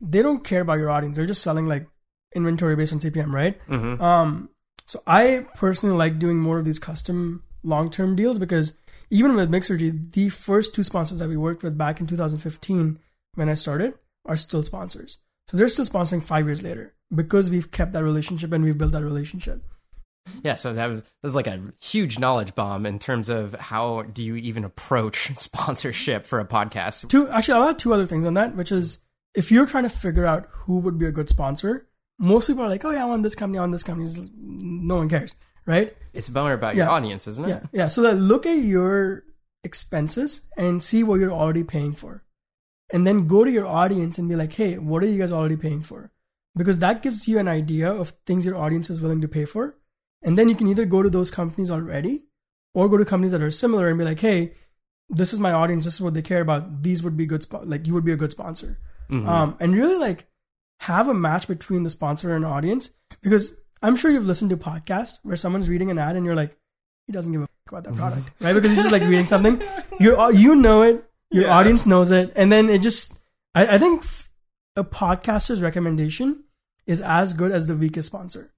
they 0.00 0.22
don't 0.22 0.44
care 0.44 0.60
about 0.60 0.78
your 0.78 0.90
audience. 0.90 1.16
They're 1.16 1.26
just 1.26 1.42
selling 1.42 1.66
like 1.66 1.86
inventory 2.34 2.76
based 2.76 2.92
on 2.92 3.00
CPM, 3.00 3.32
right? 3.32 3.58
Mm-hmm. 3.68 4.02
Um, 4.02 4.50
so 4.86 5.02
I 5.06 5.46
personally 5.54 5.96
like 5.96 6.18
doing 6.18 6.38
more 6.38 6.58
of 6.58 6.64
these 6.64 6.78
custom 6.78 7.42
long 7.62 7.90
term 7.90 8.16
deals 8.16 8.38
because 8.38 8.74
even 9.10 9.34
with 9.34 9.50
Mixergy, 9.50 10.12
the 10.12 10.28
first 10.28 10.74
two 10.74 10.82
sponsors 10.82 11.18
that 11.18 11.28
we 11.28 11.36
worked 11.36 11.62
with 11.62 11.78
back 11.78 12.00
in 12.00 12.06
2015 12.06 12.98
when 13.34 13.48
I 13.48 13.54
started 13.54 13.94
are 14.26 14.36
still 14.36 14.62
sponsors. 14.62 15.18
So 15.48 15.56
they're 15.56 15.68
still 15.68 15.84
sponsoring 15.84 16.22
five 16.22 16.46
years 16.46 16.62
later 16.62 16.94
because 17.14 17.50
we've 17.50 17.70
kept 17.70 17.92
that 17.92 18.04
relationship 18.04 18.52
and 18.52 18.62
we've 18.62 18.76
built 18.76 18.92
that 18.92 19.04
relationship. 19.04 19.62
Yeah, 20.42 20.54
so 20.54 20.72
that 20.72 20.86
was 20.88 21.02
that 21.02 21.08
was 21.22 21.34
like 21.34 21.46
a 21.46 21.60
huge 21.80 22.18
knowledge 22.18 22.54
bomb 22.54 22.86
in 22.86 22.98
terms 22.98 23.28
of 23.28 23.54
how 23.54 24.02
do 24.02 24.22
you 24.22 24.36
even 24.36 24.64
approach 24.64 25.32
sponsorship 25.38 26.26
for 26.26 26.40
a 26.40 26.44
podcast. 26.44 27.08
Two 27.08 27.28
actually 27.28 27.54
I'll 27.54 27.68
add 27.68 27.78
two 27.78 27.92
other 27.92 28.06
things 28.06 28.24
on 28.24 28.34
that, 28.34 28.56
which 28.56 28.72
is 28.72 29.00
if 29.34 29.50
you're 29.50 29.66
trying 29.66 29.84
to 29.84 29.88
figure 29.88 30.26
out 30.26 30.48
who 30.50 30.78
would 30.78 30.98
be 30.98 31.06
a 31.06 31.12
good 31.12 31.28
sponsor, 31.28 31.88
most 32.18 32.46
people 32.48 32.64
are 32.64 32.68
like, 32.68 32.84
oh 32.84 32.90
yeah, 32.90 33.02
I 33.02 33.06
want 33.06 33.22
this 33.22 33.34
company, 33.34 33.58
I 33.58 33.62
want 33.62 33.72
this 33.72 33.82
company. 33.82 34.10
No 34.36 34.96
one 34.96 35.08
cares, 35.08 35.34
right? 35.66 35.96
It's 36.12 36.28
more 36.30 36.52
about 36.52 36.74
yeah. 36.74 36.84
your 36.84 36.92
audience, 36.92 37.26
isn't 37.28 37.44
it? 37.44 37.48
Yeah, 37.48 37.60
yeah. 37.72 37.88
So 37.88 38.02
that 38.02 38.14
look 38.16 38.46
at 38.46 38.58
your 38.58 39.24
expenses 39.62 40.42
and 40.56 40.82
see 40.82 41.02
what 41.02 41.20
you're 41.20 41.32
already 41.32 41.64
paying 41.64 41.92
for, 41.92 42.24
and 42.92 43.06
then 43.06 43.28
go 43.28 43.44
to 43.44 43.50
your 43.50 43.66
audience 43.66 44.18
and 44.18 44.28
be 44.28 44.36
like, 44.36 44.52
hey, 44.52 44.78
what 44.78 45.02
are 45.02 45.06
you 45.06 45.18
guys 45.18 45.32
already 45.32 45.56
paying 45.56 45.82
for? 45.82 46.10
Because 46.56 46.80
that 46.80 47.02
gives 47.02 47.28
you 47.28 47.38
an 47.38 47.46
idea 47.46 47.92
of 47.92 48.10
things 48.26 48.44
your 48.44 48.56
audience 48.56 48.90
is 48.90 49.00
willing 49.00 49.20
to 49.20 49.28
pay 49.28 49.44
for, 49.44 49.76
and 50.22 50.36
then 50.38 50.48
you 50.48 50.54
can 50.54 50.66
either 50.68 50.84
go 50.84 51.02
to 51.02 51.10
those 51.10 51.30
companies 51.30 51.70
already, 51.70 52.24
or 52.74 52.88
go 52.88 52.96
to 52.96 53.04
companies 53.04 53.32
that 53.32 53.42
are 53.42 53.50
similar 53.50 53.88
and 53.88 53.98
be 53.98 54.04
like, 54.04 54.20
hey, 54.20 54.52
this 55.08 55.32
is 55.32 55.40
my 55.40 55.52
audience, 55.52 55.84
this 55.84 55.94
is 55.94 56.00
what 56.00 56.14
they 56.14 56.22
care 56.22 56.40
about. 56.40 56.82
These 56.82 57.02
would 57.02 57.16
be 57.16 57.26
good, 57.26 57.42
sp- 57.46 57.64
like 57.64 57.86
you 57.86 57.94
would 57.94 58.04
be 58.04 58.12
a 58.12 58.16
good 58.16 58.30
sponsor. 58.32 58.78
Mm-hmm. 59.10 59.28
Um, 59.28 59.56
and 59.58 59.74
really 59.74 59.96
like 59.98 60.26
have 60.80 61.08
a 61.08 61.14
match 61.14 61.48
between 61.48 61.82
the 61.82 61.90
sponsor 61.90 62.34
and 62.36 62.44
audience 62.44 62.90
because 63.22 63.56
I'm 63.82 63.96
sure 63.96 64.10
you've 64.10 64.26
listened 64.26 64.50
to 64.50 64.56
podcasts 64.56 65.18
where 65.22 65.34
someone's 65.36 65.68
reading 65.68 65.90
an 65.90 65.98
ad 65.98 66.14
and 66.16 66.26
you're 66.26 66.36
like, 66.36 66.56
he 67.06 67.12
doesn't 67.12 67.32
give 67.32 67.40
a 67.40 67.46
fuck 67.64 67.72
about 67.72 67.84
that 67.84 67.96
product, 67.96 68.30
right? 68.40 68.52
Because 68.52 68.70
he's 68.72 68.80
just 68.82 68.92
like 68.92 69.02
reading 69.02 69.26
something. 69.26 69.62
You 70.00 70.30
you 70.32 70.54
know 70.54 70.82
it, 70.82 71.04
your 71.32 71.44
Yeah. 71.44 71.56
audience 71.58 71.84
knows 71.86 72.10
it, 72.12 72.32
and 72.36 72.52
then 72.52 72.68
it 72.70 72.82
just. 72.82 73.18
I, 73.54 73.74
I 73.74 73.78
think 73.78 74.02
f- 74.04 74.30
a 74.76 74.84
podcaster's 74.84 75.60
recommendation 75.60 76.44
is 76.86 77.00
as 77.00 77.32
good 77.34 77.50
as 77.50 77.66
the 77.66 77.74
weakest 77.74 78.06
sponsor, 78.06 78.52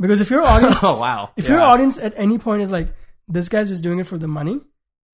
because 0.00 0.20
if 0.20 0.30
your 0.30 0.42
audience, 0.52 0.80
oh 0.82 1.00
wow. 1.00 1.30
if 1.36 1.44
Yeah. 1.44 1.52
your 1.56 1.60
audience 1.62 1.98
at 1.98 2.14
any 2.16 2.38
point 2.38 2.62
is 2.62 2.70
like, 2.72 2.88
this 3.28 3.48
guy's 3.48 3.68
just 3.68 3.82
doing 3.82 3.98
it 3.98 4.06
for 4.06 4.18
the 4.18 4.28
money, 4.28 4.60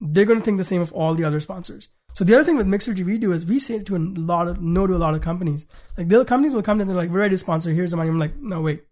they're 0.01 0.25
going 0.25 0.39
to 0.39 0.45
think 0.45 0.59
the 0.59 0.65
same 0.65 0.81
of 0.81 0.93
all 0.93 1.15
the 1.15 1.25
other 1.25 1.41
sponsors. 1.41 1.89
So 2.15 2.25
the 2.25 2.35
other 2.35 2.43
thing 2.45 2.57
with 2.57 2.67
Mixergy 2.67 3.05
we 3.05 3.19
do 3.19 3.31
is 3.33 3.47
we 3.47 3.59
say 3.61 3.75
it 3.77 3.87
to 3.87 3.97
a 3.97 3.99
lot 3.99 4.49
of 4.49 4.61
no 4.61 4.87
to 4.87 4.95
a 4.95 4.99
lot 4.99 5.15
of 5.15 5.21
companies. 5.21 5.67
Like 5.97 6.09
the 6.09 6.25
companies 6.25 6.55
will 6.55 6.63
come 6.63 6.79
to 6.79 6.83
us 6.85 6.89
and 6.89 6.97
they're 6.97 7.03
like, 7.05 7.11
we're 7.13 7.21
ready 7.21 7.35
to 7.35 7.39
sponsor. 7.39 7.71
Here's 7.71 7.93
the 7.93 7.97
money. 7.97 8.09
I'm 8.11 8.19
like, 8.19 8.37
no, 8.37 8.61
wait, 8.63 8.83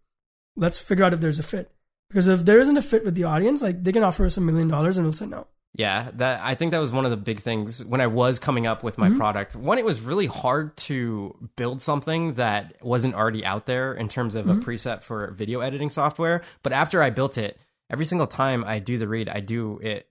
let's 0.57 0.79
figure 0.79 1.05
out 1.05 1.13
if 1.15 1.21
there's 1.21 1.39
a 1.41 1.43
fit. 1.43 1.71
Because 2.11 2.29
if 2.29 2.45
there 2.45 2.61
isn't 2.61 2.77
a 2.77 2.83
fit 2.83 3.05
with 3.05 3.17
the 3.17 3.25
audience, 3.25 3.61
like 3.63 3.83
they 3.83 3.91
can 3.93 4.05
offer 4.05 4.25
us 4.25 4.37
a 4.37 4.41
million 4.41 4.69
dollars 4.69 4.97
and 4.99 5.07
we'll 5.07 5.13
say 5.13 5.27
no. 5.27 5.47
Yeah, 5.75 6.11
that 6.15 6.41
I 6.43 6.55
think 6.55 6.73
that 6.73 6.79
was 6.81 6.91
one 6.91 7.05
of 7.05 7.11
the 7.13 7.17
big 7.17 7.41
things 7.41 7.85
when 7.85 8.01
I 8.01 8.07
was 8.09 8.39
coming 8.39 8.67
up 8.67 8.83
with 8.83 8.99
my 8.99 9.09
Mm-hmm. 9.09 9.19
product. 9.19 9.55
One, 9.55 9.79
it 9.79 9.85
was 9.85 10.01
really 10.01 10.27
hard 10.27 10.77
to 10.79 11.37
build 11.57 11.81
something 11.83 12.35
that 12.35 12.75
wasn't 12.83 13.15
already 13.15 13.45
out 13.45 13.67
there 13.67 13.93
in 13.95 14.09
terms 14.09 14.35
of 14.35 14.47
Mm-hmm. 14.47 14.61
a 14.61 14.63
preset 14.65 15.03
for 15.03 15.31
video 15.33 15.61
editing 15.61 15.91
software. 15.91 16.43
But 16.63 16.73
after 16.73 17.03
I 17.03 17.11
built 17.11 17.39
it, 17.39 17.61
every 17.91 18.07
single 18.07 18.27
time 18.27 18.65
I 18.65 18.79
do 18.81 18.99
the 18.99 19.07
read, 19.07 19.29
I 19.29 19.41
do 19.41 19.79
it 19.83 20.09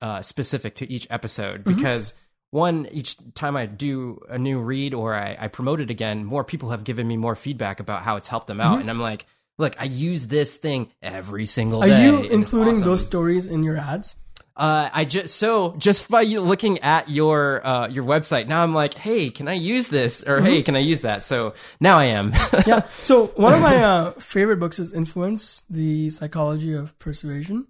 uh, 0.00 0.22
specific 0.22 0.74
to 0.76 0.90
each 0.90 1.06
episode 1.10 1.64
Mm-hmm. 1.64 1.76
because 1.76 2.14
one, 2.50 2.88
each 2.90 3.16
time 3.34 3.56
I 3.56 3.66
do 3.66 4.20
a 4.28 4.38
new 4.38 4.58
read 4.58 4.94
or 4.94 5.14
I, 5.14 5.36
I 5.38 5.48
promote 5.48 5.80
it 5.80 5.90
again, 5.90 6.24
more 6.24 6.42
people 6.44 6.70
have 6.70 6.82
given 6.82 7.06
me 7.06 7.16
more 7.18 7.36
feedback 7.36 7.78
about 7.78 8.02
how 8.02 8.16
it's 8.16 8.28
helped 8.28 8.46
them 8.48 8.58
Mm-hmm. 8.58 8.72
out, 8.72 8.80
and 8.80 8.90
I'm 8.90 9.00
like. 9.00 9.26
Look, 9.60 9.74
I 9.80 9.86
use 9.86 10.28
this 10.28 10.56
thing 10.56 10.92
every 11.02 11.44
single 11.46 11.82
Are 11.82 11.88
day. 11.88 12.04
you 12.04 12.22
including 12.22 12.74
awesome. 12.74 12.84
those 12.86 13.02
stories 13.04 13.48
in 13.48 13.64
your 13.64 13.76
ads? 13.76 14.14
Uh, 14.58 14.90
I 14.92 15.04
just 15.04 15.36
so 15.36 15.76
just 15.78 16.10
by 16.10 16.22
you 16.22 16.40
looking 16.40 16.80
at 16.80 17.08
your 17.08 17.64
uh 17.64 17.86
your 17.88 18.02
website 18.04 18.48
now, 18.48 18.62
I'm 18.64 18.74
like, 18.74 18.94
hey, 18.94 19.30
can 19.30 19.46
I 19.46 19.52
use 19.54 19.86
this 19.86 20.24
or 20.26 20.38
Mm-hmm. 20.38 20.46
hey, 20.46 20.62
can 20.64 20.74
I 20.74 20.80
use 20.80 21.02
that? 21.02 21.22
So 21.22 21.54
now 21.80 21.96
I 21.96 22.06
am. 22.06 22.32
yeah. 22.66 22.80
So 22.90 23.26
one 23.36 23.54
of 23.54 23.60
my 23.62 23.76
uh, 23.76 24.10
favorite 24.18 24.56
books 24.58 24.80
is 24.80 24.92
Influence: 24.92 25.62
The 25.70 26.10
Psychology 26.10 26.74
of 26.74 26.98
Persuasion 26.98 27.66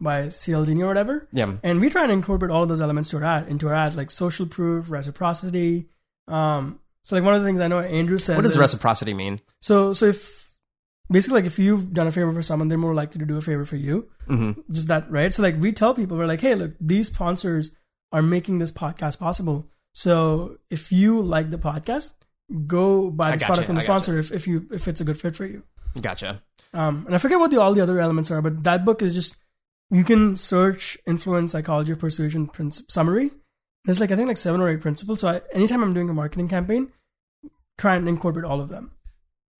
by 0.00 0.30
Cialdini 0.30 0.82
or 0.82 0.88
whatever. 0.88 1.28
yeah. 1.30 1.56
And 1.62 1.78
we 1.78 1.90
try 1.90 2.04
and 2.04 2.12
incorporate 2.12 2.50
all 2.50 2.62
of 2.62 2.70
those 2.70 2.80
elements 2.80 3.10
to 3.10 3.18
our 3.18 3.24
ad, 3.24 3.48
into 3.48 3.68
our 3.68 3.74
ads, 3.74 3.98
like 3.98 4.10
social 4.10 4.46
proof, 4.46 4.90
reciprocity. 4.90 5.90
Um, 6.26 6.80
so 7.02 7.16
like 7.16 7.24
one 7.24 7.34
of 7.34 7.42
the 7.42 7.46
things 7.46 7.60
I 7.60 7.68
know 7.68 7.80
Andrew 7.80 8.16
says. 8.18 8.36
What 8.36 8.42
does 8.42 8.52
is- 8.52 8.58
reciprocity 8.58 9.12
mean? 9.12 9.40
So 9.60 9.92
so 9.92 10.06
if 10.06 10.39
basically 11.10 11.40
like 11.40 11.46
if 11.46 11.58
you've 11.58 11.92
done 11.92 12.06
a 12.06 12.12
favor 12.12 12.32
for 12.32 12.42
someone, 12.42 12.68
they're 12.68 12.78
more 12.78 12.94
likely 12.94 13.18
to 13.18 13.26
do 13.26 13.36
a 13.36 13.42
favor 13.42 13.64
for 13.64 13.76
you. 13.76 14.08
Mm-hmm. 14.28 14.72
Just 14.72 14.88
that, 14.88 15.10
right? 15.10 15.32
So 15.34 15.42
like 15.42 15.58
we 15.58 15.72
tell 15.72 15.94
people, 15.94 16.16
we're 16.16 16.26
like, 16.26 16.40
hey, 16.40 16.54
look, 16.54 16.72
these 16.80 17.08
sponsors 17.08 17.72
are 18.12 18.22
making 18.22 18.58
this 18.58 18.70
podcast 18.70 19.18
possible. 19.18 19.66
So 19.94 20.58
if 20.70 20.92
you 20.92 21.20
like 21.20 21.50
the 21.50 21.58
podcast, 21.58 22.12
go 22.66 23.10
buy 23.10 23.32
this 23.32 23.42
gotcha, 23.42 23.46
product 23.46 23.66
from 23.66 23.76
the 23.76 23.82
sponsor 23.82 24.18
if, 24.18 24.32
if 24.32 24.46
you 24.46 24.66
if 24.72 24.88
it's 24.88 25.00
a 25.00 25.04
good 25.04 25.18
fit 25.18 25.36
for 25.36 25.46
you. 25.46 25.62
Gotcha. 26.00 26.42
Um, 26.72 27.04
and 27.06 27.14
I 27.14 27.18
forget 27.18 27.40
what 27.40 27.50
the 27.50 27.60
all 27.60 27.74
the 27.74 27.82
other 27.82 28.00
elements 28.00 28.30
are, 28.30 28.40
but 28.40 28.62
that 28.64 28.84
book 28.84 29.02
is 29.02 29.14
just 29.14 29.36
you 29.90 30.04
can 30.04 30.36
search 30.36 30.96
influence 31.06 31.52
psychology 31.52 31.92
of 31.92 31.98
persuasion 31.98 32.46
princi- 32.46 32.88
summary. 32.90 33.30
There's 33.84 34.00
like 34.00 34.12
I 34.12 34.16
think 34.16 34.28
like 34.28 34.36
seven 34.36 34.60
or 34.60 34.68
eight 34.68 34.80
principles. 34.80 35.20
So 35.20 35.28
I, 35.28 35.40
anytime 35.52 35.82
I'm 35.82 35.94
doing 35.94 36.08
a 36.08 36.14
marketing 36.14 36.48
campaign, 36.48 36.92
try 37.78 37.96
and 37.96 38.08
incorporate 38.08 38.44
all 38.44 38.60
of 38.60 38.68
them, 38.68 38.92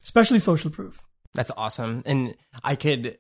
especially 0.04 0.38
social 0.38 0.70
proof. 0.70 1.02
That's 1.34 1.50
awesome, 1.56 2.02
and 2.06 2.34
I 2.64 2.76
could 2.76 3.18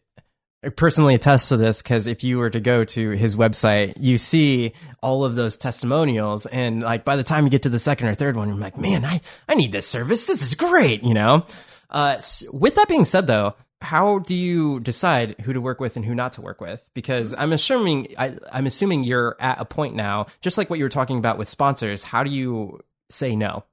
personally 0.76 1.14
attest 1.14 1.48
to 1.48 1.56
this 1.56 1.80
because 1.80 2.06
if 2.06 2.22
you 2.22 2.36
were 2.38 2.50
to 2.50 2.60
go 2.60 2.84
to 2.84 3.10
his 3.10 3.34
website, 3.34 3.94
you 3.98 4.18
see 4.18 4.72
all 5.02 5.24
of 5.24 5.34
those 5.34 5.56
testimonials, 5.56 6.46
and 6.46 6.82
like 6.82 7.04
by 7.04 7.16
the 7.16 7.22
time 7.22 7.44
you 7.44 7.50
get 7.50 7.62
to 7.62 7.68
the 7.68 7.78
second 7.78 8.08
or 8.08 8.14
third 8.14 8.36
one, 8.36 8.48
you're 8.48 8.56
like, 8.56 8.76
man, 8.76 9.04
I 9.04 9.20
I 9.48 9.54
need 9.54 9.72
this 9.72 9.86
service. 9.86 10.26
This 10.26 10.42
is 10.42 10.54
great, 10.54 11.02
you 11.02 11.14
know. 11.14 11.46
Uh, 11.88 12.20
with 12.52 12.76
that 12.76 12.88
being 12.88 13.04
said, 13.04 13.26
though, 13.26 13.54
how 13.80 14.18
do 14.18 14.34
you 14.34 14.80
decide 14.80 15.40
who 15.40 15.52
to 15.52 15.60
work 15.60 15.80
with 15.80 15.96
and 15.96 16.04
who 16.04 16.14
not 16.14 16.34
to 16.34 16.42
work 16.42 16.60
with? 16.60 16.88
Because 16.94 17.34
I'm 17.34 17.52
assuming 17.52 18.08
I, 18.18 18.36
I'm 18.52 18.66
assuming 18.66 19.04
you're 19.04 19.36
at 19.40 19.60
a 19.60 19.64
point 19.64 19.94
now, 19.94 20.26
just 20.42 20.58
like 20.58 20.68
what 20.68 20.78
you 20.78 20.84
were 20.84 20.90
talking 20.90 21.18
about 21.18 21.38
with 21.38 21.48
sponsors. 21.48 22.02
How 22.02 22.22
do 22.22 22.30
you 22.30 22.80
say 23.08 23.34
no? 23.34 23.64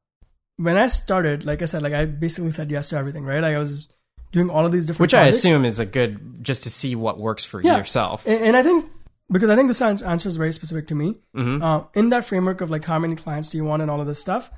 When 0.55 0.77
I 0.77 0.88
started, 0.88 1.45
like 1.45 1.61
I 1.61 1.65
said, 1.65 1.83
like 1.83 1.93
I 1.93 2.05
basically 2.05 2.51
said 2.51 2.71
yes 2.71 2.89
to 2.89 2.97
everything, 2.97 3.25
right? 3.25 3.41
Like 3.41 3.55
I 3.55 3.59
was 3.59 3.89
doing 4.38 4.49
all 4.49 4.65
of 4.65 4.71
these 4.71 4.85
different 4.85 5.01
Which 5.01 5.13
I 5.13 5.25
assume 5.25 5.65
is 5.65 5.79
a 5.79 5.85
good 5.85 6.43
just 6.43 6.63
to 6.63 6.69
see 6.69 6.95
what 6.95 7.19
works 7.19 7.43
for 7.45 7.61
Yeah. 7.61 7.77
yourself. 7.77 8.25
And, 8.25 8.41
and 8.41 8.57
I 8.57 8.63
think 8.63 8.85
because 9.29 9.49
I 9.49 9.55
think 9.57 9.67
this 9.67 9.81
answer 9.81 10.29
is 10.29 10.38
very 10.38 10.53
specific 10.53 10.88
to 10.88 10.95
me. 10.95 11.17
Mhm. 11.35 11.61
Uh, 11.61 11.83
in 11.93 12.09
that 12.09 12.23
framework 12.23 12.61
of 12.61 12.69
like 12.69 12.85
how 12.85 12.97
many 12.99 13.15
clients 13.15 13.49
do 13.49 13.57
you 13.57 13.65
want 13.65 13.81
and 13.81 13.91
all 13.91 13.99
of 13.99 14.07
this 14.07 14.19
stuff, 14.19 14.49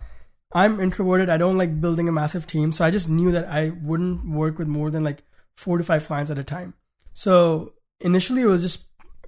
I'm 0.54 0.80
introverted. 0.80 1.30
I 1.30 1.38
don't 1.38 1.58
like 1.58 1.82
building 1.82 2.08
a 2.08 2.12
massive 2.12 2.46
team, 2.46 2.72
so 2.72 2.86
I 2.86 2.92
just 2.92 3.10
knew 3.10 3.32
that 3.32 3.48
I 3.48 3.72
wouldn't 3.82 4.28
work 4.30 4.58
with 4.60 4.68
more 4.68 4.92
than 4.92 5.04
like 5.04 5.24
four 5.58 5.78
to 5.78 5.84
five 5.84 6.06
clients 6.06 6.30
at 6.32 6.38
a 6.40 6.44
time. 6.44 6.74
So 7.14 7.74
initially, 8.00 8.42
it 8.44 8.48
was 8.48 8.62
just 8.62 8.86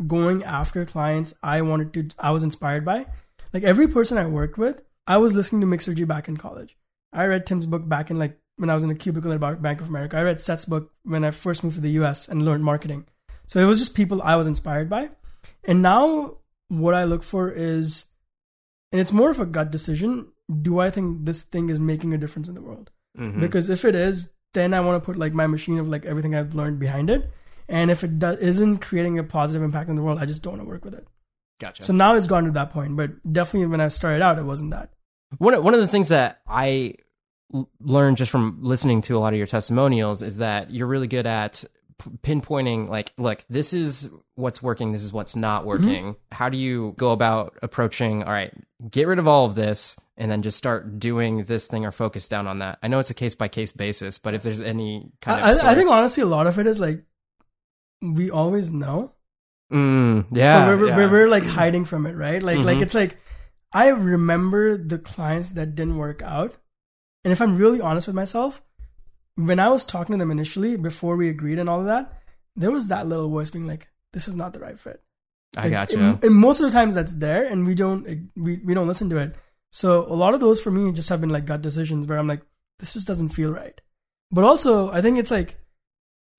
going 0.07 0.43
after 0.43 0.85
clients 0.85 1.33
I 1.43 1.61
wanted 1.61 1.93
to. 1.93 2.09
I 2.19 2.31
was 2.31 2.43
inspired 2.43 2.85
by. 2.85 3.05
Like 3.53 3.63
every 3.63 3.87
person 3.87 4.17
I 4.17 4.25
worked 4.25 4.57
with, 4.57 4.81
I 5.07 5.17
was 5.17 5.35
listening 5.35 5.61
to 5.61 5.67
Mixergy 5.67 6.07
back 6.07 6.27
in 6.27 6.37
college. 6.37 6.77
I 7.11 7.25
read 7.25 7.45
Tim's 7.45 7.65
book 7.65 7.87
back 7.89 8.09
in 8.09 8.17
like 8.17 8.39
when 8.61 8.69
I 8.69 8.75
was 8.75 8.83
in 8.83 8.91
a 8.91 8.95
cubicle 8.95 9.33
at 9.33 9.61
Bank 9.61 9.81
of 9.81 9.89
America. 9.89 10.15
I 10.17 10.21
read 10.21 10.39
Seth's 10.39 10.65
book 10.65 10.91
when 11.03 11.23
I 11.25 11.31
first 11.31 11.63
moved 11.63 11.75
to 11.77 11.81
the 11.81 11.89
US 12.01 12.27
and 12.27 12.45
learned 12.45 12.63
marketing. 12.63 13.05
So 13.47 13.59
it 13.59 13.65
was 13.65 13.79
just 13.79 13.95
people 13.95 14.21
I 14.21 14.35
was 14.35 14.45
inspired 14.45 14.87
by. 14.87 15.09
And 15.63 15.81
now 15.81 16.37
what 16.67 16.93
I 16.93 17.03
look 17.05 17.23
for 17.23 17.49
is, 17.51 18.05
and 18.91 19.01
it's 19.01 19.11
more 19.11 19.31
of 19.31 19.39
a 19.39 19.45
gut 19.47 19.71
decision. 19.71 20.27
Do 20.61 20.79
I 20.79 20.91
think 20.91 21.25
this 21.25 21.41
thing 21.43 21.69
is 21.69 21.79
making 21.79 22.13
a 22.13 22.19
difference 22.19 22.47
in 22.47 22.53
the 22.55 22.61
world? 22.61 22.91
Mhm. 23.17 23.39
Because 23.39 23.67
if 23.69 23.83
it 23.83 23.95
is, 23.95 24.33
then 24.53 24.73
I 24.75 24.79
want 24.81 25.01
to 25.01 25.05
put 25.05 25.17
like 25.17 25.33
my 25.33 25.47
machine 25.47 25.79
of 25.79 25.87
like 25.89 26.05
everything 26.05 26.35
I've 26.35 26.53
learned 26.53 26.77
behind 26.79 27.09
it. 27.09 27.31
And 27.67 27.89
if 27.89 28.03
it 28.03 28.19
do- 28.19 28.37
isn't 28.51 28.77
creating 28.77 29.17
a 29.17 29.23
positive 29.23 29.63
impact 29.63 29.89
in 29.89 29.95
the 29.95 30.01
world, 30.03 30.19
I 30.19 30.25
just 30.25 30.43
don't 30.43 30.53
want 30.57 30.63
to 30.65 30.69
work 30.69 30.85
with 30.85 30.93
it. 30.93 31.07
Gotcha. 31.59 31.83
So 31.83 31.93
now 31.93 32.13
it's 32.15 32.27
gone 32.27 32.43
to 32.45 32.51
that 32.51 32.69
point. 32.69 32.95
But 32.95 33.11
definitely 33.31 33.67
when 33.67 33.81
I 33.81 33.87
started 33.87 34.21
out, 34.21 34.37
it 34.37 34.45
wasn't 34.45 34.71
that. 34.71 34.91
one 35.37 35.53
of- 35.53 35.63
one 35.63 35.73
of 35.73 35.79
the 35.79 35.87
things 35.87 36.09
that 36.09 36.41
I 36.45 36.95
learned 37.79 38.17
just 38.17 38.31
from 38.31 38.59
listening 38.61 39.01
to 39.01 39.17
a 39.17 39.19
lot 39.19 39.33
of 39.33 39.37
your 39.37 39.47
testimonials 39.47 40.21
is 40.21 40.37
that 40.37 40.71
you're 40.71 40.87
really 40.87 41.07
good 41.07 41.25
at 41.27 41.63
p- 41.97 42.09
pinpointing 42.23 42.87
like 42.87 43.13
look 43.17 43.43
this 43.49 43.73
is 43.73 44.09
what's 44.35 44.63
working 44.63 44.91
this 44.91 45.03
is 45.03 45.11
what's 45.11 45.35
not 45.35 45.65
working 45.65 46.15
how 46.31 46.49
do 46.49 46.57
you 46.57 46.93
go 46.97 47.11
about 47.11 47.57
approaching 47.61 48.23
all 48.23 48.31
right 48.31 48.53
get 48.89 49.05
rid 49.07 49.19
of 49.19 49.27
all 49.27 49.45
of 49.45 49.55
this 49.55 49.99
and 50.17 50.31
then 50.31 50.41
just 50.41 50.57
start 50.57 50.99
doing 50.99 51.43
this 51.43 51.67
thing 51.67 51.85
or 51.85 51.91
focus 51.91 52.27
down 52.27 52.47
on 52.47 52.59
that 52.59 52.79
i 52.81 52.87
know 52.87 52.99
it's 52.99 53.09
a 53.09 53.13
case 53.13 53.35
by 53.35 53.47
case 53.47 53.71
basis 53.71 54.17
but 54.17 54.33
if 54.33 54.41
there's 54.43 54.61
any 54.61 55.11
kind 55.21 55.39
of 55.41 55.45
I, 55.47 55.51
story. 55.51 55.69
I 55.69 55.75
think 55.75 55.89
honestly, 55.89 56.23
a 56.23 56.27
lot 56.27 56.47
of 56.47 56.57
it 56.57 56.67
is 56.67 56.79
like 56.79 57.03
we 58.01 58.31
always 58.31 58.71
know, 58.73 59.13
Mm, 59.71 60.25
yeah, 60.31 60.65
but 60.67 60.79
we're, 60.79 60.87
yeah. 60.87 60.97
we're, 60.97 61.11
we're 61.11 61.27
like 61.29 61.45
hiding 61.45 61.85
from 61.85 62.05
it, 62.05 62.13
right? 62.13 62.41
Like 62.43 62.59
like 62.59 62.79
Mhm. 62.79 62.81
it's 62.81 62.95
like 62.95 63.17
I 63.71 63.89
remember 63.89 64.75
the 64.75 64.97
clients 64.99 65.51
that 65.51 65.75
didn't 65.75 65.95
work 65.97 66.21
out, 66.21 66.57
and 67.23 67.31
if 67.31 67.41
I'm 67.41 67.57
really 67.57 67.81
honest 67.81 68.07
with 68.07 68.15
myself, 68.15 68.61
when 69.35 69.59
I 69.59 69.69
was 69.69 69.85
talking 69.85 70.13
to 70.13 70.19
them 70.19 70.31
initially 70.31 70.77
before 70.77 71.15
we 71.15 71.29
agreed 71.29 71.59
and 71.59 71.69
all 71.69 71.79
of 71.79 71.85
that, 71.85 72.21
there 72.55 72.71
was 72.71 72.87
that 72.89 73.07
little 73.07 73.29
voice 73.29 73.49
being 73.49 73.67
like, 73.67 73.89
"This 74.13 74.27
is 74.27 74.35
not 74.35 74.53
the 74.53 74.59
right 74.59 74.79
fit." 74.79 75.01
i 75.57 75.63
Like, 75.63 75.71
gotcha 75.71 76.19
And, 76.23 76.35
most 76.35 76.59
of 76.59 76.65
the 76.65 76.71
times 76.71 76.95
that's 76.95 77.15
there, 77.15 77.45
and 77.45 77.65
we 77.67 77.75
don't 77.75 78.07
we 78.35 78.57
we 78.65 78.73
don't 78.73 78.87
listen 78.87 79.09
to 79.09 79.17
it. 79.17 79.35
So 79.71 80.05
a 80.05 80.15
lot 80.15 80.33
of 80.33 80.39
those 80.41 80.61
for 80.61 80.71
me 80.71 80.91
just 80.91 81.09
have 81.09 81.21
been 81.21 81.29
like 81.29 81.45
gut 81.45 81.61
decisions 81.61 82.07
where 82.07 82.17
I'm 82.17 82.27
like, 82.27 82.41
this 82.79 82.93
just 82.93 83.07
doesn't 83.07 83.29
feel 83.29 83.51
right. 83.51 83.79
But 84.31 84.43
also, 84.43 84.91
I 84.91 85.01
think 85.01 85.17
it's 85.17 85.31
like 85.31 85.57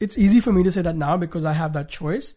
it's 0.00 0.18
easy 0.18 0.40
for 0.40 0.52
me 0.52 0.62
to 0.64 0.70
say 0.70 0.82
that 0.82 0.96
now 0.96 1.16
because 1.16 1.44
I 1.44 1.52
have 1.52 1.72
that 1.74 1.88
choice. 1.88 2.36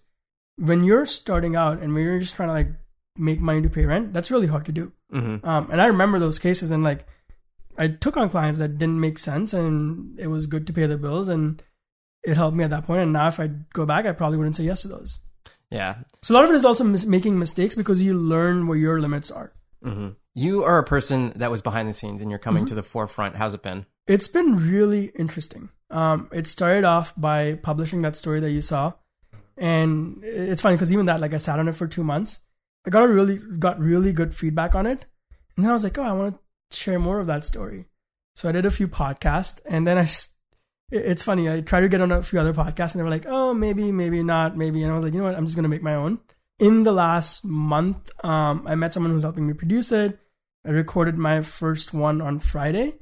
When 0.58 0.84
you're 0.84 1.06
starting 1.06 1.56
out 1.56 1.82
and 1.82 1.94
when 1.94 2.04
you're 2.04 2.20
just 2.20 2.36
trying 2.36 2.50
to 2.50 2.54
like 2.54 2.70
make 3.18 3.42
money 3.42 3.62
to 3.62 3.70
pay 3.70 3.86
rent, 3.86 4.14
that's 4.14 4.32
really 4.32 4.48
hard 4.48 4.66
to 4.66 4.72
do. 4.72 4.92
hmm 5.12 5.38
Um, 5.44 5.70
and 5.72 5.82
I 5.82 5.88
remember 5.88 6.20
those 6.20 6.40
cases, 6.40 6.72
and 6.72 6.84
like 6.84 7.06
I 7.78 7.88
took 7.90 8.18
on 8.18 8.30
clients 8.30 8.58
that 8.60 8.78
didn't 8.78 9.00
make 9.00 9.18
sense, 9.20 9.54
and 9.54 10.20
it 10.20 10.28
was 10.28 10.46
good 10.48 10.66
to 10.68 10.74
pay 10.74 10.86
the 10.88 10.98
bills, 10.98 11.28
and 11.28 11.62
it 12.24 12.36
helped 12.38 12.56
me 12.58 12.64
at 12.64 12.70
that 12.72 12.86
point. 12.86 13.02
And 13.04 13.14
now, 13.14 13.28
if 13.28 13.40
I 13.40 13.48
go 13.74 13.86
back, 13.86 14.06
I 14.06 14.12
probably 14.14 14.38
wouldn't 14.38 14.56
say 14.56 14.64
yes 14.64 14.82
to 14.84 14.88
those. 14.88 15.20
yeah 15.72 15.96
So 16.22 16.34
a 16.34 16.36
lot 16.36 16.44
of 16.46 16.52
it 16.52 16.56
is 16.56 16.66
also 16.66 16.84
mis- 16.84 17.06
making 17.06 17.38
mistakes 17.40 17.76
because 17.76 18.02
you 18.02 18.14
learn 18.14 18.68
where 18.68 18.78
your 18.78 19.00
limits 19.02 19.30
are. 19.32 19.54
hmm 19.84 20.10
you 20.38 20.64
are 20.66 20.78
a 20.80 20.84
person 20.84 21.32
that 21.38 21.50
was 21.50 21.62
behind 21.62 21.88
the 21.88 21.94
scenes 21.94 22.20
and 22.22 22.30
you're 22.30 22.40
coming 22.48 22.64
Mm-hmm. 22.64 22.76
to 22.76 22.76
the 22.76 22.84
forefront 22.84 23.38
how's 23.38 23.54
it 23.54 23.64
been 23.64 23.86
It's 24.06 24.28
been 24.28 24.58
really 24.72 25.04
interesting. 25.24 25.70
Um, 25.90 26.28
it 26.40 26.46
started 26.48 26.84
off 26.84 27.14
by 27.16 27.56
publishing 27.70 28.02
that 28.02 28.16
story 28.18 28.40
that 28.42 28.52
you 28.52 28.62
saw, 28.62 28.94
and 29.58 30.20
it's 30.24 30.62
funny 30.62 30.76
because 30.76 30.92
even 30.92 31.06
that, 31.06 31.22
like, 31.22 31.34
I 31.34 31.38
sat 31.38 31.60
on 31.60 31.68
it 31.68 31.76
for 31.76 31.88
two 31.88 32.04
months. 32.04 32.42
I 32.86 32.90
got 32.90 33.04
a 33.04 33.08
really 33.08 33.38
got 33.60 33.80
really 33.80 34.12
good 34.12 34.36
feedback 34.36 34.76
on 34.76 34.86
it, 34.86 35.06
and 35.56 35.64
then 35.64 35.70
I 35.70 35.74
was 35.74 35.84
like, 35.84 35.98
oh, 35.98 36.04
I 36.04 36.12
want 36.12 36.36
to 36.36 36.40
share 36.72 37.00
more 37.00 37.20
of 37.20 37.28
that 37.28 37.46
story. 37.46 37.86
So 38.36 38.50
I 38.50 38.52
did 38.52 38.66
a 38.66 38.72
few 38.72 38.88
podcasts, 38.88 39.62
and 39.66 39.88
then 39.88 39.98
I. 39.98 40.08
it's 40.92 41.24
funny. 41.24 41.50
I 41.50 41.62
tried 41.62 41.82
to 41.82 41.90
get 41.90 42.02
on 42.02 42.12
a 42.12 42.24
few 42.24 42.40
other 42.40 42.54
podcasts 42.54 42.94
and 42.94 43.00
they 43.00 43.04
were 43.04 43.10
like, 43.10 43.26
oh, 43.28 43.54
maybe, 43.54 43.92
maybe 43.92 44.22
not, 44.24 44.56
maybe. 44.56 44.84
And 44.84 44.92
I 44.92 44.96
was 44.96 45.04
like, 45.04 45.14
you 45.14 45.20
know 45.20 45.26
what? 45.26 45.36
I'm 45.36 45.46
just 45.46 45.56
going 45.56 45.64
to 45.64 45.70
make 45.70 45.82
my 45.82 45.96
own. 45.96 46.20
In 46.60 46.84
the 46.84 46.92
last 46.92 47.44
month, 47.44 48.12
um, 48.24 48.64
I 48.68 48.76
met 48.76 48.94
someone 48.94 49.12
who's 49.12 49.24
helping 49.24 49.48
me 49.48 49.54
produce 49.54 49.92
it. 49.92 50.20
I 50.66 50.70
recorded 50.70 51.18
my 51.18 51.42
first 51.42 51.94
one 51.94 52.22
on 52.22 52.40
Friday. 52.40 52.96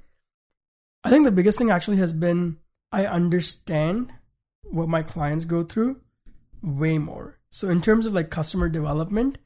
I 1.03 1.09
think 1.09 1.26
the 1.26 1.32
biggest 1.32 1.57
thing 1.57 1.72
actually 1.72 1.97
has 1.97 2.14
been 2.14 2.57
I 2.91 3.05
understand 3.05 4.11
what 4.64 4.88
my 4.88 5.03
clients 5.03 5.45
go 5.45 5.64
through 5.64 5.99
way 6.61 6.97
more. 6.97 7.39
So 7.49 7.70
in 7.70 7.82
terms 7.82 8.05
of 8.05 8.14
like 8.14 8.30
customer 8.30 8.70
development, 8.70 9.38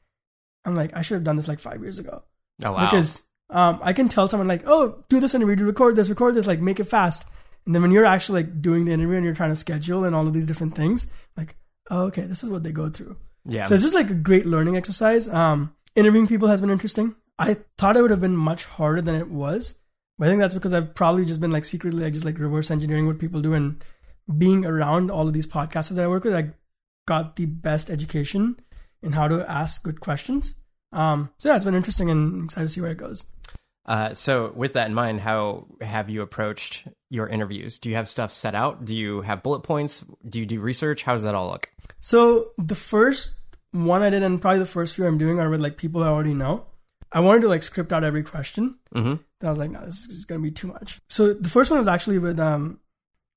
I'm 0.64 0.76
like, 0.76 0.96
I 0.96 1.02
should 1.02 1.14
have 1.14 1.24
done 1.24 1.36
this 1.36 1.48
like 1.48 1.58
five 1.58 1.82
years 1.82 1.98
ago. 1.98 2.22
Oh 2.62 2.72
wow. 2.72 2.86
Because 2.86 3.24
um, 3.50 3.80
I 3.82 3.92
can 3.92 4.08
tell 4.08 4.28
someone 4.28 4.48
like, 4.48 4.64
oh, 4.66 5.04
do 5.08 5.20
this 5.20 5.34
interview, 5.34 5.64
record 5.64 5.96
this, 5.96 6.08
record 6.08 6.34
this, 6.34 6.46
like 6.46 6.60
make 6.60 6.80
it 6.80 6.84
fast. 6.84 7.24
And 7.66 7.74
then 7.74 7.82
when 7.82 7.90
you're 7.90 8.06
actually 8.06 8.42
like 8.42 8.62
doing 8.62 8.84
the 8.84 8.92
interview 8.92 9.16
and 9.16 9.24
you're 9.24 9.34
trying 9.34 9.50
to 9.50 9.56
schedule 9.56 10.04
and 10.04 10.14
all 10.14 10.26
of 10.26 10.32
these 10.32 10.46
different 10.46 10.74
things, 10.74 11.06
like, 11.36 11.56
oh, 11.90 12.04
okay, 12.04 12.22
this 12.22 12.42
is 12.42 12.48
what 12.48 12.62
they 12.62 12.72
go 12.72 12.88
through. 12.88 13.16
Yeah. 13.44 13.64
So 13.64 13.74
it's 13.74 13.82
just 13.82 13.94
like 13.94 14.10
a 14.10 14.14
great 14.14 14.46
learning 14.46 14.76
exercise. 14.76 15.28
Um, 15.28 15.74
interviewing 15.94 16.26
people 16.26 16.48
has 16.48 16.60
been 16.60 16.70
interesting. 16.70 17.14
I 17.38 17.56
thought 17.76 17.96
it 17.96 18.02
would 18.02 18.10
have 18.10 18.20
been 18.20 18.36
much 18.36 18.64
harder 18.64 19.00
than 19.00 19.14
it 19.14 19.30
was, 19.30 19.78
but 20.18 20.26
I 20.26 20.30
think 20.30 20.40
that's 20.40 20.54
because 20.54 20.74
I've 20.74 20.94
probably 20.94 21.24
just 21.24 21.40
been 21.40 21.52
like 21.52 21.64
secretly 21.64 22.02
like 22.02 22.12
just 22.12 22.24
like 22.24 22.38
reverse 22.38 22.70
engineering 22.70 23.06
what 23.06 23.18
people 23.18 23.40
do 23.40 23.54
and 23.54 23.82
being 24.36 24.66
around 24.66 25.10
all 25.10 25.26
of 25.26 25.34
these 25.34 25.46
podcasters 25.46 25.94
that 25.96 26.04
I 26.04 26.08
work 26.08 26.24
with, 26.24 26.34
I 26.34 26.50
got 27.06 27.36
the 27.36 27.46
best 27.46 27.88
education 27.88 28.58
in 29.02 29.12
how 29.12 29.28
to 29.28 29.48
ask 29.50 29.82
good 29.82 30.00
questions. 30.00 30.54
Um, 30.92 31.30
so 31.38 31.48
yeah, 31.48 31.56
it's 31.56 31.64
been 31.64 31.74
interesting 31.74 32.10
and 32.10 32.34
I'm 32.34 32.44
excited 32.44 32.66
to 32.66 32.72
see 32.72 32.80
where 32.80 32.90
it 32.90 32.98
goes. 32.98 33.24
Uh, 33.88 34.12
so 34.12 34.52
with 34.54 34.74
that 34.74 34.86
in 34.86 34.94
mind, 34.94 35.20
how 35.20 35.66
have 35.80 36.10
you 36.10 36.20
approached 36.20 36.86
your 37.08 37.26
interviews? 37.26 37.78
Do 37.78 37.88
you 37.88 37.94
have 37.94 38.08
stuff 38.08 38.32
set 38.32 38.54
out? 38.54 38.84
Do 38.84 38.94
you 38.94 39.22
have 39.22 39.42
bullet 39.42 39.60
points? 39.60 40.04
Do 40.28 40.38
you 40.38 40.46
do 40.46 40.60
research? 40.60 41.04
How 41.04 41.14
does 41.14 41.22
that 41.22 41.34
all 41.34 41.48
look? 41.48 41.70
So 42.00 42.44
the 42.58 42.74
first 42.74 43.38
one 43.72 44.02
I 44.02 44.10
did, 44.10 44.22
and 44.22 44.40
probably 44.40 44.58
the 44.58 44.66
first 44.66 44.94
few 44.94 45.06
I'm 45.06 45.16
doing 45.16 45.40
are 45.40 45.48
with 45.48 45.62
like 45.62 45.78
people 45.78 46.04
I 46.04 46.08
already 46.08 46.34
know. 46.34 46.66
I 47.10 47.20
wanted 47.20 47.40
to 47.40 47.48
like 47.48 47.62
script 47.62 47.90
out 47.90 48.04
every 48.04 48.22
question. 48.22 48.78
Mm-hmm. 48.94 49.14
I 49.46 49.48
was 49.48 49.58
like, 49.58 49.70
no, 49.70 49.82
this 49.86 50.06
is 50.06 50.26
going 50.26 50.42
to 50.42 50.46
be 50.46 50.50
too 50.52 50.66
much. 50.66 51.00
So 51.08 51.32
the 51.32 51.48
first 51.48 51.70
one 51.70 51.78
was 51.78 51.88
actually 51.88 52.18
with 52.18 52.38
um, 52.38 52.80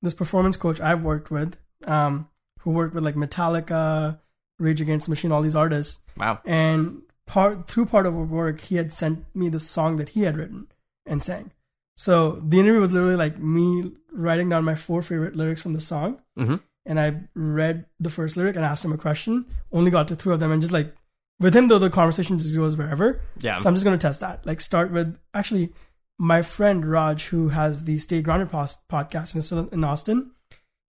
this 0.02 0.12
performance 0.12 0.58
coach 0.58 0.82
I've 0.82 1.02
worked 1.02 1.30
with, 1.30 1.56
um, 1.86 2.28
who 2.60 2.72
worked 2.72 2.94
with 2.94 3.04
like 3.04 3.14
Metallica, 3.14 4.18
Rage 4.58 4.82
Against 4.82 5.06
the 5.06 5.10
Machine, 5.10 5.32
all 5.32 5.40
these 5.40 5.56
artists. 5.56 6.02
Wow. 6.18 6.40
And 6.44 7.00
part 7.26 7.68
through 7.68 7.86
part 7.86 8.06
of 8.06 8.14
our 8.14 8.24
work, 8.24 8.60
he 8.60 8.76
had 8.76 8.92
sent 8.92 9.24
me 9.34 9.48
the 9.48 9.60
song 9.60 9.96
that 9.96 10.10
he 10.10 10.22
had 10.22 10.36
written 10.36 10.68
and 11.06 11.22
sang. 11.22 11.52
So 11.96 12.42
the 12.42 12.58
interview 12.58 12.80
was 12.80 12.92
literally 12.92 13.16
like 13.16 13.38
me 13.38 13.92
writing 14.12 14.48
down 14.48 14.64
my 14.64 14.74
four 14.74 15.02
favorite 15.02 15.36
lyrics 15.36 15.62
from 15.62 15.74
the 15.74 15.80
song, 15.80 16.20
mm-hmm. 16.38 16.56
and 16.86 17.00
I 17.00 17.20
read 17.34 17.86
the 18.00 18.10
first 18.10 18.36
lyric 18.36 18.56
and 18.56 18.64
asked 18.64 18.84
him 18.84 18.92
a 18.92 18.98
question. 18.98 19.46
Only 19.70 19.90
got 19.90 20.08
to 20.08 20.16
three 20.16 20.34
of 20.34 20.40
them, 20.40 20.50
and 20.50 20.62
just 20.62 20.72
like 20.72 20.94
with 21.38 21.54
him 21.54 21.68
though, 21.68 21.78
the 21.78 21.90
conversation 21.90 22.38
just 22.38 22.56
goes 22.56 22.76
wherever. 22.76 23.20
Yeah. 23.40 23.58
So 23.58 23.68
I'm 23.68 23.74
just 23.74 23.84
gonna 23.84 23.98
test 23.98 24.20
that. 24.20 24.46
Like 24.46 24.60
start 24.60 24.90
with 24.90 25.18
actually 25.34 25.72
my 26.18 26.42
friend 26.42 26.84
Raj, 26.88 27.26
who 27.26 27.48
has 27.48 27.84
the 27.84 27.98
Stay 27.98 28.22
Grounded 28.22 28.50
podcast 28.50 29.72
in 29.72 29.84
Austin. 29.84 30.30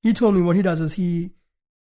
He 0.01 0.13
told 0.13 0.35
me 0.35 0.41
what 0.41 0.55
he 0.55 0.61
does 0.61 0.79
is 0.79 0.93
he 0.93 1.31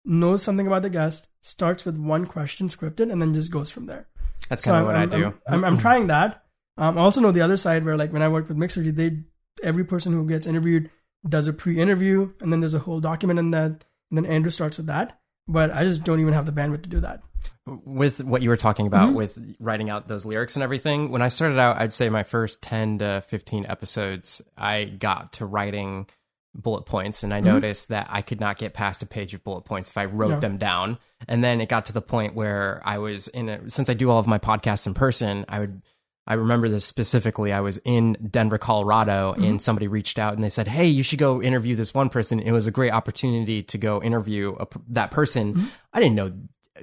knows 0.05 0.43
something 0.43 0.67
about 0.67 0.81
the 0.81 0.89
guest, 0.89 1.29
starts 1.41 1.85
with 1.85 1.97
one 1.97 2.25
question 2.25 2.67
scripted, 2.67 3.11
and 3.11 3.21
then 3.21 3.33
just 3.33 3.51
goes 3.51 3.71
from 3.71 3.85
there. 3.85 4.07
That's 4.47 4.63
kind 4.63 4.75
so 4.75 4.79
of 4.79 4.85
what 4.85 4.95
I'm, 4.95 5.01
i 5.01 5.17
do. 5.17 5.25
I'm, 5.47 5.53
I'm, 5.53 5.65
I'm, 5.65 5.77
trying 5.77 6.07
that. 6.07 6.43
Um, 6.77 6.97
I 6.97 7.01
also 7.01 7.21
know 7.21 7.31
the 7.31 7.41
other 7.41 7.57
side 7.57 7.83
where, 7.83 7.97
like, 7.97 8.13
when 8.13 8.21
I 8.21 8.29
work 8.29 8.47
with 8.47 8.57
Mixergy, 8.57 8.95
they 8.95 9.23
every 9.63 9.83
person 9.83 10.13
who 10.13 10.25
gets 10.27 10.47
interviewed 10.47 10.89
does 11.27 11.47
a 11.47 11.53
pre-interview, 11.53 12.31
and 12.41 12.51
then 12.51 12.61
there's 12.61 12.73
a 12.73 12.79
whole 12.79 12.99
document 12.99 13.39
in 13.39 13.51
that, 13.51 13.83
and 14.09 14.17
then 14.17 14.25
Andrew 14.25 14.51
starts 14.51 14.77
with 14.77 14.87
that. 14.87 15.19
But 15.47 15.71
I 15.71 15.83
just 15.83 16.03
don't 16.03 16.19
even 16.19 16.33
have 16.33 16.45
the 16.45 16.51
bandwidth 16.51 16.83
to 16.83 16.89
do 16.89 16.99
that. 16.99 17.23
With 17.65 18.23
what 18.23 18.41
you 18.41 18.49
were 18.49 18.57
talking 18.57 18.85
about 18.85 19.07
mm-hmm. 19.07 19.17
with 19.17 19.55
writing 19.59 19.89
out 19.89 20.07
those 20.07 20.25
lyrics 20.25 20.55
and 20.55 20.63
everything, 20.63 21.09
when 21.09 21.23
I 21.23 21.29
started 21.29 21.57
out, 21.57 21.77
I'd 21.77 21.91
say 21.91 22.07
my 22.09 22.23
first 22.23 22.61
10 22.61 22.99
to 22.99 23.23
15 23.27 23.65
episodes, 23.67 24.41
I 24.57 24.85
got 24.85 25.33
to 25.33 25.45
writing 25.45 26.07
bullet 26.55 26.83
points 26.83 27.23
and 27.23 27.33
I 27.33 27.37
mm-hmm. 27.37 27.47
noticed 27.47 27.89
that 27.89 28.07
I 28.09 28.21
could 28.21 28.39
not 28.39 28.57
get 28.57 28.73
past 28.73 29.03
a 29.03 29.05
page 29.05 29.33
of 29.33 29.43
bullet 29.43 29.61
points 29.61 29.89
if 29.89 29.97
I 29.97 30.05
wrote 30.05 30.29
yeah. 30.31 30.39
them 30.39 30.57
down. 30.57 30.97
And 31.27 31.43
then 31.43 31.61
it 31.61 31.69
got 31.69 31.85
to 31.87 31.93
the 31.93 32.01
point 32.01 32.33
where 32.33 32.81
I 32.83 32.97
was 32.97 33.27
in 33.29 33.49
a, 33.49 33.69
since 33.69 33.89
I 33.89 33.93
do 33.93 34.09
all 34.09 34.19
of 34.19 34.27
my 34.27 34.39
podcasts 34.39 34.87
in 34.87 34.93
person, 34.93 35.45
I 35.47 35.59
would 35.59 35.81
I 36.29 36.35
remember 36.35 36.69
this 36.69 36.85
specifically. 36.85 37.51
I 37.51 37.59
was 37.59 37.79
in 37.79 38.15
Denver, 38.29 38.59
Colorado, 38.59 39.33
mm-hmm. 39.33 39.43
and 39.43 39.61
somebody 39.61 39.87
reached 39.87 40.19
out 40.19 40.35
and 40.35 40.43
they 40.43 40.51
said, 40.51 40.67
"Hey, 40.67 40.85
you 40.85 41.01
should 41.01 41.17
go 41.17 41.41
interview 41.41 41.75
this 41.75 41.91
one 41.91 42.09
person." 42.09 42.39
It 42.39 42.51
was 42.51 42.67
a 42.67 42.71
great 42.71 42.91
opportunity 42.91 43.63
to 43.63 43.77
go 43.79 43.99
interview 44.01 44.55
a, 44.59 44.67
that 44.89 45.09
person. 45.09 45.55
Mm-hmm. 45.55 45.65
I 45.91 45.99
didn't 45.99 46.15
know 46.15 46.31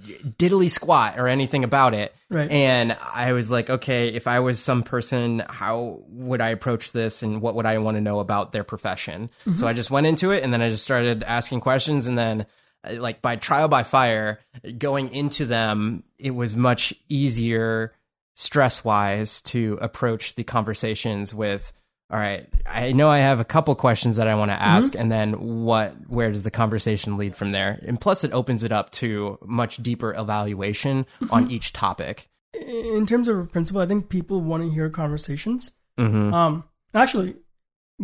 diddly 0.00 0.70
squat 0.70 1.18
or 1.18 1.28
anything 1.28 1.64
about 1.64 1.94
it. 1.94 2.14
Right. 2.28 2.50
And 2.50 2.96
I 3.00 3.32
was 3.32 3.50
like, 3.50 3.70
okay, 3.70 4.08
if 4.08 4.26
I 4.26 4.40
was 4.40 4.60
some 4.60 4.82
person, 4.82 5.42
how 5.48 6.02
would 6.08 6.40
I 6.40 6.50
approach 6.50 6.92
this 6.92 7.22
and 7.22 7.40
what 7.40 7.54
would 7.54 7.66
I 7.66 7.78
want 7.78 7.96
to 7.96 8.00
know 8.00 8.18
about 8.18 8.52
their 8.52 8.64
profession? 8.64 9.30
Mm-hmm. 9.44 9.56
So 9.56 9.66
I 9.66 9.72
just 9.72 9.90
went 9.90 10.06
into 10.06 10.30
it 10.30 10.42
and 10.42 10.52
then 10.52 10.62
I 10.62 10.68
just 10.68 10.84
started 10.84 11.22
asking 11.22 11.60
questions 11.60 12.06
and 12.06 12.18
then 12.18 12.46
uh, 12.84 13.00
like 13.00 13.22
by 13.22 13.36
trial 13.36 13.68
by 13.68 13.82
fire 13.82 14.40
going 14.78 15.12
into 15.12 15.46
them, 15.46 16.04
it 16.18 16.34
was 16.34 16.56
much 16.56 16.94
easier 17.08 17.92
stress 18.34 18.84
wise 18.84 19.40
to 19.40 19.78
approach 19.80 20.34
the 20.34 20.44
conversations 20.44 21.34
with 21.34 21.72
all 22.08 22.18
right, 22.18 22.46
I 22.64 22.92
know 22.92 23.08
I 23.08 23.18
have 23.18 23.40
a 23.40 23.44
couple 23.44 23.74
questions 23.74 24.16
that 24.16 24.28
I 24.28 24.36
want 24.36 24.50
to 24.50 24.54
mm-hmm. 24.54 24.64
ask, 24.64 24.92
mm-hmm. 24.92 25.02
and 25.02 25.12
then 25.12 25.64
what? 25.64 25.94
Where 26.08 26.30
does 26.30 26.44
the 26.44 26.52
conversation 26.52 27.16
lead 27.16 27.36
from 27.36 27.50
there? 27.50 27.80
And 27.84 28.00
plus, 28.00 28.22
it 28.22 28.32
opens 28.32 28.62
it 28.62 28.70
up 28.70 28.90
to 28.92 29.38
much 29.44 29.78
deeper 29.78 30.14
evaluation 30.14 31.04
mm-hmm. 31.20 31.32
on 31.32 31.50
each 31.50 31.72
topic. 31.72 32.28
In 32.54 33.06
terms 33.06 33.26
of 33.26 33.50
principle, 33.50 33.82
I 33.82 33.86
think 33.86 34.08
people 34.08 34.40
want 34.40 34.62
to 34.62 34.70
hear 34.70 34.88
conversations. 34.88 35.72
Mm-hmm. 35.98 36.32
Um, 36.32 36.64
actually, 36.94 37.34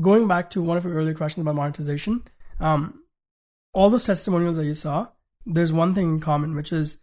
going 0.01 0.27
back 0.27 0.51
to 0.51 0.63
one 0.63 0.77
of 0.77 0.85
your 0.85 0.95
earlier 0.95 1.15
questions 1.15 1.43
about 1.43 1.55
monetization, 1.55 2.25
um, 2.59 3.05
all 3.73 3.89
those 3.89 4.07
testimonials 4.07 4.57
that 4.57 4.67
you 4.67 4.75
saw, 4.75 5.09
there's 5.47 5.73
one 5.73 5.95
thing 5.95 6.15
in 6.15 6.21
common, 6.21 6.57
which 6.57 6.73
is 6.73 6.99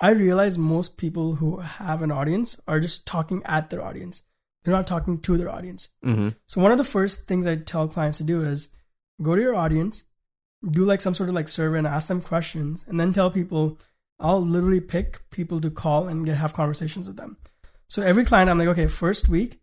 I 0.00 0.10
realize 0.10 0.56
most 0.56 0.96
people 0.96 1.36
who 1.36 1.58
have 1.58 2.00
an 2.00 2.12
audience 2.12 2.60
are 2.68 2.78
just 2.78 3.06
talking 3.06 3.42
at 3.44 3.70
their 3.70 3.82
audience 3.82 4.22
they're 4.62 4.74
not 4.74 4.86
talking 4.86 5.20
to 5.20 5.36
their 5.36 5.50
audience. 5.50 5.90
Mm-hmm. 6.04 6.30
So 6.46 6.60
one 6.60 6.72
of 6.72 6.78
the 6.78 6.84
first 6.84 7.26
things 7.26 7.46
I 7.46 7.56
tell 7.56 7.88
clients 7.88 8.18
to 8.18 8.24
do 8.24 8.42
is 8.42 8.68
go 9.20 9.34
to 9.34 9.42
your 9.42 9.54
audience, 9.54 10.04
do 10.68 10.84
like 10.84 11.00
some 11.00 11.14
sort 11.14 11.28
of 11.28 11.34
like 11.34 11.48
survey 11.48 11.78
and 11.78 11.86
ask 11.86 12.08
them 12.08 12.20
questions, 12.20 12.84
and 12.88 12.98
then 12.98 13.12
tell 13.12 13.30
people 13.30 13.78
I'll 14.20 14.40
literally 14.40 14.80
pick 14.80 15.28
people 15.30 15.60
to 15.60 15.70
call 15.70 16.06
and 16.06 16.24
get, 16.24 16.36
have 16.36 16.54
conversations 16.54 17.08
with 17.08 17.16
them. 17.16 17.36
So 17.88 18.02
every 18.02 18.24
client, 18.24 18.48
I'm 18.48 18.58
like, 18.58 18.68
okay, 18.68 18.86
first 18.86 19.28
week, 19.28 19.60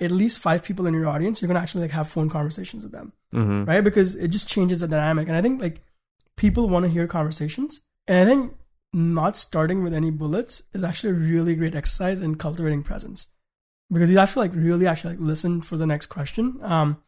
at 0.00 0.10
least 0.10 0.38
five 0.38 0.62
people 0.62 0.86
in 0.86 0.94
your 0.94 1.08
audience, 1.08 1.40
you're 1.40 1.48
gonna 1.48 1.60
actually 1.60 1.82
like 1.82 1.92
have 1.92 2.08
phone 2.08 2.28
conversations 2.28 2.82
with 2.82 2.92
them, 2.92 3.12
mm-hmm. 3.34 3.64
right? 3.64 3.82
Because 3.82 4.14
it 4.14 4.28
just 4.28 4.48
changes 4.48 4.80
the 4.80 4.88
dynamic, 4.88 5.28
and 5.28 5.36
I 5.36 5.42
think 5.42 5.60
like 5.60 5.82
people 6.36 6.68
want 6.68 6.84
to 6.84 6.90
hear 6.90 7.06
conversations, 7.06 7.80
and 8.06 8.18
I 8.18 8.24
think 8.30 8.56
not 8.92 9.38
starting 9.38 9.82
with 9.82 9.94
any 9.94 10.10
bullets 10.10 10.64
is 10.74 10.84
actually 10.84 11.10
a 11.10 11.14
really 11.14 11.54
great 11.54 11.74
exercise 11.74 12.20
in 12.20 12.34
cultivating 12.34 12.82
presence 12.82 13.28
because 13.92 14.10
you 14.10 14.18
have 14.18 14.32
to 14.32 14.38
like 14.38 14.52
really 14.54 14.86
actually 14.86 15.14
like 15.14 15.24
listen 15.24 15.62
for 15.62 15.76
the 15.76 15.86
next 15.86 16.06
question. 16.06 16.58
Um, 16.62 17.02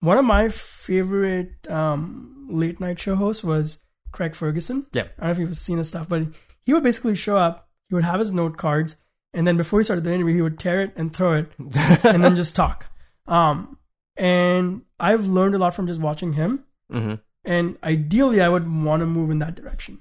one 0.00 0.18
of 0.18 0.24
my 0.24 0.48
favorite 0.48 1.68
um, 1.70 2.46
late 2.50 2.80
night 2.80 3.00
show 3.00 3.16
hosts 3.16 3.42
was 3.42 3.78
Craig 4.12 4.34
Ferguson. 4.34 4.86
Yeah, 4.92 5.04
I 5.18 5.26
don't 5.26 5.26
know 5.26 5.30
if 5.30 5.38
you've 5.38 5.56
seen 5.56 5.78
his 5.78 5.88
stuff, 5.88 6.08
but 6.08 6.24
he 6.64 6.72
would 6.72 6.82
basically 6.82 7.14
show 7.14 7.36
up. 7.36 7.68
He 7.88 7.94
would 7.94 8.04
have 8.04 8.18
his 8.18 8.34
note 8.34 8.56
cards, 8.56 8.96
and 9.32 9.46
then 9.46 9.56
before 9.56 9.80
he 9.80 9.84
started 9.84 10.04
the 10.04 10.12
interview, 10.12 10.34
he 10.34 10.42
would 10.42 10.58
tear 10.58 10.82
it 10.82 10.92
and 10.96 11.14
throw 11.14 11.32
it, 11.34 11.52
and 12.04 12.22
then 12.22 12.36
just 12.36 12.54
talk. 12.56 12.86
Um, 13.26 13.78
and 14.16 14.82
I've 14.98 15.26
learned 15.26 15.54
a 15.54 15.58
lot 15.58 15.74
from 15.74 15.86
just 15.86 16.00
watching 16.00 16.34
him. 16.34 16.64
Mm-hmm. 16.92 17.14
And 17.44 17.78
ideally, 17.82 18.40
I 18.40 18.48
would 18.48 18.70
want 18.70 19.00
to 19.00 19.06
move 19.06 19.30
in 19.30 19.38
that 19.38 19.54
direction. 19.54 20.00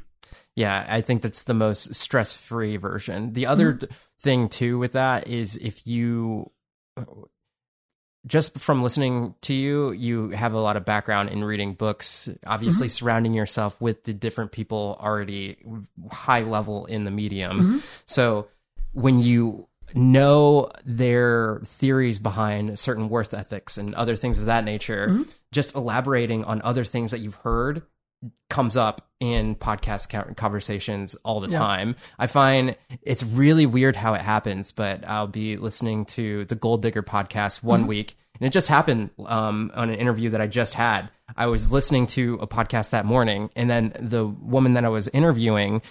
Yeah, 0.55 0.85
I 0.87 1.01
think 1.01 1.21
that's 1.21 1.43
the 1.43 1.53
most 1.53 1.93
stress 1.95 2.35
free 2.35 2.77
version. 2.77 3.33
The 3.33 3.45
other 3.45 3.73
mm-hmm. 3.73 3.93
Thing 4.19 4.49
too 4.49 4.77
with 4.77 4.93
that 4.93 5.27
is 5.27 5.57
if 5.57 5.85
you 5.85 6.51
just 8.27 8.57
from 8.57 8.81
listening 8.81 9.35
to 9.41 9.53
you, 9.53 9.91
you 9.91 10.29
have 10.29 10.53
a 10.53 10.59
lot 10.59 10.77
of 10.77 10.85
background 10.85 11.29
in 11.29 11.43
reading 11.43 11.73
books, 11.73 12.27
obviously 12.45 12.87
mm-hmm. 12.87 12.91
surrounding 12.91 13.33
yourself 13.33 13.79
with 13.79 14.03
the 14.03 14.13
different 14.13 14.51
people 14.51 14.97
already 14.99 15.57
high 16.11 16.41
level 16.41 16.85
in 16.85 17.03
the 17.03 17.11
medium. 17.11 17.59
Mm-hmm. 17.59 17.77
So 18.07 18.47
when 18.93 19.19
you 19.19 19.67
know 19.93 20.71
their 20.83 21.61
theories 21.65 22.17
behind 22.17 22.79
certain 22.79 23.09
worth 23.09 23.33
ethics 23.33 23.77
and 23.77 23.93
other 23.93 24.15
things 24.15 24.39
of 24.39 24.47
that 24.47 24.63
nature, 24.63 25.09
mm-hmm. 25.09 25.23
just 25.51 25.75
elaborating 25.75 26.43
on 26.45 26.61
other 26.63 26.83
things 26.83 27.11
that 27.11 27.19
you've 27.19 27.35
heard 27.35 27.83
comes 28.49 28.77
up 28.77 29.09
in 29.19 29.55
podcast 29.55 30.35
conversations 30.35 31.15
all 31.23 31.39
the 31.39 31.49
yeah. 31.49 31.59
time. 31.59 31.95
I 32.19 32.27
find 32.27 32.75
it's 33.01 33.23
really 33.23 33.65
weird 33.65 33.95
how 33.95 34.13
it 34.13 34.21
happens, 34.21 34.71
but 34.71 35.07
I'll 35.07 35.27
be 35.27 35.57
listening 35.57 36.05
to 36.05 36.45
the 36.45 36.55
Goal 36.55 36.77
Digger 36.77 37.03
podcast 37.03 37.63
one 37.63 37.81
mm-hmm. 37.81 37.89
week, 37.89 38.17
and 38.39 38.47
it 38.47 38.51
just 38.51 38.67
happened 38.67 39.09
um, 39.25 39.71
on 39.73 39.89
an 39.89 39.95
interview 39.95 40.29
that 40.31 40.41
I 40.41 40.47
just 40.47 40.73
had. 40.73 41.09
I 41.35 41.47
was 41.47 41.73
listening 41.73 42.07
to 42.07 42.35
a 42.41 42.47
podcast 42.47 42.91
that 42.91 43.05
morning, 43.05 43.49
and 43.55 43.69
then 43.69 43.93
the 43.99 44.27
woman 44.27 44.73
that 44.73 44.85
I 44.85 44.89
was 44.89 45.07
interviewing 45.09 45.81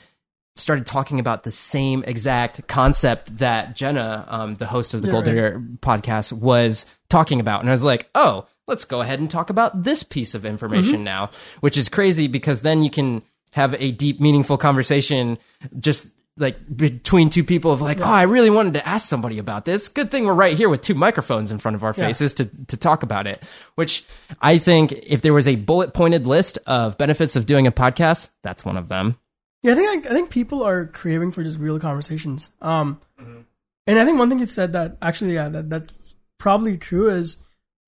started 0.56 0.86
talking 0.86 1.18
about 1.18 1.42
the 1.42 1.50
same 1.50 2.04
exact 2.06 2.66
concept 2.68 3.38
that 3.38 3.74
Jenna, 3.74 4.24
um, 4.28 4.54
the 4.54 4.66
host 4.66 4.94
of 4.94 5.02
the 5.02 5.08
yeah, 5.08 5.12
Goal 5.12 5.22
Digger 5.22 5.58
right. 5.58 5.80
podcast, 5.80 6.32
was 6.32 6.86
talking 7.08 7.40
about. 7.40 7.60
And 7.60 7.68
I 7.68 7.72
was 7.72 7.84
like, 7.84 8.08
oh, 8.14 8.46
let's 8.66 8.84
go 8.84 9.00
ahead 9.00 9.18
and 9.20 9.30
talk 9.30 9.50
about 9.50 9.82
this 9.82 10.02
piece 10.02 10.34
of 10.34 10.44
information 10.44 10.96
mm-hmm. 10.96 11.04
now, 11.04 11.30
which 11.60 11.76
is 11.76 11.88
crazy 11.88 12.28
because 12.28 12.60
then 12.60 12.82
you 12.82 12.90
can 12.90 13.22
have 13.52 13.80
a 13.80 13.92
deep, 13.92 14.20
meaningful 14.20 14.56
conversation 14.56 15.38
just 15.78 16.08
like 16.36 16.56
between 16.76 17.30
two 17.30 17.44
people 17.44 17.70
of 17.70 17.80
like, 17.80 17.98
yeah. 17.98 18.10
oh, 18.10 18.12
I 18.12 18.22
really 18.22 18.50
wanted 18.50 18.74
to 18.74 18.88
ask 18.88 19.08
somebody 19.08 19.38
about 19.38 19.64
this. 19.64 19.86
Good 19.86 20.10
thing 20.10 20.24
we're 20.24 20.34
right 20.34 20.56
here 20.56 20.68
with 20.68 20.82
two 20.82 20.94
microphones 20.94 21.52
in 21.52 21.58
front 21.58 21.76
of 21.76 21.84
our 21.84 21.92
faces 21.92 22.34
yeah. 22.38 22.46
to, 22.46 22.66
to 22.66 22.76
talk 22.76 23.02
about 23.02 23.26
it. 23.26 23.42
Which 23.76 24.04
I 24.40 24.58
think 24.58 24.92
if 24.92 25.22
there 25.22 25.32
was 25.32 25.46
a 25.46 25.56
bullet 25.56 25.94
pointed 25.94 26.26
list 26.26 26.58
of 26.66 26.98
benefits 26.98 27.36
of 27.36 27.46
doing 27.46 27.66
a 27.66 27.72
podcast, 27.72 28.30
that's 28.42 28.64
one 28.64 28.76
of 28.76 28.88
them. 28.88 29.16
Yeah, 29.64 29.72
I 29.72 29.74
think 29.76 30.06
I, 30.06 30.10
think 30.10 30.28
people 30.28 30.62
are 30.62 30.84
craving 30.84 31.32
for 31.32 31.42
just 31.42 31.58
real 31.58 31.80
conversations. 31.80 32.50
Um, 32.60 33.00
mm-hmm. 33.18 33.40
and 33.86 33.98
I 33.98 34.04
think 34.04 34.18
one 34.18 34.28
thing 34.28 34.38
you 34.38 34.46
said 34.46 34.74
that 34.74 34.98
actually, 35.00 35.34
yeah, 35.34 35.48
that 35.48 35.70
that's 35.70 35.90
probably 36.36 36.76
true 36.76 37.08
is 37.08 37.38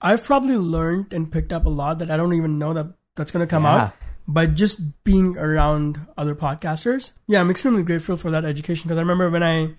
I've 0.01 0.25
probably 0.25 0.57
learned 0.57 1.13
and 1.13 1.31
picked 1.31 1.53
up 1.53 1.67
a 1.67 1.69
lot 1.69 1.99
that 1.99 2.11
I 2.11 2.17
don't 2.17 2.33
even 2.33 2.59
know 2.59 2.73
that 2.73 2.95
that's 3.15 3.31
going 3.31 3.47
to 3.47 3.51
come 3.51 3.65
yeah. 3.65 3.77
out 3.77 3.93
by 4.27 4.47
just 4.47 5.05
being 5.05 5.37
around 5.37 6.01
other 6.17 6.35
podcasters. 6.35 7.13
Yeah, 7.29 7.41
I'm 7.41 7.51
extremely 7.51 7.83
grateful 7.83 8.17
for 8.17 8.31
that 8.31 8.47
education 8.47 8.89
because 8.89 8.97
I 8.97 9.03
remember 9.03 9.29
when 9.29 9.43
I 9.43 9.75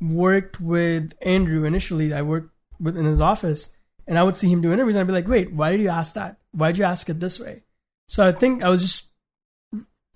worked 0.00 0.60
with 0.60 1.12
Andrew 1.22 1.64
initially, 1.64 2.14
I 2.14 2.22
worked 2.22 2.50
with 2.78 2.96
in 2.96 3.04
his 3.04 3.20
office 3.20 3.76
and 4.06 4.16
I 4.16 4.22
would 4.22 4.36
see 4.36 4.48
him 4.48 4.60
do 4.60 4.72
interviews 4.72 4.94
and 4.94 5.00
I'd 5.00 5.08
be 5.08 5.12
like, 5.12 5.28
wait, 5.28 5.52
why 5.52 5.72
did 5.72 5.80
you 5.80 5.88
ask 5.88 6.14
that? 6.14 6.36
Why 6.52 6.70
did 6.70 6.78
you 6.78 6.84
ask 6.84 7.08
it 7.08 7.18
this 7.18 7.40
way? 7.40 7.64
So 8.06 8.24
I 8.24 8.30
think 8.30 8.62
I 8.62 8.68
was 8.68 8.80
just 8.80 9.08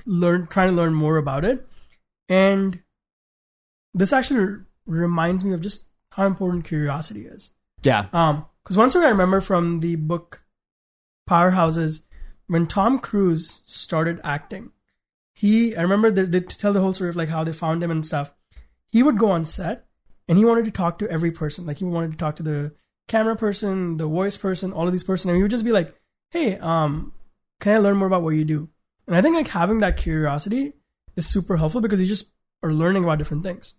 learn 0.07 0.46
trying 0.46 0.70
to 0.70 0.76
learn 0.76 0.94
more 0.94 1.16
about 1.16 1.44
it. 1.44 1.66
And 2.28 2.82
this 3.94 4.12
actually 4.12 4.64
reminds 4.86 5.44
me 5.44 5.53
of 5.53 5.61
just 5.61 5.88
how 6.12 6.26
important 6.26 6.64
curiosity 6.64 7.22
is. 7.22 7.51
Yeah. 7.82 8.07
Um, 8.12 8.46
because 8.62 8.76
one 8.76 8.90
thing 8.90 9.03
I 9.03 9.09
remember 9.09 9.40
from 9.40 9.80
the 9.80 9.96
book 9.96 10.44
Powerhouses, 11.28 12.03
when 12.46 12.66
Tom 12.66 12.98
Cruise 12.98 13.62
started 13.64 14.20
acting, 14.22 14.72
he 15.34 15.74
I 15.76 15.82
remember 15.82 16.11
they, 16.11 16.24
they 16.24 16.40
tell 16.40 16.72
the 16.72 16.80
whole 16.80 16.92
story 16.92 17.11
of 17.11 17.16
like 17.16 17.28
how 17.28 17.44
they 17.44 17.53
found 17.53 17.82
him 17.82 17.90
and 17.90 18.05
stuff. 18.05 18.32
He 18.92 19.03
would 19.03 19.18
go 19.18 19.30
on 19.30 19.44
set 19.44 19.86
and 20.28 20.36
he 20.36 20.44
wanted 20.44 20.64
to 20.66 20.70
talk 20.70 20.98
to 20.98 21.09
every 21.09 21.30
person. 21.30 21.66
Like 21.66 21.78
he 21.78 21.84
wanted 21.84 22.12
to 22.12 22.16
talk 22.16 22.36
to 22.36 22.42
the 22.42 22.72
camera 23.09 23.36
person, 23.36 23.96
the 23.96 24.07
voice 24.07 24.36
person, 24.36 24.72
all 24.72 24.86
of 24.86 24.92
these 24.92 25.05
person, 25.05 25.30
and 25.30 25.36
he 25.36 25.42
would 25.42 25.51
just 25.51 25.64
be 25.64 25.72
like, 25.72 25.94
"Hey, 26.30 26.59
um, 26.59 27.12
can 27.61 27.74
I 27.74 27.78
learn 27.78 27.96
more 27.96 28.07
about 28.07 28.22
what 28.22 28.30
you 28.30 28.44
do?" 28.44 28.68
And 29.11 29.19
I 29.19 29.23
think 29.23 29.35
like 29.35 29.49
having 29.49 29.81
that 29.81 29.97
curiosity 29.97 30.75
is 31.17 31.27
super 31.27 31.57
helpful 31.57 31.81
because 31.81 31.99
you 31.99 32.07
just 32.07 32.31
are 32.63 32.73
learning 32.73 33.03
about 33.03 33.19
different 33.19 33.43
things. 33.43 33.75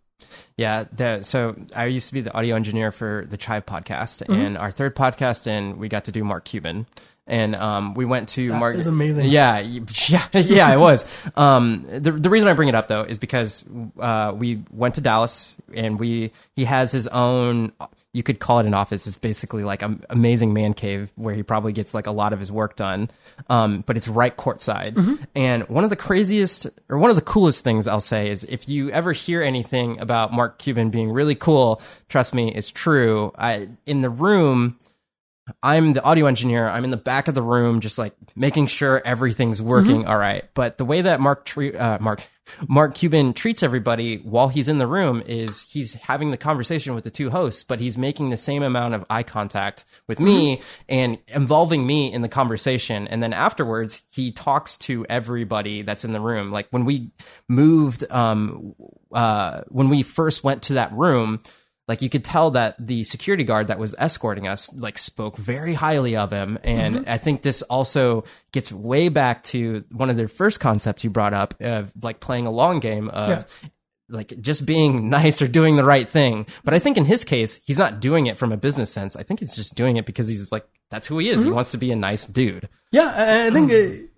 Yeah, 0.57 0.83
the, 0.91 1.23
so 1.23 1.55
I 1.73 1.85
used 1.85 2.09
to 2.09 2.13
be 2.13 2.19
the 2.19 2.35
audio 2.35 2.57
engineer 2.57 2.91
for 2.91 3.25
the 3.29 3.37
Chive 3.37 3.65
podcast, 3.65 4.21
mm-hmm. 4.21 4.33
and 4.33 4.57
our 4.57 4.69
third 4.69 4.93
podcast, 4.95 5.47
and 5.47 5.77
we 5.77 5.87
got 5.87 6.05
to 6.05 6.11
do 6.11 6.25
Mark 6.25 6.45
Cuban 6.45 6.85
and 7.27 7.55
um, 7.55 7.93
we 7.93 8.03
went 8.03 8.29
to 8.29 8.49
that 8.49 8.59
Mark. 8.59 8.75
Is 8.75 8.87
amazing. 8.87 9.29
Yeah, 9.29 9.59
yeah, 10.07 10.27
yeah. 10.33 10.73
It 10.73 10.79
was. 10.79 11.05
Um, 11.35 11.85
the 11.87 12.11
the 12.11 12.29
reason 12.29 12.49
I 12.49 12.53
bring 12.53 12.69
it 12.69 12.75
up 12.75 12.87
though 12.87 13.03
is 13.03 13.17
because 13.17 13.63
uh, 13.99 14.33
we 14.35 14.63
went 14.69 14.95
to 14.95 15.01
Dallas, 15.01 15.55
and 15.73 15.99
we 15.99 16.31
he 16.55 16.65
has 16.65 16.91
his 16.91 17.07
own. 17.07 17.71
You 18.13 18.23
could 18.23 18.39
call 18.39 18.59
it 18.59 18.65
an 18.65 18.73
office. 18.73 19.07
It's 19.07 19.17
basically 19.17 19.63
like 19.63 19.81
an 19.81 20.03
amazing 20.09 20.53
man 20.53 20.73
cave 20.73 21.11
where 21.15 21.33
he 21.33 21.43
probably 21.43 21.71
gets 21.71 21.93
like 21.93 22.07
a 22.07 22.11
lot 22.11 22.33
of 22.33 22.39
his 22.39 22.51
work 22.51 22.75
done. 22.75 23.09
Um, 23.49 23.83
but 23.87 23.95
it's 23.95 24.07
right 24.07 24.35
courtside. 24.35 24.93
Mm-hmm. 24.93 25.23
And 25.35 25.69
one 25.69 25.83
of 25.83 25.89
the 25.89 25.95
craziest 25.95 26.67
or 26.89 26.97
one 26.97 27.09
of 27.09 27.15
the 27.15 27.21
coolest 27.21 27.63
things 27.63 27.87
I'll 27.87 28.01
say 28.01 28.29
is 28.29 28.43
if 28.45 28.67
you 28.67 28.89
ever 28.91 29.13
hear 29.13 29.41
anything 29.41 29.99
about 29.99 30.33
Mark 30.33 30.59
Cuban 30.59 30.89
being 30.89 31.09
really 31.11 31.35
cool, 31.35 31.81
trust 32.09 32.33
me, 32.33 32.53
it's 32.53 32.69
true. 32.69 33.31
I 33.37 33.69
in 33.85 34.01
the 34.01 34.09
room 34.09 34.77
I'm 35.63 35.93
the 35.93 36.03
audio 36.03 36.27
engineer. 36.27 36.67
I'm 36.67 36.83
in 36.83 36.91
the 36.91 36.97
back 36.97 37.27
of 37.27 37.35
the 37.35 37.41
room, 37.41 37.79
just 37.79 37.97
like 37.97 38.13
making 38.35 38.67
sure 38.67 39.01
everything's 39.03 39.61
working 39.61 40.01
mm-hmm. 40.01 40.09
all 40.09 40.17
right. 40.17 40.45
But 40.53 40.77
the 40.77 40.85
way 40.85 41.01
that 41.01 41.19
Mark, 41.19 41.45
tre- 41.45 41.75
uh, 41.75 41.99
Mark, 41.99 42.27
Mark 42.67 42.95
Cuban 42.95 43.33
treats 43.33 43.63
everybody 43.63 44.17
while 44.17 44.49
he's 44.49 44.67
in 44.67 44.77
the 44.77 44.87
room 44.87 45.23
is 45.25 45.63
he's 45.69 45.93
having 45.93 46.31
the 46.31 46.37
conversation 46.37 46.95
with 46.95 47.03
the 47.03 47.11
two 47.11 47.29
hosts, 47.29 47.63
but 47.63 47.79
he's 47.79 47.97
making 47.97 48.29
the 48.29 48.37
same 48.37 48.63
amount 48.63 48.93
of 48.93 49.05
eye 49.09 49.23
contact 49.23 49.85
with 50.07 50.19
me 50.19 50.57
mm-hmm. 50.57 50.83
and 50.89 51.17
involving 51.27 51.85
me 51.85 52.11
in 52.11 52.21
the 52.21 52.29
conversation. 52.29 53.07
And 53.07 53.21
then 53.21 53.33
afterwards, 53.33 54.03
he 54.11 54.31
talks 54.31 54.77
to 54.79 55.05
everybody 55.07 55.81
that's 55.81 56.05
in 56.05 56.13
the 56.13 56.19
room. 56.19 56.51
Like 56.51 56.67
when 56.71 56.85
we 56.85 57.11
moved, 57.47 58.03
um, 58.11 58.75
uh, 59.11 59.61
when 59.67 59.89
we 59.89 60.03
first 60.03 60.43
went 60.43 60.63
to 60.63 60.73
that 60.75 60.91
room, 60.93 61.41
like 61.87 62.01
you 62.01 62.09
could 62.09 62.23
tell 62.23 62.51
that 62.51 62.75
the 62.79 63.03
security 63.03 63.43
guard 63.43 63.67
that 63.67 63.79
was 63.79 63.95
escorting 63.97 64.47
us 64.47 64.73
like 64.75 64.97
spoke 64.97 65.37
very 65.37 65.73
highly 65.73 66.15
of 66.15 66.31
him. 66.31 66.57
And 66.63 66.95
mm-hmm. 66.95 67.09
i 67.09 67.17
think 67.17 67.41
this 67.41 67.61
also 67.63 68.23
gets 68.51 68.71
way 68.71 69.09
back 69.09 69.43
to 69.45 69.83
one 69.91 70.09
of 70.09 70.17
their 70.17 70.27
first 70.27 70.59
concepts 70.59 71.03
you 71.03 71.09
brought 71.09 71.33
up 71.33 71.55
of 71.61 71.91
like 72.01 72.19
playing 72.19 72.45
a 72.45 72.51
long 72.51 72.79
game 72.79 73.09
of 73.09 73.29
yeah. 73.29 73.69
like 74.09 74.39
just 74.41 74.65
being 74.65 75.09
nice 75.09 75.41
or 75.41 75.47
doing 75.47 75.75
the 75.75 75.83
right 75.83 76.07
thing. 76.07 76.45
But 76.63 76.73
i 76.73 76.79
think 76.79 76.97
in 76.97 77.05
his 77.05 77.25
case 77.25 77.59
he's 77.65 77.79
not 77.79 77.99
doing 77.99 78.27
it 78.27 78.37
from 78.37 78.51
a 78.51 78.57
business 78.57 78.91
sense. 78.91 79.15
I 79.15 79.23
think 79.23 79.39
he's 79.39 79.55
just 79.55 79.75
doing 79.75 79.97
it 79.97 80.05
because 80.05 80.27
he's 80.27 80.51
like 80.51 80.65
that's 80.89 81.07
who 81.07 81.17
he 81.19 81.29
is. 81.29 81.39
Mm-hmm. 81.39 81.47
he 81.47 81.51
wants 81.51 81.71
to 81.71 81.77
be 81.77 81.91
a 81.91 81.95
nice 81.95 82.25
dude. 82.25 82.69
Yeah 82.91 83.47
i 83.47 83.51
think 83.51 83.71
it, 83.71 84.09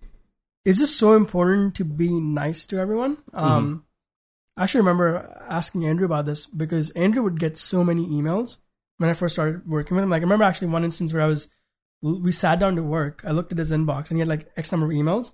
it's 0.66 0.80
just 0.80 0.98
so 0.98 1.16
important 1.16 1.76
to 1.76 1.86
be 1.86 2.20
nice 2.20 2.66
to 2.68 2.78
everyone? 2.78 3.18
Um 3.34 3.64
mm-hmm 3.64 3.78
I 4.56 4.64
actually 4.64 4.82
remember 4.82 5.44
asking 5.48 5.86
Andrew 5.86 6.06
about 6.06 6.26
this 6.26 6.46
because 6.46 6.92
Andrew 6.92 7.24
would 7.24 7.40
get 7.40 7.58
so 7.58 7.84
many 7.84 8.06
emails 8.06 8.60
when 8.98 9.10
I 9.10 9.14
first 9.14 9.36
started 9.36 9.68
working 9.68 9.96
with 9.96 10.04
him. 10.04 10.10
Like 10.10 10.22
I 10.22 10.24
remember 10.24 10.46
actually 10.46 10.68
one 10.68 10.84
instance 10.84 11.12
where 11.12 11.24
I 11.24 11.28
was, 11.28 11.50
we 12.02 12.32
sat 12.32 12.60
down 12.60 12.76
to 12.76 12.84
work. 12.84 13.24
I 13.26 13.32
looked 13.32 13.52
at 13.52 13.58
his 13.58 13.72
inbox 13.72 14.10
and 14.10 14.18
he 14.18 14.20
had 14.20 14.28
like 14.28 14.52
X 14.56 14.72
number 14.72 14.86
of 14.86 14.92
emails. 14.92 15.34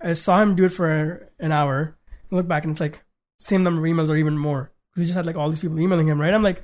I 0.00 0.14
saw 0.14 0.40
him 0.40 0.54
do 0.54 0.64
it 0.64 0.72
for 0.72 1.30
an 1.38 1.52
hour. 1.52 1.98
I 2.30 2.34
look 2.34 2.48
back 2.48 2.64
and 2.64 2.72
it's 2.72 2.80
like 2.80 3.02
same 3.38 3.62
number 3.62 3.84
of 3.84 3.92
emails 3.92 4.08
or 4.08 4.16
even 4.16 4.38
more 4.38 4.72
because 4.90 5.02
he 5.02 5.06
just 5.06 5.16
had 5.16 5.26
like 5.26 5.36
all 5.36 5.50
these 5.50 5.58
people 5.58 5.78
emailing 5.78 6.08
him. 6.08 6.20
Right? 6.20 6.32
I'm 6.32 6.42
like, 6.42 6.62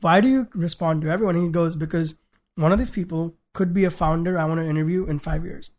why 0.00 0.20
do 0.20 0.28
you 0.28 0.48
respond 0.54 1.02
to 1.02 1.10
everyone? 1.10 1.36
And 1.36 1.44
he 1.44 1.50
goes 1.50 1.76
because 1.76 2.16
one 2.54 2.72
of 2.72 2.78
these 2.78 2.90
people 2.90 3.36
could 3.52 3.74
be 3.74 3.84
a 3.84 3.90
founder 3.90 4.38
I 4.38 4.44
want 4.44 4.60
to 4.60 4.68
interview 4.68 5.06
in 5.06 5.18
five 5.18 5.44
years, 5.44 5.70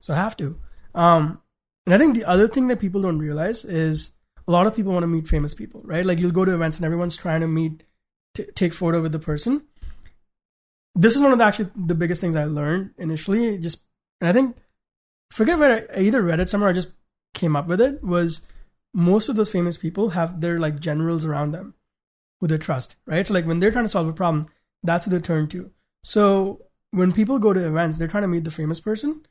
so 0.00 0.14
I 0.14 0.16
have 0.16 0.36
to. 0.38 0.58
Um, 0.94 1.42
and 1.84 1.94
I 1.94 1.98
think 1.98 2.14
the 2.14 2.24
other 2.24 2.48
thing 2.48 2.68
that 2.68 2.80
people 2.80 3.02
don't 3.02 3.18
realize 3.18 3.64
is 3.64 4.12
a 4.48 4.52
lot 4.52 4.66
of 4.66 4.74
people 4.74 4.92
want 4.92 5.02
to 5.02 5.08
meet 5.08 5.28
famous 5.28 5.54
people, 5.54 5.82
right? 5.84 6.04
Like 6.06 6.18
you'll 6.18 6.30
go 6.30 6.44
to 6.44 6.54
events 6.54 6.76
and 6.76 6.84
everyone's 6.84 7.16
trying 7.16 7.40
to 7.40 7.48
meet, 7.48 7.84
t- 8.34 8.46
take 8.54 8.72
photo 8.72 9.02
with 9.02 9.12
the 9.12 9.18
person. 9.18 9.62
This 10.94 11.14
is 11.14 11.22
one 11.22 11.32
of 11.32 11.38
the 11.38 11.44
actually 11.44 11.70
the 11.74 11.94
biggest 11.94 12.20
things 12.20 12.36
I 12.36 12.44
learned 12.44 12.90
initially. 12.96 13.58
Just 13.58 13.82
and 14.20 14.28
I 14.28 14.32
think 14.32 14.56
forget 15.30 15.58
where 15.58 15.86
I 15.94 16.00
either 16.00 16.22
read 16.22 16.40
it 16.40 16.48
somewhere 16.48 16.70
or 16.70 16.72
just 16.72 16.92
came 17.34 17.56
up 17.56 17.66
with 17.66 17.80
it 17.80 18.02
was 18.02 18.42
most 18.94 19.28
of 19.28 19.36
those 19.36 19.50
famous 19.50 19.76
people 19.76 20.10
have 20.10 20.40
their 20.40 20.58
like 20.58 20.80
generals 20.80 21.24
around 21.24 21.52
them 21.52 21.74
who 22.40 22.46
they 22.46 22.58
trust, 22.58 22.96
right? 23.06 23.26
So 23.26 23.34
like 23.34 23.46
when 23.46 23.60
they're 23.60 23.70
trying 23.70 23.84
to 23.84 23.90
solve 23.90 24.08
a 24.08 24.12
problem, 24.12 24.46
that's 24.82 25.04
who 25.04 25.10
they 25.10 25.20
turn 25.20 25.48
to. 25.48 25.70
So 26.02 26.62
when 26.92 27.12
people 27.12 27.38
go 27.38 27.52
to 27.52 27.66
events, 27.66 27.98
they're 27.98 28.08
trying 28.08 28.22
to 28.22 28.28
meet 28.28 28.44
the 28.44 28.50
famous 28.50 28.80
person. 28.80 29.26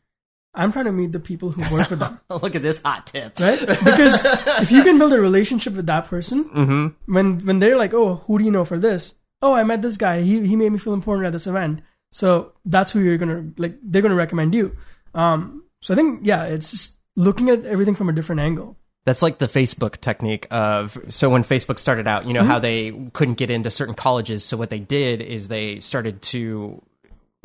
I'm 0.55 0.71
trying 0.71 0.85
to 0.85 0.91
meet 0.91 1.11
the 1.11 1.19
people 1.19 1.49
who 1.51 1.61
work 1.73 1.89
with 1.89 1.99
them. 1.99 2.19
Look 2.29 2.55
at 2.55 2.61
this 2.61 2.81
hot 2.81 3.07
tip, 3.07 3.39
right? 3.39 3.59
Because 3.59 4.25
if 4.61 4.71
you 4.71 4.83
can 4.83 4.97
build 4.97 5.13
a 5.13 5.19
relationship 5.19 5.73
with 5.73 5.87
that 5.87 6.05
person, 6.05 6.45
mm-hmm. 6.45 7.13
when 7.13 7.39
when 7.39 7.59
they're 7.59 7.77
like, 7.77 7.93
"Oh, 7.93 8.23
who 8.25 8.39
do 8.39 8.45
you 8.45 8.51
know 8.51 8.65
for 8.65 8.79
this?" 8.79 9.15
Oh, 9.41 9.53
I 9.53 9.63
met 9.63 9.81
this 9.81 9.97
guy. 9.97 10.21
He 10.21 10.47
he 10.47 10.55
made 10.55 10.71
me 10.71 10.79
feel 10.79 10.93
important 10.93 11.27
at 11.27 11.33
this 11.33 11.47
event. 11.47 11.81
So 12.11 12.53
that's 12.63 12.91
who 12.91 12.99
you're 12.99 13.17
gonna 13.17 13.51
like. 13.57 13.77
They're 13.83 14.01
gonna 14.01 14.15
recommend 14.15 14.55
you. 14.55 14.75
Um, 15.13 15.63
so 15.81 15.93
I 15.93 15.97
think 15.97 16.21
yeah, 16.23 16.45
it's 16.45 16.71
just 16.71 16.97
looking 17.15 17.49
at 17.49 17.65
everything 17.65 17.95
from 17.95 18.09
a 18.09 18.13
different 18.13 18.41
angle. 18.41 18.77
That's 19.05 19.21
like 19.21 19.37
the 19.37 19.45
Facebook 19.45 20.01
technique 20.01 20.47
of 20.49 20.97
so 21.09 21.29
when 21.29 21.43
Facebook 21.43 21.77
started 21.77 22.07
out, 22.07 22.25
you 22.25 22.33
know 22.33 22.41
mm-hmm. 22.41 22.49
how 22.49 22.59
they 22.59 22.91
couldn't 23.13 23.35
get 23.35 23.49
into 23.49 23.69
certain 23.69 23.93
colleges, 23.93 24.43
so 24.43 24.57
what 24.57 24.69
they 24.69 24.79
did 24.79 25.21
is 25.21 25.47
they 25.47 25.79
started 25.79 26.21
to 26.23 26.81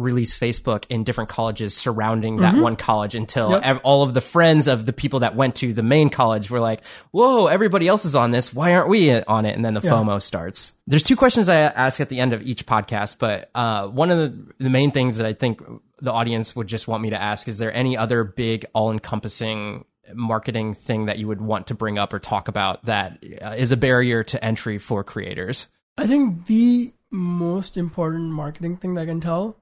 release 0.01 0.39
Facebook 0.39 0.85
in 0.89 1.05
different 1.05 1.31
colleges 1.31 1.75
surrounding 1.77 2.39
that 2.39 2.55
mm-hmm. 2.55 2.63
one 2.63 2.77
college 2.77 3.15
until 3.15 3.51
yep. 3.51 3.63
ev- 3.65 3.81
all 3.85 4.03
of 4.03 4.15
the 4.15 4.21
friends 4.21 4.67
of 4.67 4.87
the 4.87 4.93
people 4.93 5.21
that 5.21 5.35
went 5.35 5.57
to 5.57 5.73
the 5.73 5.83
main 5.83 6.11
college 6.11 6.51
were 6.51 6.61
like, 6.61 6.85
whoa, 7.11 7.47
everybody 7.47 7.87
else 7.87 8.05
is 8.05 8.15
on 8.15 8.31
this. 8.31 8.53
Why 8.53 8.75
aren't 8.75 8.89
we 8.89 9.13
on 9.23 9.47
it? 9.47 9.55
And 9.55 9.65
then 9.65 9.75
the 9.75 9.81
yeah. 9.83 9.91
FOMO 9.91 10.21
starts. 10.21 10.75
There's 10.87 11.03
two 11.03 11.17
questions 11.17 11.49
I 11.49 11.57
ask 11.57 12.01
at 12.01 12.09
the 12.09 12.21
end 12.21 12.33
of 12.33 12.43
each 12.43 12.67
podcast, 12.67 13.17
but 13.19 13.51
uh, 13.55 13.89
one 13.89 14.11
of 14.11 14.19
the, 14.19 14.55
the 14.65 14.71
main 14.71 14.91
things 14.91 15.19
that 15.19 15.27
I 15.27 15.33
think 15.33 15.63
the 15.99 16.13
audience 16.13 16.57
would 16.57 16.67
just 16.67 16.89
want 16.89 17.03
me 17.03 17.11
to 17.11 17.21
ask 17.21 17.47
is 17.47 17.59
there 17.59 17.73
any 17.73 17.97
other 17.97 18.25
big 18.25 18.65
all 18.73 18.91
encompassing 18.91 19.85
marketing 20.15 20.75
thing 20.75 21.07
that 21.07 21.19
you 21.19 21.29
would 21.29 21.41
want 21.41 21.69
to 21.69 21.75
bring 21.75 21.99
up 21.99 22.13
or 22.13 22.19
talk 22.19 22.49
about 22.49 22.85
that 22.85 23.23
uh, 23.43 23.51
is 23.51 23.71
a 23.71 23.77
barrier 23.77 24.25
to 24.25 24.45
entry 24.45 24.79
for 24.79 25.05
creators? 25.05 25.69
I 25.97 26.07
think 26.07 26.47
the 26.47 26.93
most 27.11 27.77
important 27.77 28.31
marketing 28.33 28.77
thing 28.77 28.95
that 28.95 29.03
I 29.03 29.07
can 29.07 29.21
tell 29.21 29.57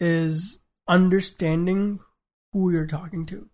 is 0.00 0.58
understanding 0.88 2.00
who 2.52 2.72
you're 2.72 2.86
talking 2.86 3.26
to. 3.26 3.48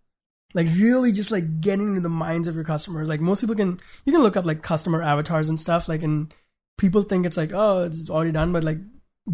Like 0.55 0.68
really 0.76 1.12
just 1.12 1.30
like 1.30 1.61
getting 1.61 1.88
into 1.88 2.01
the 2.01 2.09
minds 2.09 2.49
of 2.49 2.55
your 2.55 2.64
customers. 2.64 3.09
Like 3.09 3.20
most 3.20 3.40
people 3.40 3.57
can 3.57 3.80
you 4.05 4.12
can 4.12 4.22
look 4.22 4.36
up 4.36 4.47
like 4.47 4.62
customer 4.62 5.03
avatars 5.03 5.49
and 5.49 5.61
stuff 5.61 5.88
like 5.88 6.03
and 6.03 6.32
people 6.78 7.03
think 7.03 7.26
it's 7.26 7.36
like 7.36 7.53
oh 7.53 7.82
it's 7.82 8.09
already 8.09 8.32
done 8.32 8.53
but 8.53 8.64
like 8.64 8.78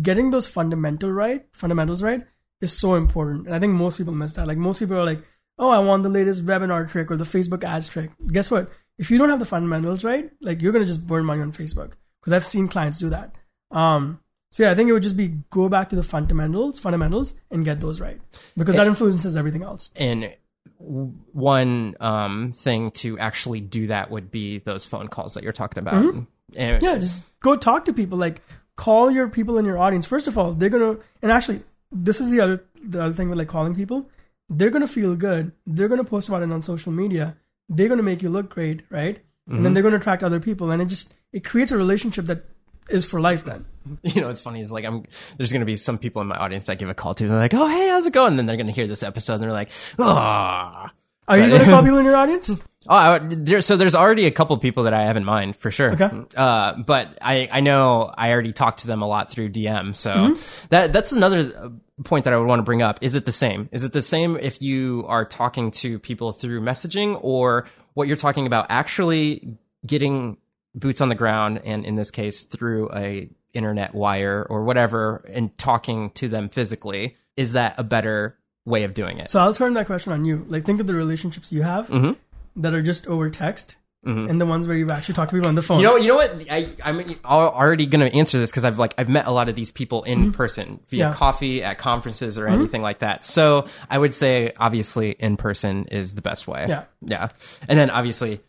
getting 0.01 0.31
those 0.31 0.47
fundamental 0.47 1.11
right 1.11 1.45
fundamentals 1.53 2.03
right 2.03 2.23
is 2.61 2.77
so 2.77 2.95
important. 2.95 3.47
And 3.47 3.55
I 3.55 3.59
think 3.59 3.75
most 3.75 3.99
people 3.99 4.15
miss 4.15 4.35
that. 4.35 4.49
Like 4.49 4.59
most 4.59 4.81
people 4.81 4.97
are 4.97 5.05
like 5.05 5.23
oh 5.59 5.71
I 5.71 5.79
want 5.79 6.03
the 6.03 6.09
latest 6.09 6.45
webinar 6.45 6.91
trick 6.91 7.11
or 7.11 7.17
the 7.17 7.25
Facebook 7.25 7.63
ads 7.63 7.89
trick. 7.89 8.11
Guess 8.33 8.51
what? 8.51 8.71
If 8.99 9.11
you 9.11 9.19
don't 9.19 9.31
have 9.31 9.39
the 9.39 9.45
fundamentals 9.45 10.05
right, 10.05 10.31
like 10.41 10.61
you're 10.61 10.73
going 10.73 10.85
to 10.85 10.89
just 10.89 11.07
burn 11.07 11.25
money 11.25 11.41
on 11.41 11.53
Facebook 11.53 11.93
because 12.21 12.33
I've 12.33 12.45
seen 12.45 12.69
clients 12.69 12.99
do 12.99 13.11
that. 13.11 13.37
Um 13.71 14.22
so 14.53 14.63
yeah, 14.63 14.71
I 14.71 14.75
think 14.75 14.91
it 14.91 14.93
would 14.93 15.03
just 15.03 15.17
be 15.17 15.29
go 15.49 15.71
back 15.71 15.89
to 15.91 15.97
the 15.97 16.03
fundamentals, 16.03 16.79
fundamentals, 16.79 17.33
and 17.51 17.65
get 17.65 17.81
those 17.81 18.03
right 18.03 18.21
because 18.55 18.77
that 18.77 18.87
influences 18.87 19.35
everything 19.35 19.63
else. 19.63 19.91
And 19.97 20.37
one 20.77 21.97
um, 22.01 22.53
thing 22.53 22.91
to 22.91 23.19
actually 23.19 23.63
do 23.63 23.87
that 23.87 24.11
would 24.11 24.31
be 24.31 24.59
those 24.59 24.85
phone 24.85 25.09
calls 25.09 25.35
that 25.35 25.43
you're 25.43 25.55
talking 25.55 25.79
about. 25.79 25.95
Mm-hmm. 25.95 26.21
And, 26.55 26.83
yeah, 26.83 26.99
just 26.99 27.25
go 27.41 27.57
talk 27.57 27.87
to 27.87 27.95
people. 27.95 28.19
Like 28.19 28.43
call 28.77 29.11
your 29.11 29.27
people 29.27 29.57
in 29.57 29.65
your 29.65 29.79
audience. 29.79 30.05
First 30.05 30.29
of 30.29 30.37
all, 30.37 30.53
they're 30.53 30.69
gonna 30.69 30.99
and 31.23 31.33
actually 31.33 31.61
this 31.91 32.21
is 32.21 32.31
the 32.31 32.41
other 32.41 32.63
the 32.85 33.03
other 33.03 33.15
thing 33.15 33.31
with 33.31 33.39
like 33.39 33.49
calling 33.49 33.75
people. 33.75 34.11
They're 34.51 34.69
gonna 34.69 34.87
feel 34.87 35.17
good. 35.17 35.53
They're 35.67 35.89
gonna 35.89 36.05
post 36.05 36.29
about 36.29 36.43
it 36.43 36.53
on 36.53 36.63
social 36.63 36.93
media. 36.93 37.39
They're 37.71 37.89
gonna 37.89 38.03
make 38.03 38.21
you 38.21 38.29
look 38.29 38.51
great, 38.51 38.83
right? 38.91 39.17
Mm-hmm. 39.17 39.57
And 39.57 39.65
then 39.65 39.65
mm-hmm. 39.65 39.75
they're 39.75 39.83
gonna 39.83 39.97
attract 39.97 40.23
other 40.23 40.41
people, 40.41 40.71
and 40.71 40.83
it 40.83 40.89
just 40.89 41.15
it 41.33 41.43
creates 41.43 41.73
a 41.73 41.79
relationship 41.79 42.27
that 42.27 42.45
is 42.89 43.05
for 43.05 43.21
life 43.21 43.45
then. 43.45 43.67
You 44.05 44.21
know, 44.21 44.29
it's 44.29 44.41
funny. 44.41 44.61
It's 44.61 44.71
like 44.71 44.85
I'm. 44.85 45.05
There's 45.37 45.51
going 45.51 45.61
to 45.61 45.67
be 45.67 45.75
some 45.75 45.99
people 45.99 46.23
in 46.23 46.29
my 46.29 46.37
audience 46.37 46.67
that 46.67 46.79
give 46.79 46.89
a 46.89 46.95
call 46.95 47.17
to. 47.17 47.27
They're 47.27 47.37
like, 47.37 47.53
"Oh, 47.53 47.67
hey, 47.67 47.89
how's 47.89 48.07
it 48.07 48.13
going?" 48.13 48.29
And 48.29 48.39
then 48.39 48.47
they're 48.47 48.57
going 48.57 48.69
to 48.69 48.73
hear 48.73 48.87
this 48.87 49.03
episode 49.03 49.35
and 49.35 49.43
they're 49.43 49.53
like, 49.53 49.71
"Oh." 49.99 50.87
Are 51.29 51.39
you 51.39 51.49
going 51.49 51.61
to 51.65 51.67
call 51.67 51.83
people 51.83 51.99
in 51.99 52.05
your 52.05 52.17
audience? 52.17 52.51
Oh, 52.89 52.97
I, 52.97 53.19
there, 53.19 53.61
so 53.61 53.77
there's 53.77 53.95
already 53.95 54.27
a 54.27 54.31
couple 54.31 54.57
people 54.59 54.85
that 54.85 54.95
I 54.95 55.03
have 55.03 55.17
in 55.17 55.25
mind 55.25 55.57
for 55.57 55.71
sure. 55.71 55.93
Okay. 55.93 56.11
Uh, 56.37 56.75
but 56.79 57.17
I, 57.23 57.49
I 57.51 57.61
know 57.61 58.13
I 58.17 58.33
already 58.33 58.53
talked 58.53 58.81
to 58.81 58.87
them 58.87 59.03
a 59.03 59.07
lot 59.07 59.31
through 59.31 59.51
DM. 59.51 59.95
So 59.95 60.13
mm-hmm. 60.13 60.67
that, 60.71 60.93
that's 60.93 61.13
another 61.13 61.73
point 62.05 62.25
that 62.25 62.35
I 62.35 62.37
would 62.37 62.49
want 62.49 62.59
to 62.59 62.65
bring 62.65 62.83
up. 62.83 62.99
Is 63.01 63.15
it 63.15 63.25
the 63.25 63.33
same? 63.33 63.69
Is 63.73 63.85
it 63.85 63.93
the 63.93 64.03
same 64.03 64.37
if 64.37 64.61
you 64.61 65.05
are 65.07 65.25
talking 65.25 65.71
to 65.73 65.99
people 66.01 66.33
through 66.33 66.61
messaging 66.61 67.19
or 67.23 67.69
what 67.95 68.09
you're 68.09 68.17
talking 68.17 68.47
about 68.47 68.67
actually 68.69 69.59
getting 69.87 70.39
boots 70.75 71.01
on 71.01 71.09
the 71.09 71.15
ground 71.15 71.61
and 71.65 71.85
in 71.85 71.95
this 71.95 72.11
case 72.11 72.45
through 72.45 72.91
a 72.95 73.29
internet 73.53 73.95
wire 73.95 74.47
or 74.49 74.65
whatever 74.65 75.25
and 75.29 75.57
talking 75.59 76.11
to 76.11 76.29
them 76.29 76.49
physically 76.49 77.17
is 77.37 77.53
that 77.53 77.79
a 77.79 77.85
better 77.85 78.39
way 78.65 78.85
of 78.85 78.95
doing 78.95 79.19
it 79.19 79.31
so 79.31 79.41
i'll 79.41 79.55
turn 79.55 79.75
that 79.75 79.87
question 79.87 80.13
on 80.13 80.25
you 80.25 80.47
like 80.49 80.65
think 80.65 80.81
of 80.81 80.87
the 80.87 80.95
relationships 80.95 81.53
you 81.53 81.63
have 81.63 81.87
mm-hmm. 81.89 82.13
that 82.57 82.75
are 82.75 82.83
just 82.83 83.07
over 83.07 83.29
text 83.29 83.77
mm-hmm. 84.07 84.31
and 84.31 84.41
the 84.41 84.47
ones 84.47 84.67
where 84.67 84.77
you've 84.77 84.91
actually 84.91 85.15
talked 85.15 85.31
to 85.31 85.37
people 85.37 85.49
on 85.49 85.55
the 85.55 85.61
phone 85.61 85.81
you 85.81 85.85
know 85.85 85.97
you 85.97 86.09
know 86.09 86.17
what 86.17 86.35
I, 86.51 86.69
i'm 86.83 87.05
already 87.25 87.85
going 87.85 88.09
to 88.09 88.17
answer 88.17 88.39
this 88.39 88.51
because 88.51 88.65
i've 88.65 88.79
like 88.79 88.95
i've 88.97 89.11
met 89.11 89.27
a 89.27 89.31
lot 89.31 89.49
of 89.49 89.55
these 89.55 89.71
people 89.71 90.05
in 90.05 90.21
mm-hmm. 90.21 90.31
person 90.31 90.81
via 90.89 91.09
yeah. 91.09 91.13
coffee 91.13 91.63
at 91.63 91.77
conferences 91.77 92.39
or 92.39 92.47
mm-hmm. 92.47 92.55
anything 92.55 92.81
like 92.81 93.01
that 93.01 93.25
so 93.25 93.67
i 93.91 93.99
would 93.99 94.15
say 94.15 94.53
obviously 94.57 95.11
in 95.11 95.37
person 95.37 95.85
is 95.87 96.15
the 96.15 96.23
best 96.23 96.49
way 96.49 96.65
yeah 96.69 96.85
yeah 97.03 97.29
and 97.69 97.79
then 97.79 97.91
obviously 97.91 98.41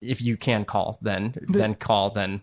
if 0.00 0.22
you 0.22 0.36
can 0.36 0.64
call, 0.64 0.98
then 1.02 1.34
the, 1.48 1.58
then 1.58 1.74
call, 1.74 2.10
then 2.10 2.42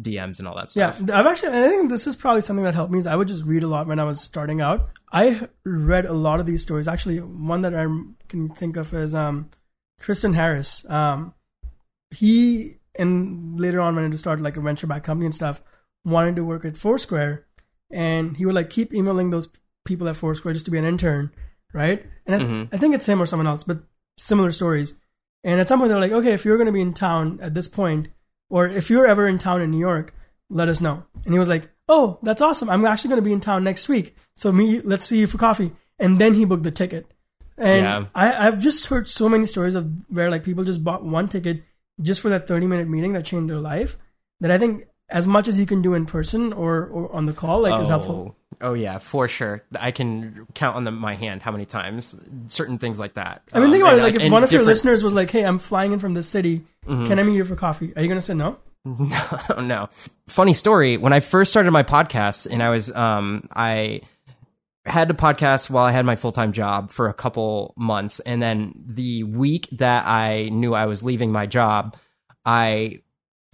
DMs 0.00 0.38
and 0.38 0.48
all 0.48 0.56
that 0.56 0.70
stuff. 0.70 1.00
Yeah, 1.06 1.18
I've 1.18 1.26
actually, 1.26 1.48
I 1.50 1.68
think 1.68 1.90
this 1.90 2.06
is 2.06 2.16
probably 2.16 2.40
something 2.40 2.64
that 2.64 2.74
helped 2.74 2.92
me. 2.92 2.98
Is 2.98 3.06
I 3.06 3.16
would 3.16 3.28
just 3.28 3.44
read 3.44 3.62
a 3.62 3.68
lot 3.68 3.86
when 3.86 3.98
I 3.98 4.04
was 4.04 4.20
starting 4.20 4.60
out. 4.60 4.90
I 5.12 5.48
read 5.64 6.06
a 6.06 6.12
lot 6.12 6.40
of 6.40 6.46
these 6.46 6.62
stories. 6.62 6.88
Actually, 6.88 7.18
one 7.18 7.62
that 7.62 7.74
I 7.74 7.86
can 8.28 8.48
think 8.50 8.76
of 8.76 8.94
is 8.94 9.14
um, 9.14 9.50
Tristan 9.98 10.34
Harris. 10.34 10.88
Um, 10.88 11.34
he 12.10 12.78
and 12.98 13.58
later 13.58 13.80
on 13.80 13.94
wanted 13.94 14.12
to 14.12 14.18
start 14.18 14.40
like 14.40 14.56
a 14.56 14.60
venture 14.60 14.86
back 14.86 15.04
company 15.04 15.26
and 15.26 15.34
stuff. 15.34 15.62
Wanted 16.04 16.36
to 16.36 16.44
work 16.44 16.64
at 16.64 16.76
Foursquare, 16.76 17.46
and 17.90 18.36
he 18.36 18.46
would 18.46 18.54
like 18.54 18.70
keep 18.70 18.94
emailing 18.94 19.30
those 19.30 19.48
people 19.84 20.08
at 20.08 20.16
Foursquare 20.16 20.54
just 20.54 20.64
to 20.64 20.70
be 20.70 20.78
an 20.78 20.84
intern, 20.84 21.30
right? 21.72 22.04
And 22.26 22.36
I, 22.36 22.38
mm-hmm. 22.38 22.74
I 22.74 22.78
think 22.78 22.94
it's 22.94 23.06
him 23.06 23.20
or 23.20 23.26
someone 23.26 23.46
else, 23.46 23.64
but 23.64 23.78
similar 24.16 24.50
stories. 24.50 24.94
And 25.42 25.60
at 25.60 25.68
some 25.68 25.78
point, 25.78 25.90
they're 25.90 26.00
like, 26.00 26.12
okay, 26.12 26.32
if 26.32 26.44
you're 26.44 26.56
going 26.56 26.66
to 26.66 26.72
be 26.72 26.80
in 26.80 26.92
town 26.92 27.38
at 27.40 27.54
this 27.54 27.68
point, 27.68 28.08
or 28.48 28.66
if 28.66 28.90
you're 28.90 29.06
ever 29.06 29.26
in 29.26 29.38
town 29.38 29.62
in 29.62 29.70
New 29.70 29.78
York, 29.78 30.14
let 30.48 30.68
us 30.68 30.80
know. 30.80 31.04
And 31.24 31.32
he 31.32 31.38
was 31.38 31.48
like, 31.48 31.70
oh, 31.88 32.18
that's 32.22 32.42
awesome. 32.42 32.68
I'm 32.68 32.84
actually 32.84 33.08
going 33.08 33.22
to 33.22 33.28
be 33.28 33.32
in 33.32 33.40
town 33.40 33.64
next 33.64 33.88
week. 33.88 34.16
So 34.34 34.52
me, 34.52 34.80
let's 34.80 35.04
see 35.04 35.20
you 35.20 35.26
for 35.26 35.38
coffee. 35.38 35.72
And 35.98 36.18
then 36.18 36.34
he 36.34 36.44
booked 36.44 36.64
the 36.64 36.70
ticket. 36.70 37.06
And 37.56 37.84
yeah. 37.84 38.06
I, 38.14 38.46
I've 38.46 38.60
just 38.60 38.86
heard 38.86 39.08
so 39.08 39.28
many 39.28 39.44
stories 39.44 39.74
of 39.74 39.88
where 40.08 40.30
like 40.30 40.44
people 40.44 40.64
just 40.64 40.82
bought 40.82 41.04
one 41.04 41.28
ticket 41.28 41.62
just 42.00 42.20
for 42.20 42.30
that 42.30 42.48
30 42.48 42.66
minute 42.66 42.88
meeting 42.88 43.12
that 43.12 43.24
changed 43.24 43.50
their 43.50 43.60
life 43.60 43.98
that 44.40 44.50
I 44.50 44.58
think 44.58 44.84
as 45.10 45.26
much 45.26 45.48
as 45.48 45.58
you 45.58 45.66
can 45.66 45.82
do 45.82 45.94
in 45.94 46.06
person 46.06 46.52
or, 46.52 46.86
or 46.86 47.12
on 47.14 47.26
the 47.26 47.32
call, 47.32 47.62
like 47.62 47.72
oh. 47.72 47.80
is 47.80 47.88
helpful. 47.88 48.36
Oh 48.60 48.74
yeah, 48.74 48.98
for 48.98 49.26
sure. 49.26 49.62
I 49.80 49.90
can 49.90 50.46
count 50.54 50.76
on 50.76 50.84
the, 50.84 50.90
my 50.90 51.14
hand 51.14 51.42
how 51.42 51.50
many 51.50 51.64
times 51.64 52.20
certain 52.48 52.78
things 52.78 52.98
like 52.98 53.14
that. 53.14 53.42
I 53.52 53.60
mean, 53.60 53.70
think 53.70 53.82
um, 53.82 53.88
about 53.88 53.98
it. 53.98 54.02
Like, 54.02 54.22
if 54.22 54.32
one 54.32 54.44
of 54.44 54.52
your 54.52 54.62
listeners 54.62 55.02
was 55.02 55.14
like, 55.14 55.30
"Hey, 55.30 55.44
I'm 55.44 55.58
flying 55.58 55.92
in 55.92 55.98
from 55.98 56.14
this 56.14 56.28
city. 56.28 56.62
Mm-hmm. 56.86 57.06
Can 57.06 57.18
I 57.18 57.22
meet 57.22 57.36
you 57.36 57.44
for 57.44 57.56
coffee?" 57.56 57.92
Are 57.96 58.02
you 58.02 58.08
gonna 58.08 58.20
say 58.20 58.34
no? 58.34 58.58
No, 58.84 59.60
no. 59.60 59.88
Funny 60.26 60.54
story. 60.54 60.96
When 60.96 61.12
I 61.12 61.20
first 61.20 61.50
started 61.50 61.70
my 61.70 61.82
podcast, 61.82 62.50
and 62.50 62.62
I 62.62 62.70
was, 62.70 62.94
um, 62.96 63.42
I 63.54 64.00
had 64.86 65.10
a 65.10 65.14
podcast 65.14 65.68
while 65.68 65.84
I 65.84 65.92
had 65.92 66.06
my 66.06 66.16
full 66.16 66.32
time 66.32 66.52
job 66.52 66.90
for 66.90 67.08
a 67.08 67.14
couple 67.14 67.74
months, 67.76 68.20
and 68.20 68.42
then 68.42 68.74
the 68.86 69.24
week 69.24 69.68
that 69.72 70.06
I 70.06 70.48
knew 70.50 70.74
I 70.74 70.86
was 70.86 71.02
leaving 71.02 71.30
my 71.30 71.46
job, 71.46 71.96
I 72.44 73.00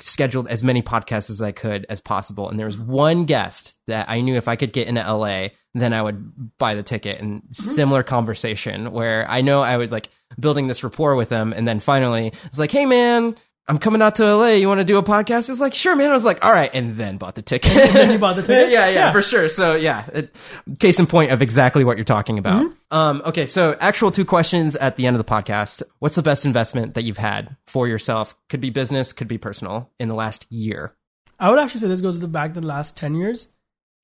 scheduled 0.01 0.49
as 0.49 0.63
many 0.63 0.83
podcasts 0.83 1.31
as 1.31 1.41
I 1.41 1.53
could 1.53 1.87
as 1.89 2.01
possible. 2.01 2.49
And 2.49 2.59
there 2.59 2.67
was 2.67 2.79
one 2.79 3.25
guest 3.25 3.75
that 3.87 4.09
I 4.09 4.21
knew 4.21 4.35
if 4.35 4.49
I 4.49 4.57
could 4.57 4.73
get 4.73 4.89
into 4.89 5.01
LA, 5.01 5.49
then 5.75 5.93
I 5.93 6.03
would 6.03 6.57
buy 6.59 6.75
the 6.75 6.83
ticket 6.83 7.21
and 7.21 7.43
mm-hmm. 7.43 7.53
similar 7.53 8.03
conversation 8.03 8.93
where 8.93 9.31
I 9.31 9.41
know 9.41 9.63
I 9.63 9.77
would 9.77 9.93
like 9.93 10.09
building 10.39 10.67
this 10.67 10.85
rapport 10.85 11.15
with 11.15 11.31
him. 11.31 11.53
And 11.53 11.67
then 11.67 11.81
finally 11.81 12.33
it's 12.45 12.59
like, 12.59 12.73
Hey 12.73 12.87
man, 12.87 13.37
I'm 13.69 13.79
coming 13.79 14.01
out 14.01 14.17
to 14.17 14.37
LA. 14.37 14.51
You 14.51 14.69
want 14.69 14.79
to 14.79 14.85
do 14.85 14.97
a 14.97 15.03
podcast? 15.03 15.51
It's 15.51 15.61
like, 15.61 15.75
sure, 15.75 15.97
man. 15.97 16.11
I 16.11 16.13
was 16.13 16.25
like, 16.25 16.45
all 16.45 16.53
right. 16.53 16.71
And 16.73 16.97
then 16.97 17.17
bought 17.17 17.35
the 17.35 17.43
ticket. 17.43 17.77
and 17.77 17.97
then 17.97 18.11
you 18.13 18.19
bought 18.19 18.37
the 18.37 18.43
ticket? 18.47 18.71
yeah, 18.71 18.87
yeah, 18.87 18.95
yeah, 18.95 19.13
for 19.13 19.23
sure. 19.23 19.49
So 19.49 19.75
yeah, 19.75 20.07
it, 20.15 20.37
case 20.79 21.01
in 21.01 21.07
point 21.07 21.33
of 21.33 21.43
exactly 21.43 21.83
what 21.83 21.97
you're 21.97 22.05
talking 22.05 22.39
about. 22.39 22.65
Mm-hmm. 22.65 22.97
Um, 22.97 23.23
okay. 23.27 23.45
So 23.45 23.77
actual 23.81 24.13
two 24.13 24.25
questions 24.25 24.77
at 24.77 24.95
the 24.95 25.07
end 25.07 25.17
of 25.17 25.25
the 25.25 25.31
podcast. 25.31 25.83
What's 25.99 26.15
the 26.15 26.23
best 26.23 26.47
investment 26.47 26.95
that 26.95 27.03
you've 27.03 27.19
had 27.19 27.57
for 27.67 27.89
yourself? 27.89 28.37
Could 28.49 28.61
be 28.61 28.71
business, 28.71 29.13
could 29.13 29.29
be 29.29 29.39
personal 29.39 29.91
in 29.99 30.09
the 30.09 30.15
last 30.15 30.47
year. 30.49 30.95
I 31.41 31.51
would 31.51 31.59
actually 31.59 31.81
say 31.81 31.89
this 31.89 32.01
goes 32.01 32.17
to 32.17 32.21
the 32.21 32.29
back 32.29 32.55
the 32.55 32.63
last 32.63 32.97
10 32.97 33.17
years 33.17 33.49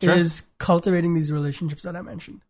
sure. 0.03 0.15
is 0.15 0.51
cultivating 0.59 1.15
these 1.15 1.31
relationships 1.31 1.85
that 1.85 1.97
I 1.97 2.03
mentioned 2.03 2.43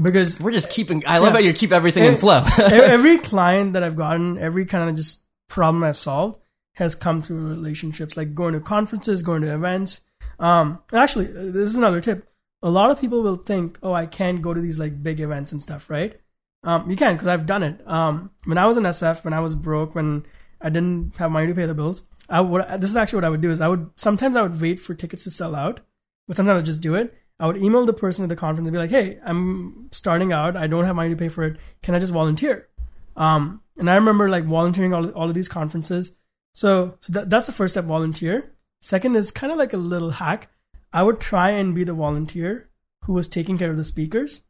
because 0.00 0.40
we're 0.40 0.52
just 0.52 0.70
keeping, 0.70 1.02
I 1.06 1.18
love 1.18 1.28
yeah. 1.28 1.32
how 1.34 1.38
you 1.40 1.52
keep 1.52 1.72
everything 1.72 2.04
in 2.04 2.16
flow. 2.16 2.44
every 2.58 3.18
client 3.18 3.74
that 3.74 3.82
I've 3.82 3.96
gotten, 3.96 4.38
every 4.38 4.66
kind 4.66 4.88
of 4.88 4.96
just 4.96 5.22
problem 5.48 5.84
I've 5.84 5.96
solved, 5.96 6.40
has 6.76 6.94
come 6.94 7.22
through 7.22 7.48
relationships, 7.48 8.16
like 8.16 8.34
going 8.34 8.52
to 8.52 8.60
conferences, 8.60 9.22
going 9.22 9.42
to 9.42 9.54
events. 9.54 10.02
Um, 10.38 10.82
actually, 10.92 11.28
uh, 11.28 11.50
this 11.52 11.70
is 11.70 11.76
another 11.76 12.00
tip. 12.00 12.28
A 12.62 12.70
lot 12.70 12.90
of 12.90 13.00
people 13.00 13.22
will 13.22 13.36
think, 13.36 13.78
"Oh, 13.82 13.92
I 13.92 14.06
can't 14.06 14.42
go 14.42 14.52
to 14.52 14.60
these 14.60 14.78
like 14.78 15.02
big 15.02 15.20
events 15.20 15.52
and 15.52 15.60
stuff," 15.60 15.88
right? 15.88 16.20
Um, 16.64 16.90
you 16.90 16.96
can 16.96 17.14
because 17.14 17.28
I've 17.28 17.46
done 17.46 17.62
it. 17.62 17.80
Um, 17.88 18.30
when 18.44 18.58
I 18.58 18.66
was 18.66 18.76
in 18.76 18.84
SF, 18.84 19.24
when 19.24 19.32
I 19.32 19.40
was 19.40 19.54
broke, 19.54 19.94
when 19.94 20.26
I 20.60 20.68
didn't 20.68 21.16
have 21.16 21.30
money 21.30 21.46
to 21.46 21.54
pay 21.54 21.64
the 21.66 21.74
bills, 21.74 22.04
I 22.28 22.40
would. 22.42 22.66
This 22.80 22.90
is 22.90 22.96
actually 22.96 23.18
what 23.18 23.24
I 23.24 23.30
would 23.30 23.40
do: 23.40 23.50
is 23.50 23.60
I 23.60 23.68
would 23.68 23.90
sometimes 23.96 24.36
I 24.36 24.42
would 24.42 24.60
wait 24.60 24.78
for 24.78 24.94
tickets 24.94 25.24
to 25.24 25.30
sell 25.30 25.54
out, 25.54 25.80
but 26.28 26.36
sometimes 26.36 26.58
I'd 26.58 26.66
just 26.66 26.82
do 26.82 26.94
it. 26.94 27.14
I 27.40 27.46
would 27.46 27.56
email 27.56 27.86
the 27.86 27.92
person 27.94 28.22
at 28.22 28.28
the 28.28 28.36
conference 28.36 28.68
and 28.68 28.74
be 28.74 28.78
like, 28.78 28.90
"Hey, 28.90 29.18
I'm 29.24 29.88
starting 29.92 30.32
out. 30.32 30.56
I 30.56 30.66
don't 30.66 30.84
have 30.84 30.96
money 30.96 31.10
to 31.10 31.16
pay 31.16 31.30
for 31.30 31.44
it. 31.44 31.56
Can 31.82 31.94
I 31.94 32.00
just 32.00 32.12
volunteer?" 32.12 32.68
Um, 33.16 33.62
and 33.78 33.88
I 33.88 33.94
remember 33.94 34.28
like 34.28 34.44
volunteering 34.44 34.92
all 34.92 35.08
all 35.10 35.28
of 35.28 35.34
these 35.34 35.48
conferences 35.48 36.12
so, 36.56 36.96
so 37.00 37.12
that, 37.12 37.28
that's 37.28 37.44
the 37.44 37.52
first 37.52 37.74
step, 37.74 37.84
volunteer. 37.84 38.50
Second 38.80 39.14
is 39.14 39.30
kind 39.30 39.52
of 39.52 39.58
like 39.58 39.74
a 39.74 39.76
little 39.76 40.12
hack. 40.12 40.48
I 40.90 41.02
would 41.02 41.20
try 41.20 41.50
and 41.50 41.74
be 41.74 41.84
the 41.84 41.92
volunteer 41.92 42.70
who 43.04 43.12
was 43.12 43.28
taking 43.28 43.58
care 43.58 43.70
of 43.70 43.76
the 43.76 43.84
speakers. 43.84 44.40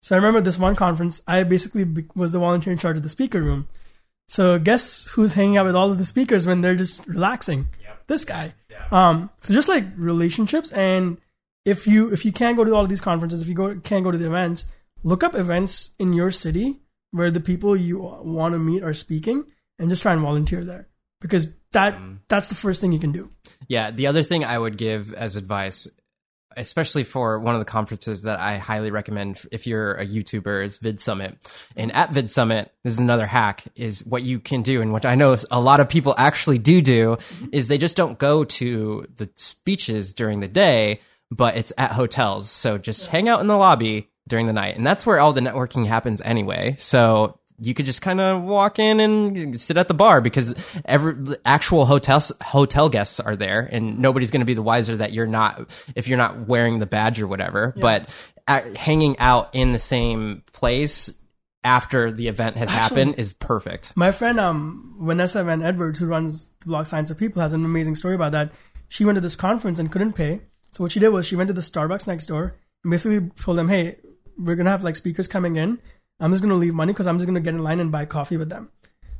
So 0.00 0.16
I 0.16 0.18
remember 0.18 0.40
this 0.40 0.58
one 0.58 0.74
conference, 0.74 1.20
I 1.26 1.42
basically 1.42 1.84
was 2.14 2.32
the 2.32 2.38
volunteer 2.38 2.72
in 2.72 2.78
charge 2.78 2.96
of 2.96 3.02
the 3.02 3.10
speaker 3.10 3.42
room. 3.42 3.68
So 4.28 4.58
guess 4.58 5.08
who's 5.08 5.34
hanging 5.34 5.58
out 5.58 5.66
with 5.66 5.76
all 5.76 5.90
of 5.90 5.98
the 5.98 6.06
speakers 6.06 6.46
when 6.46 6.62
they're 6.62 6.74
just 6.74 7.06
relaxing? 7.06 7.68
Yep. 7.82 8.06
This 8.06 8.24
guy. 8.24 8.54
Yeah. 8.70 8.86
Um, 8.90 9.28
so 9.42 9.52
just 9.52 9.68
like 9.68 9.84
relationships, 9.94 10.72
and 10.72 11.18
if 11.66 11.86
you 11.86 12.10
if 12.14 12.24
you 12.24 12.32
can't 12.32 12.56
go 12.56 12.64
to 12.64 12.74
all 12.74 12.84
of 12.84 12.88
these 12.88 13.02
conferences, 13.02 13.42
if 13.42 13.48
you 13.48 13.54
go 13.54 13.78
can't 13.80 14.04
go 14.04 14.10
to 14.10 14.16
the 14.16 14.26
events, 14.26 14.64
look 15.04 15.22
up 15.22 15.34
events 15.34 15.90
in 15.98 16.14
your 16.14 16.30
city 16.30 16.80
where 17.10 17.30
the 17.30 17.40
people 17.40 17.76
you 17.76 17.98
want 17.98 18.54
to 18.54 18.58
meet 18.58 18.82
are 18.82 18.94
speaking, 18.94 19.44
and 19.78 19.90
just 19.90 20.00
try 20.00 20.14
and 20.14 20.22
volunteer 20.22 20.64
there 20.64 20.88
because 21.20 21.48
that 21.72 21.94
mm. 21.94 22.18
that's 22.28 22.48
the 22.48 22.54
first 22.54 22.80
thing 22.80 22.92
you 22.92 22.98
can 22.98 23.12
do. 23.12 23.30
Yeah, 23.68 23.90
the 23.90 24.06
other 24.06 24.22
thing 24.22 24.44
I 24.44 24.58
would 24.58 24.76
give 24.76 25.12
as 25.12 25.36
advice 25.36 25.88
especially 26.56 27.04
for 27.04 27.38
one 27.38 27.54
of 27.54 27.60
the 27.60 27.66
conferences 27.66 28.22
that 28.22 28.40
I 28.40 28.56
highly 28.56 28.90
recommend 28.90 29.40
if 29.52 29.66
you're 29.66 29.92
a 29.92 30.06
YouTuber 30.06 30.64
is 30.64 30.78
Vid 30.78 31.00
Summit. 31.00 31.36
And 31.76 31.92
at 31.92 32.12
Vid 32.12 32.30
Summit, 32.30 32.72
this 32.82 32.94
is 32.94 32.98
another 32.98 33.26
hack 33.26 33.64
is 33.74 34.04
what 34.06 34.22
you 34.22 34.40
can 34.40 34.62
do. 34.62 34.80
And 34.80 34.92
which 34.92 35.04
I 35.04 35.14
know 35.14 35.36
a 35.50 35.60
lot 35.60 35.80
of 35.80 35.88
people 35.88 36.14
actually 36.16 36.58
do 36.58 36.80
do 36.80 37.18
is 37.52 37.68
they 37.68 37.78
just 37.78 37.96
don't 37.96 38.18
go 38.18 38.44
to 38.44 39.06
the 39.16 39.28
speeches 39.36 40.14
during 40.14 40.40
the 40.40 40.48
day, 40.48 41.00
but 41.30 41.56
it's 41.56 41.72
at 41.76 41.92
hotels. 41.92 42.50
So 42.50 42.78
just 42.78 43.06
hang 43.06 43.28
out 43.28 43.40
in 43.40 43.46
the 43.46 43.56
lobby 43.56 44.10
during 44.26 44.46
the 44.46 44.52
night. 44.52 44.76
And 44.76 44.86
that's 44.86 45.04
where 45.04 45.20
all 45.20 45.32
the 45.32 45.40
networking 45.40 45.86
happens 45.86 46.22
anyway. 46.22 46.76
So 46.78 47.38
you 47.60 47.74
could 47.74 47.86
just 47.86 48.02
kind 48.02 48.20
of 48.20 48.42
walk 48.42 48.78
in 48.78 49.00
and 49.00 49.58
sit 49.60 49.76
at 49.76 49.88
the 49.88 49.94
bar 49.94 50.20
because 50.20 50.54
every 50.84 51.36
actual 51.44 51.86
hotel 51.86 52.22
hotel 52.42 52.88
guests 52.88 53.18
are 53.20 53.36
there 53.36 53.68
and 53.72 53.98
nobody's 53.98 54.30
going 54.30 54.40
to 54.40 54.46
be 54.46 54.54
the 54.54 54.62
wiser 54.62 54.96
that 54.96 55.12
you're 55.12 55.26
not 55.26 55.68
if 55.94 56.06
you're 56.08 56.18
not 56.18 56.46
wearing 56.46 56.78
the 56.78 56.86
badge 56.86 57.20
or 57.20 57.26
whatever. 57.26 57.72
Yeah. 57.76 57.80
but 57.82 58.30
at, 58.46 58.76
hanging 58.76 59.18
out 59.18 59.54
in 59.54 59.72
the 59.72 59.78
same 59.78 60.42
place 60.52 61.12
after 61.64 62.12
the 62.12 62.28
event 62.28 62.56
has 62.56 62.70
Actually, 62.70 63.00
happened 63.00 63.14
is 63.18 63.32
perfect. 63.32 63.92
my 63.96 64.12
friend 64.12 64.38
um 64.38 64.94
vanessa 65.00 65.42
van 65.42 65.62
edwards 65.62 65.98
who 65.98 66.06
runs 66.06 66.50
the 66.60 66.66
blog 66.66 66.86
science 66.86 67.10
of 67.10 67.18
people 67.18 67.42
has 67.42 67.52
an 67.52 67.64
amazing 67.64 67.96
story 67.96 68.14
about 68.14 68.32
that. 68.32 68.52
She 68.88 69.04
went 69.04 69.16
to 69.16 69.20
this 69.20 69.34
conference 69.34 69.78
and 69.80 69.90
couldn't 69.90 70.12
pay. 70.12 70.42
So 70.72 70.84
what 70.84 70.92
she 70.92 71.00
did 71.00 71.08
was 71.08 71.26
she 71.26 71.34
went 71.36 71.48
to 71.48 71.54
the 71.54 71.60
starbucks 71.60 72.06
next 72.06 72.26
door 72.26 72.54
and 72.84 72.90
basically 72.90 73.30
told 73.40 73.58
them 73.58 73.68
hey 73.68 73.96
we're 74.38 74.54
gonna 74.54 74.70
have 74.70 74.84
like 74.84 74.94
speakers 74.96 75.26
coming 75.26 75.56
in 75.56 75.78
I'm 76.20 76.30
just 76.32 76.42
gonna 76.42 76.54
leave 76.54 76.74
money 76.74 76.92
because 76.92 77.06
I'm 77.06 77.18
just 77.18 77.26
gonna 77.26 77.40
get 77.40 77.54
in 77.54 77.62
line 77.62 77.80
and 77.80 77.92
buy 77.92 78.04
coffee 78.04 78.36
with 78.36 78.48
them. 78.48 78.70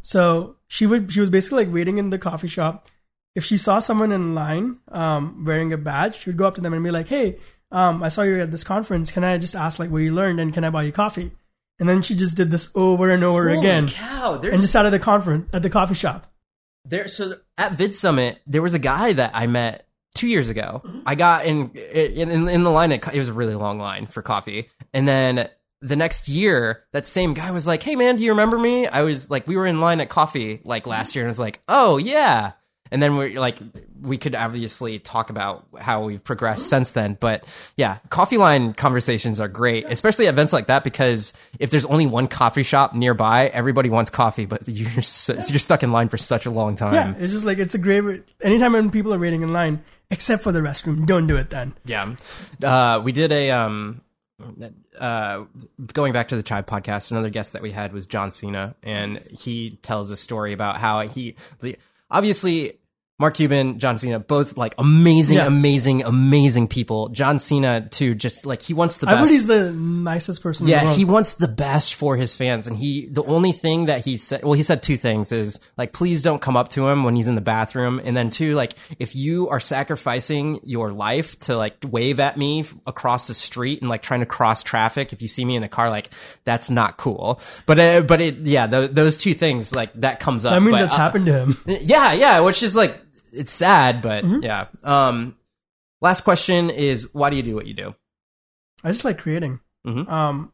So 0.02 0.56
she 0.68 0.86
would 0.86 1.12
she 1.12 1.20
was 1.20 1.30
basically 1.30 1.64
like 1.64 1.74
waiting 1.74 1.98
in 1.98 2.10
the 2.10 2.18
coffee 2.18 2.48
shop. 2.48 2.86
If 3.34 3.44
she 3.44 3.56
saw 3.56 3.80
someone 3.80 4.12
in 4.12 4.34
line 4.34 4.78
um, 4.88 5.44
wearing 5.44 5.72
a 5.72 5.76
badge, 5.76 6.16
she 6.16 6.30
would 6.30 6.38
go 6.38 6.46
up 6.46 6.54
to 6.54 6.60
them 6.60 6.72
and 6.72 6.82
be 6.82 6.90
like, 6.90 7.08
"Hey, 7.08 7.38
um, 7.70 8.02
I 8.02 8.08
saw 8.08 8.22
you 8.22 8.40
at 8.40 8.50
this 8.50 8.64
conference. 8.64 9.10
Can 9.10 9.24
I 9.24 9.36
just 9.36 9.54
ask 9.54 9.78
like 9.78 9.90
what 9.90 9.98
you 9.98 10.14
learned 10.14 10.40
and 10.40 10.54
can 10.54 10.64
I 10.64 10.70
buy 10.70 10.84
you 10.84 10.92
coffee?" 10.92 11.32
And 11.78 11.88
then 11.88 12.02
she 12.02 12.14
just 12.14 12.36
did 12.36 12.50
this 12.50 12.70
over 12.74 13.10
and 13.10 13.22
over 13.22 13.48
Holy 13.48 13.58
again. 13.58 13.88
Cow! 13.88 14.40
And 14.42 14.60
just 14.60 14.74
out 14.74 14.86
of 14.86 14.92
the 14.92 14.98
conference 14.98 15.50
at 15.52 15.62
the 15.62 15.70
coffee 15.70 15.94
shop. 15.94 16.32
There, 16.86 17.08
so 17.08 17.34
at 17.58 17.72
Vid 17.72 17.94
Summit, 17.94 18.40
there 18.46 18.62
was 18.62 18.74
a 18.74 18.78
guy 18.78 19.12
that 19.12 19.32
I 19.34 19.46
met 19.46 19.86
two 20.14 20.28
years 20.28 20.48
ago. 20.48 20.82
Mm-hmm. 20.84 21.00
I 21.04 21.14
got 21.16 21.44
in 21.44 21.70
in 21.72 22.48
in 22.48 22.62
the 22.62 22.70
line. 22.70 22.92
It 22.92 23.04
was 23.14 23.28
a 23.28 23.32
really 23.32 23.54
long 23.54 23.78
line 23.78 24.06
for 24.06 24.22
coffee, 24.22 24.68
and 24.94 25.06
then 25.06 25.48
the 25.80 25.96
next 25.96 26.28
year, 26.28 26.84
that 26.92 27.06
same 27.06 27.34
guy 27.34 27.50
was 27.50 27.66
like, 27.66 27.82
"Hey 27.82 27.96
man, 27.96 28.16
do 28.16 28.24
you 28.24 28.30
remember 28.30 28.58
me?" 28.58 28.86
I 28.86 29.02
was 29.02 29.30
like, 29.30 29.46
we 29.46 29.56
were 29.56 29.66
in 29.66 29.80
line 29.80 30.00
at 30.00 30.08
coffee 30.08 30.60
like 30.64 30.86
last 30.86 31.14
year, 31.14 31.24
and 31.24 31.28
I 31.28 31.32
was 31.32 31.40
like, 31.40 31.60
"Oh 31.68 31.96
yeah." 31.96 32.52
And 32.90 33.02
then 33.02 33.16
we're 33.16 33.38
like, 33.38 33.58
we 34.00 34.18
could 34.18 34.34
obviously 34.34 34.98
talk 34.98 35.30
about 35.30 35.66
how 35.78 36.04
we've 36.04 36.22
progressed 36.22 36.68
since 36.68 36.92
then. 36.92 37.16
But 37.18 37.44
yeah, 37.76 37.98
coffee 38.10 38.36
line 38.36 38.74
conversations 38.74 39.40
are 39.40 39.48
great, 39.48 39.86
especially 39.88 40.28
at 40.28 40.34
events 40.34 40.52
like 40.52 40.66
that, 40.66 40.84
because 40.84 41.32
if 41.58 41.70
there's 41.70 41.84
only 41.84 42.06
one 42.06 42.28
coffee 42.28 42.62
shop 42.62 42.94
nearby, 42.94 43.48
everybody 43.48 43.90
wants 43.90 44.10
coffee, 44.10 44.46
but 44.46 44.62
you're, 44.68 45.02
so, 45.02 45.34
you're 45.34 45.58
stuck 45.58 45.82
in 45.82 45.90
line 45.90 46.08
for 46.08 46.16
such 46.16 46.46
a 46.46 46.50
long 46.50 46.74
time. 46.74 46.94
Yeah, 46.94 47.14
it's 47.18 47.32
just 47.32 47.46
like, 47.46 47.58
it's 47.58 47.74
a 47.74 47.78
great, 47.78 48.04
anytime 48.40 48.72
when 48.72 48.90
people 48.90 49.12
are 49.12 49.18
waiting 49.18 49.42
in 49.42 49.52
line, 49.52 49.82
except 50.10 50.42
for 50.42 50.52
the 50.52 50.60
restroom, 50.60 51.06
don't 51.06 51.26
do 51.26 51.36
it 51.36 51.50
then. 51.50 51.74
Yeah. 51.84 52.14
Uh, 52.62 53.00
we 53.02 53.12
did 53.12 53.32
a, 53.32 53.50
um, 53.50 54.02
uh, 54.98 55.44
going 55.92 56.12
back 56.12 56.28
to 56.28 56.36
the 56.36 56.42
Chive 56.42 56.66
podcast, 56.66 57.10
another 57.10 57.30
guest 57.30 57.52
that 57.52 57.62
we 57.62 57.72
had 57.72 57.92
was 57.92 58.06
John 58.06 58.30
Cena, 58.30 58.74
and 58.82 59.18
he 59.18 59.78
tells 59.82 60.10
a 60.10 60.16
story 60.16 60.52
about 60.52 60.78
how 60.78 61.00
he 61.00 61.36
obviously 62.10 62.78
Mark 63.18 63.32
Cuban, 63.32 63.78
John 63.78 63.96
Cena, 63.96 64.20
both 64.20 64.58
like 64.58 64.74
amazing, 64.76 65.38
yeah. 65.38 65.46
amazing, 65.46 66.02
amazing 66.02 66.68
people. 66.68 67.08
John 67.08 67.38
Cena 67.38 67.88
too, 67.88 68.14
just 68.14 68.44
like 68.44 68.60
he 68.60 68.74
wants 68.74 68.98
the 68.98 69.06
best. 69.06 69.30
I 69.30 69.32
he's 69.32 69.46
the 69.46 69.72
nicest 69.72 70.42
person. 70.42 70.66
Yeah, 70.66 70.92
he 70.92 71.06
wants 71.06 71.32
the 71.34 71.48
best 71.48 71.94
for 71.94 72.16
his 72.16 72.36
fans, 72.36 72.68
and 72.68 72.76
he 72.76 73.06
the 73.06 73.24
only 73.24 73.52
thing 73.52 73.86
that 73.86 74.04
he 74.04 74.18
said, 74.18 74.42
well, 74.42 74.52
he 74.52 74.62
said 74.62 74.82
two 74.82 74.98
things: 74.98 75.32
is 75.32 75.60
like 75.78 75.94
please 75.94 76.20
don't 76.20 76.42
come 76.42 76.58
up 76.58 76.68
to 76.70 76.88
him 76.88 77.04
when 77.04 77.16
he's 77.16 77.26
in 77.26 77.36
the 77.36 77.40
bathroom, 77.40 78.02
and 78.04 78.14
then 78.14 78.28
two, 78.28 78.54
like 78.54 78.74
if 78.98 79.16
you 79.16 79.48
are 79.48 79.60
sacrificing 79.60 80.60
your 80.62 80.92
life 80.92 81.38
to 81.38 81.56
like 81.56 81.76
wave 81.88 82.20
at 82.20 82.36
me 82.36 82.66
across 82.86 83.28
the 83.28 83.34
street 83.34 83.80
and 83.80 83.88
like 83.88 84.02
trying 84.02 84.20
to 84.20 84.26
cross 84.26 84.62
traffic, 84.62 85.14
if 85.14 85.22
you 85.22 85.28
see 85.28 85.44
me 85.46 85.56
in 85.56 85.62
a 85.62 85.70
car, 85.70 85.88
like 85.88 86.10
that's 86.44 86.68
not 86.68 86.98
cool. 86.98 87.40
But 87.64 87.78
uh, 87.78 88.02
but 88.02 88.20
it 88.20 88.36
yeah, 88.40 88.66
th- 88.66 88.90
those 88.90 89.16
two 89.16 89.32
things 89.32 89.74
like 89.74 89.90
that 89.94 90.20
comes 90.20 90.44
up. 90.44 90.52
That 90.52 90.60
means 90.60 90.76
but, 90.76 90.82
that's 90.82 90.94
uh, 90.94 90.98
happened 90.98 91.26
to 91.26 91.32
him. 91.32 91.56
Yeah, 91.86 92.12
yeah, 92.12 92.40
which 92.40 92.62
is 92.62 92.74
like 92.74 93.05
it's 93.36 93.52
sad, 93.52 94.02
but 94.02 94.24
mm-hmm. 94.24 94.42
yeah. 94.42 94.66
Um, 94.82 95.36
last 96.00 96.22
question 96.22 96.70
is 96.70 97.12
why 97.14 97.30
do 97.30 97.36
you 97.36 97.42
do 97.42 97.54
what 97.54 97.66
you 97.66 97.74
do? 97.74 97.94
I 98.84 98.90
just 98.92 99.04
like 99.04 99.18
creating. 99.18 99.60
Mm-hmm. 99.86 100.10
Um, 100.10 100.52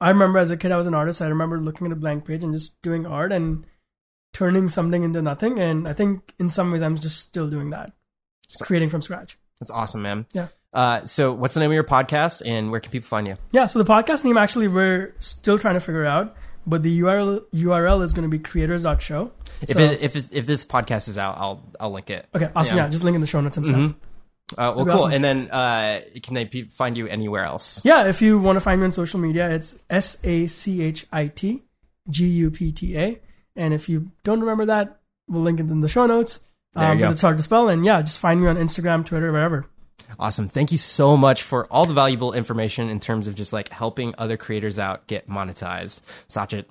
I 0.00 0.10
remember 0.10 0.38
as 0.38 0.50
a 0.50 0.56
kid, 0.56 0.72
I 0.72 0.76
was 0.76 0.86
an 0.86 0.94
artist. 0.94 1.22
I 1.22 1.28
remember 1.28 1.58
looking 1.58 1.86
at 1.86 1.92
a 1.92 1.96
blank 1.96 2.24
page 2.24 2.42
and 2.42 2.54
just 2.54 2.80
doing 2.82 3.06
art 3.06 3.32
and 3.32 3.64
turning 4.32 4.68
something 4.68 5.02
into 5.02 5.22
nothing. 5.22 5.58
And 5.58 5.88
I 5.88 5.92
think 5.92 6.34
in 6.38 6.48
some 6.48 6.70
ways, 6.70 6.82
I'm 6.82 6.98
just 6.98 7.18
still 7.18 7.48
doing 7.48 7.70
that, 7.70 7.92
just 8.48 8.64
creating 8.64 8.90
from 8.90 9.02
scratch. 9.02 9.38
That's 9.60 9.70
awesome, 9.70 10.02
man. 10.02 10.26
Yeah. 10.32 10.48
Uh, 10.72 11.04
so 11.04 11.32
what's 11.32 11.54
the 11.54 11.60
name 11.60 11.70
of 11.70 11.74
your 11.74 11.84
podcast 11.84 12.42
and 12.44 12.70
where 12.70 12.80
can 12.80 12.92
people 12.92 13.08
find 13.08 13.26
you? 13.26 13.36
Yeah. 13.52 13.66
So 13.66 13.82
the 13.82 13.90
podcast 13.90 14.24
name 14.24 14.36
actually 14.36 14.68
we're 14.68 15.14
still 15.18 15.58
trying 15.58 15.74
to 15.74 15.80
figure 15.80 16.04
out 16.04 16.36
but 16.68 16.82
the 16.82 17.00
URL 17.00 17.44
URL 17.54 18.02
is 18.02 18.12
going 18.12 18.28
to 18.28 18.28
be 18.28 18.38
creators.show. 18.38 19.32
If 19.62 19.70
so, 19.70 19.78
it, 19.78 20.02
if 20.02 20.16
if 20.16 20.46
this 20.46 20.64
podcast 20.64 21.08
is 21.08 21.18
out, 21.18 21.36
I'll 21.38 21.64
I'll 21.80 21.90
link 21.90 22.10
it. 22.10 22.26
Okay, 22.34 22.50
awesome. 22.54 22.76
Yeah, 22.76 22.84
yeah 22.84 22.90
just 22.90 23.04
link 23.04 23.14
in 23.14 23.20
the 23.20 23.26
show 23.26 23.40
notes 23.40 23.56
and 23.56 23.66
stuff. 23.66 23.78
Mm-hmm. 23.78 23.98
Uh, 24.60 24.72
well, 24.74 24.86
cool. 24.86 24.94
Awesome. 24.94 25.12
And 25.12 25.24
then, 25.24 25.50
uh, 25.50 26.00
can 26.22 26.34
they 26.34 26.46
pe- 26.46 26.68
find 26.68 26.96
you 26.96 27.06
anywhere 27.06 27.44
else? 27.44 27.84
Yeah, 27.84 28.06
if 28.08 28.22
you 28.22 28.38
want 28.38 28.56
to 28.56 28.60
find 28.60 28.80
me 28.80 28.86
on 28.86 28.92
social 28.92 29.20
media, 29.20 29.50
it's 29.50 29.78
S 29.90 30.16
A 30.24 30.46
C 30.46 30.82
H 30.82 31.06
I 31.12 31.26
T 31.26 31.64
G 32.08 32.26
U 32.26 32.50
P 32.50 32.72
T 32.72 32.96
A. 32.96 33.20
And 33.56 33.74
if 33.74 33.88
you 33.88 34.10
don't 34.24 34.40
remember 34.40 34.66
that, 34.66 35.00
we'll 35.26 35.42
link 35.42 35.60
it 35.60 35.68
in 35.68 35.80
the 35.80 35.88
show 35.88 36.06
notes 36.06 36.40
because 36.72 37.02
um, 37.02 37.12
it's 37.12 37.20
hard 37.20 37.36
to 37.36 37.42
spell. 37.42 37.68
And 37.68 37.84
yeah, 37.84 38.00
just 38.00 38.18
find 38.18 38.40
me 38.40 38.46
on 38.46 38.56
Instagram, 38.56 39.04
Twitter, 39.04 39.32
wherever. 39.32 39.66
Awesome. 40.18 40.48
Thank 40.48 40.72
you 40.72 40.78
so 40.78 41.16
much 41.16 41.42
for 41.42 41.66
all 41.66 41.84
the 41.84 41.94
valuable 41.94 42.32
information 42.32 42.88
in 42.88 43.00
terms 43.00 43.28
of 43.28 43.34
just 43.34 43.52
like 43.52 43.68
helping 43.70 44.14
other 44.18 44.36
creators 44.36 44.78
out 44.78 45.06
get 45.06 45.28
monetized. 45.28 46.02
Sachit, 46.28 46.64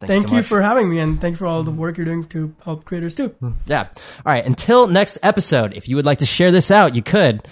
Thank 0.00 0.28
so 0.28 0.36
you 0.36 0.42
for 0.42 0.60
having 0.60 0.90
me, 0.90 0.98
and 0.98 1.20
thank 1.20 1.34
you 1.34 1.36
for 1.38 1.46
all 1.46 1.62
the 1.62 1.70
work 1.70 1.96
you're 1.96 2.04
doing 2.04 2.24
to 2.24 2.54
help 2.64 2.84
creators 2.84 3.14
too. 3.14 3.28
Hmm, 3.28 3.52
yeah. 3.66 3.88
All 4.26 4.32
right. 4.32 4.44
Until 4.44 4.86
next 4.86 5.18
episode, 5.22 5.72
if 5.72 5.88
you 5.88 5.96
would 5.96 6.04
like 6.04 6.18
to 6.18 6.26
share 6.26 6.50
this 6.50 6.70
out, 6.70 6.94
you 6.94 7.02
could 7.02 7.46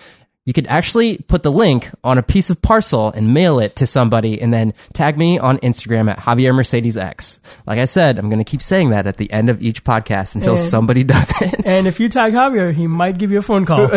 you 0.45 0.53
could 0.53 0.66
actually 0.66 1.18
put 1.18 1.45
the 1.45 1.53
link 1.53 1.88
on 2.03 2.18
a 2.18 2.22
piece 2.22 2.51
of 2.51 2.61
parcel 2.61 3.11
and 3.11 3.32
mail 3.32 3.61
it 3.61 3.76
to 3.76 3.86
somebody 3.86 4.40
and 4.40 4.53
then 4.53 4.74
tag 4.93 5.16
me 5.16 5.38
on 5.38 5.59
Instagram 5.59 6.11
at 6.11 6.18
Javier 6.18 6.53
Mercedes 6.53 6.97
X. 6.97 7.38
Like 7.64 7.78
I 7.78 7.84
said, 7.84 8.18
I'm 8.18 8.28
going 8.28 8.40
to 8.40 8.45
keep 8.45 8.61
saying 8.61 8.90
that 8.90 9.07
at 9.07 9.18
the 9.18 9.30
end 9.30 9.51
of 9.51 9.62
each 9.62 9.84
podcast 9.84 10.34
until 10.34 10.57
and, 10.57 10.62
somebody 10.62 11.05
does 11.05 11.32
it. 11.40 11.64
And 11.64 11.86
if 11.86 12.01
you 12.01 12.09
tag 12.09 12.32
Javier, 12.32 12.72
he 12.72 12.88
might 12.88 13.18
give 13.18 13.30
you 13.30 13.38
a 13.38 13.43
phone 13.43 13.64
call. 13.64 13.78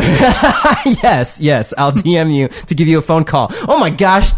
yes, 1.04 1.42
yes. 1.42 1.74
I'll 1.78 1.92
DM 1.92 2.34
you 2.34 2.48
to 2.48 2.76
give 2.76 2.88
you 2.88 3.00
a 3.00 3.02
phone 3.02 3.24
call. 3.24 3.48
Oh 3.68 3.80
my 3.80 3.90
gosh. 3.90 4.32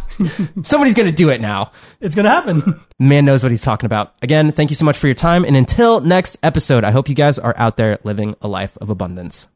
Somebody's 0.63 0.93
going 0.95 1.09
to 1.09 1.15
do 1.15 1.29
it 1.29 1.41
now. 1.41 1.71
It's 1.99 2.15
going 2.15 2.23
to 2.23 2.31
happen. 2.31 2.81
Man 2.99 3.25
knows 3.25 3.43
what 3.43 3.51
he's 3.51 3.61
talking 3.61 3.85
about. 3.85 4.13
Again, 4.21 4.51
thank 4.53 4.69
you 4.69 4.75
so 4.75 4.85
much 4.85 4.97
for 4.97 5.07
your 5.07 5.13
time. 5.13 5.43
And 5.43 5.57
until 5.57 5.99
next 5.99 6.37
episode, 6.41 6.85
I 6.85 6.91
hope 6.91 7.09
you 7.09 7.15
guys 7.15 7.37
are 7.37 7.53
out 7.57 7.75
there 7.75 7.99
living 8.03 8.35
a 8.41 8.47
life 8.47 8.77
of 8.77 8.89
abundance. 8.89 9.47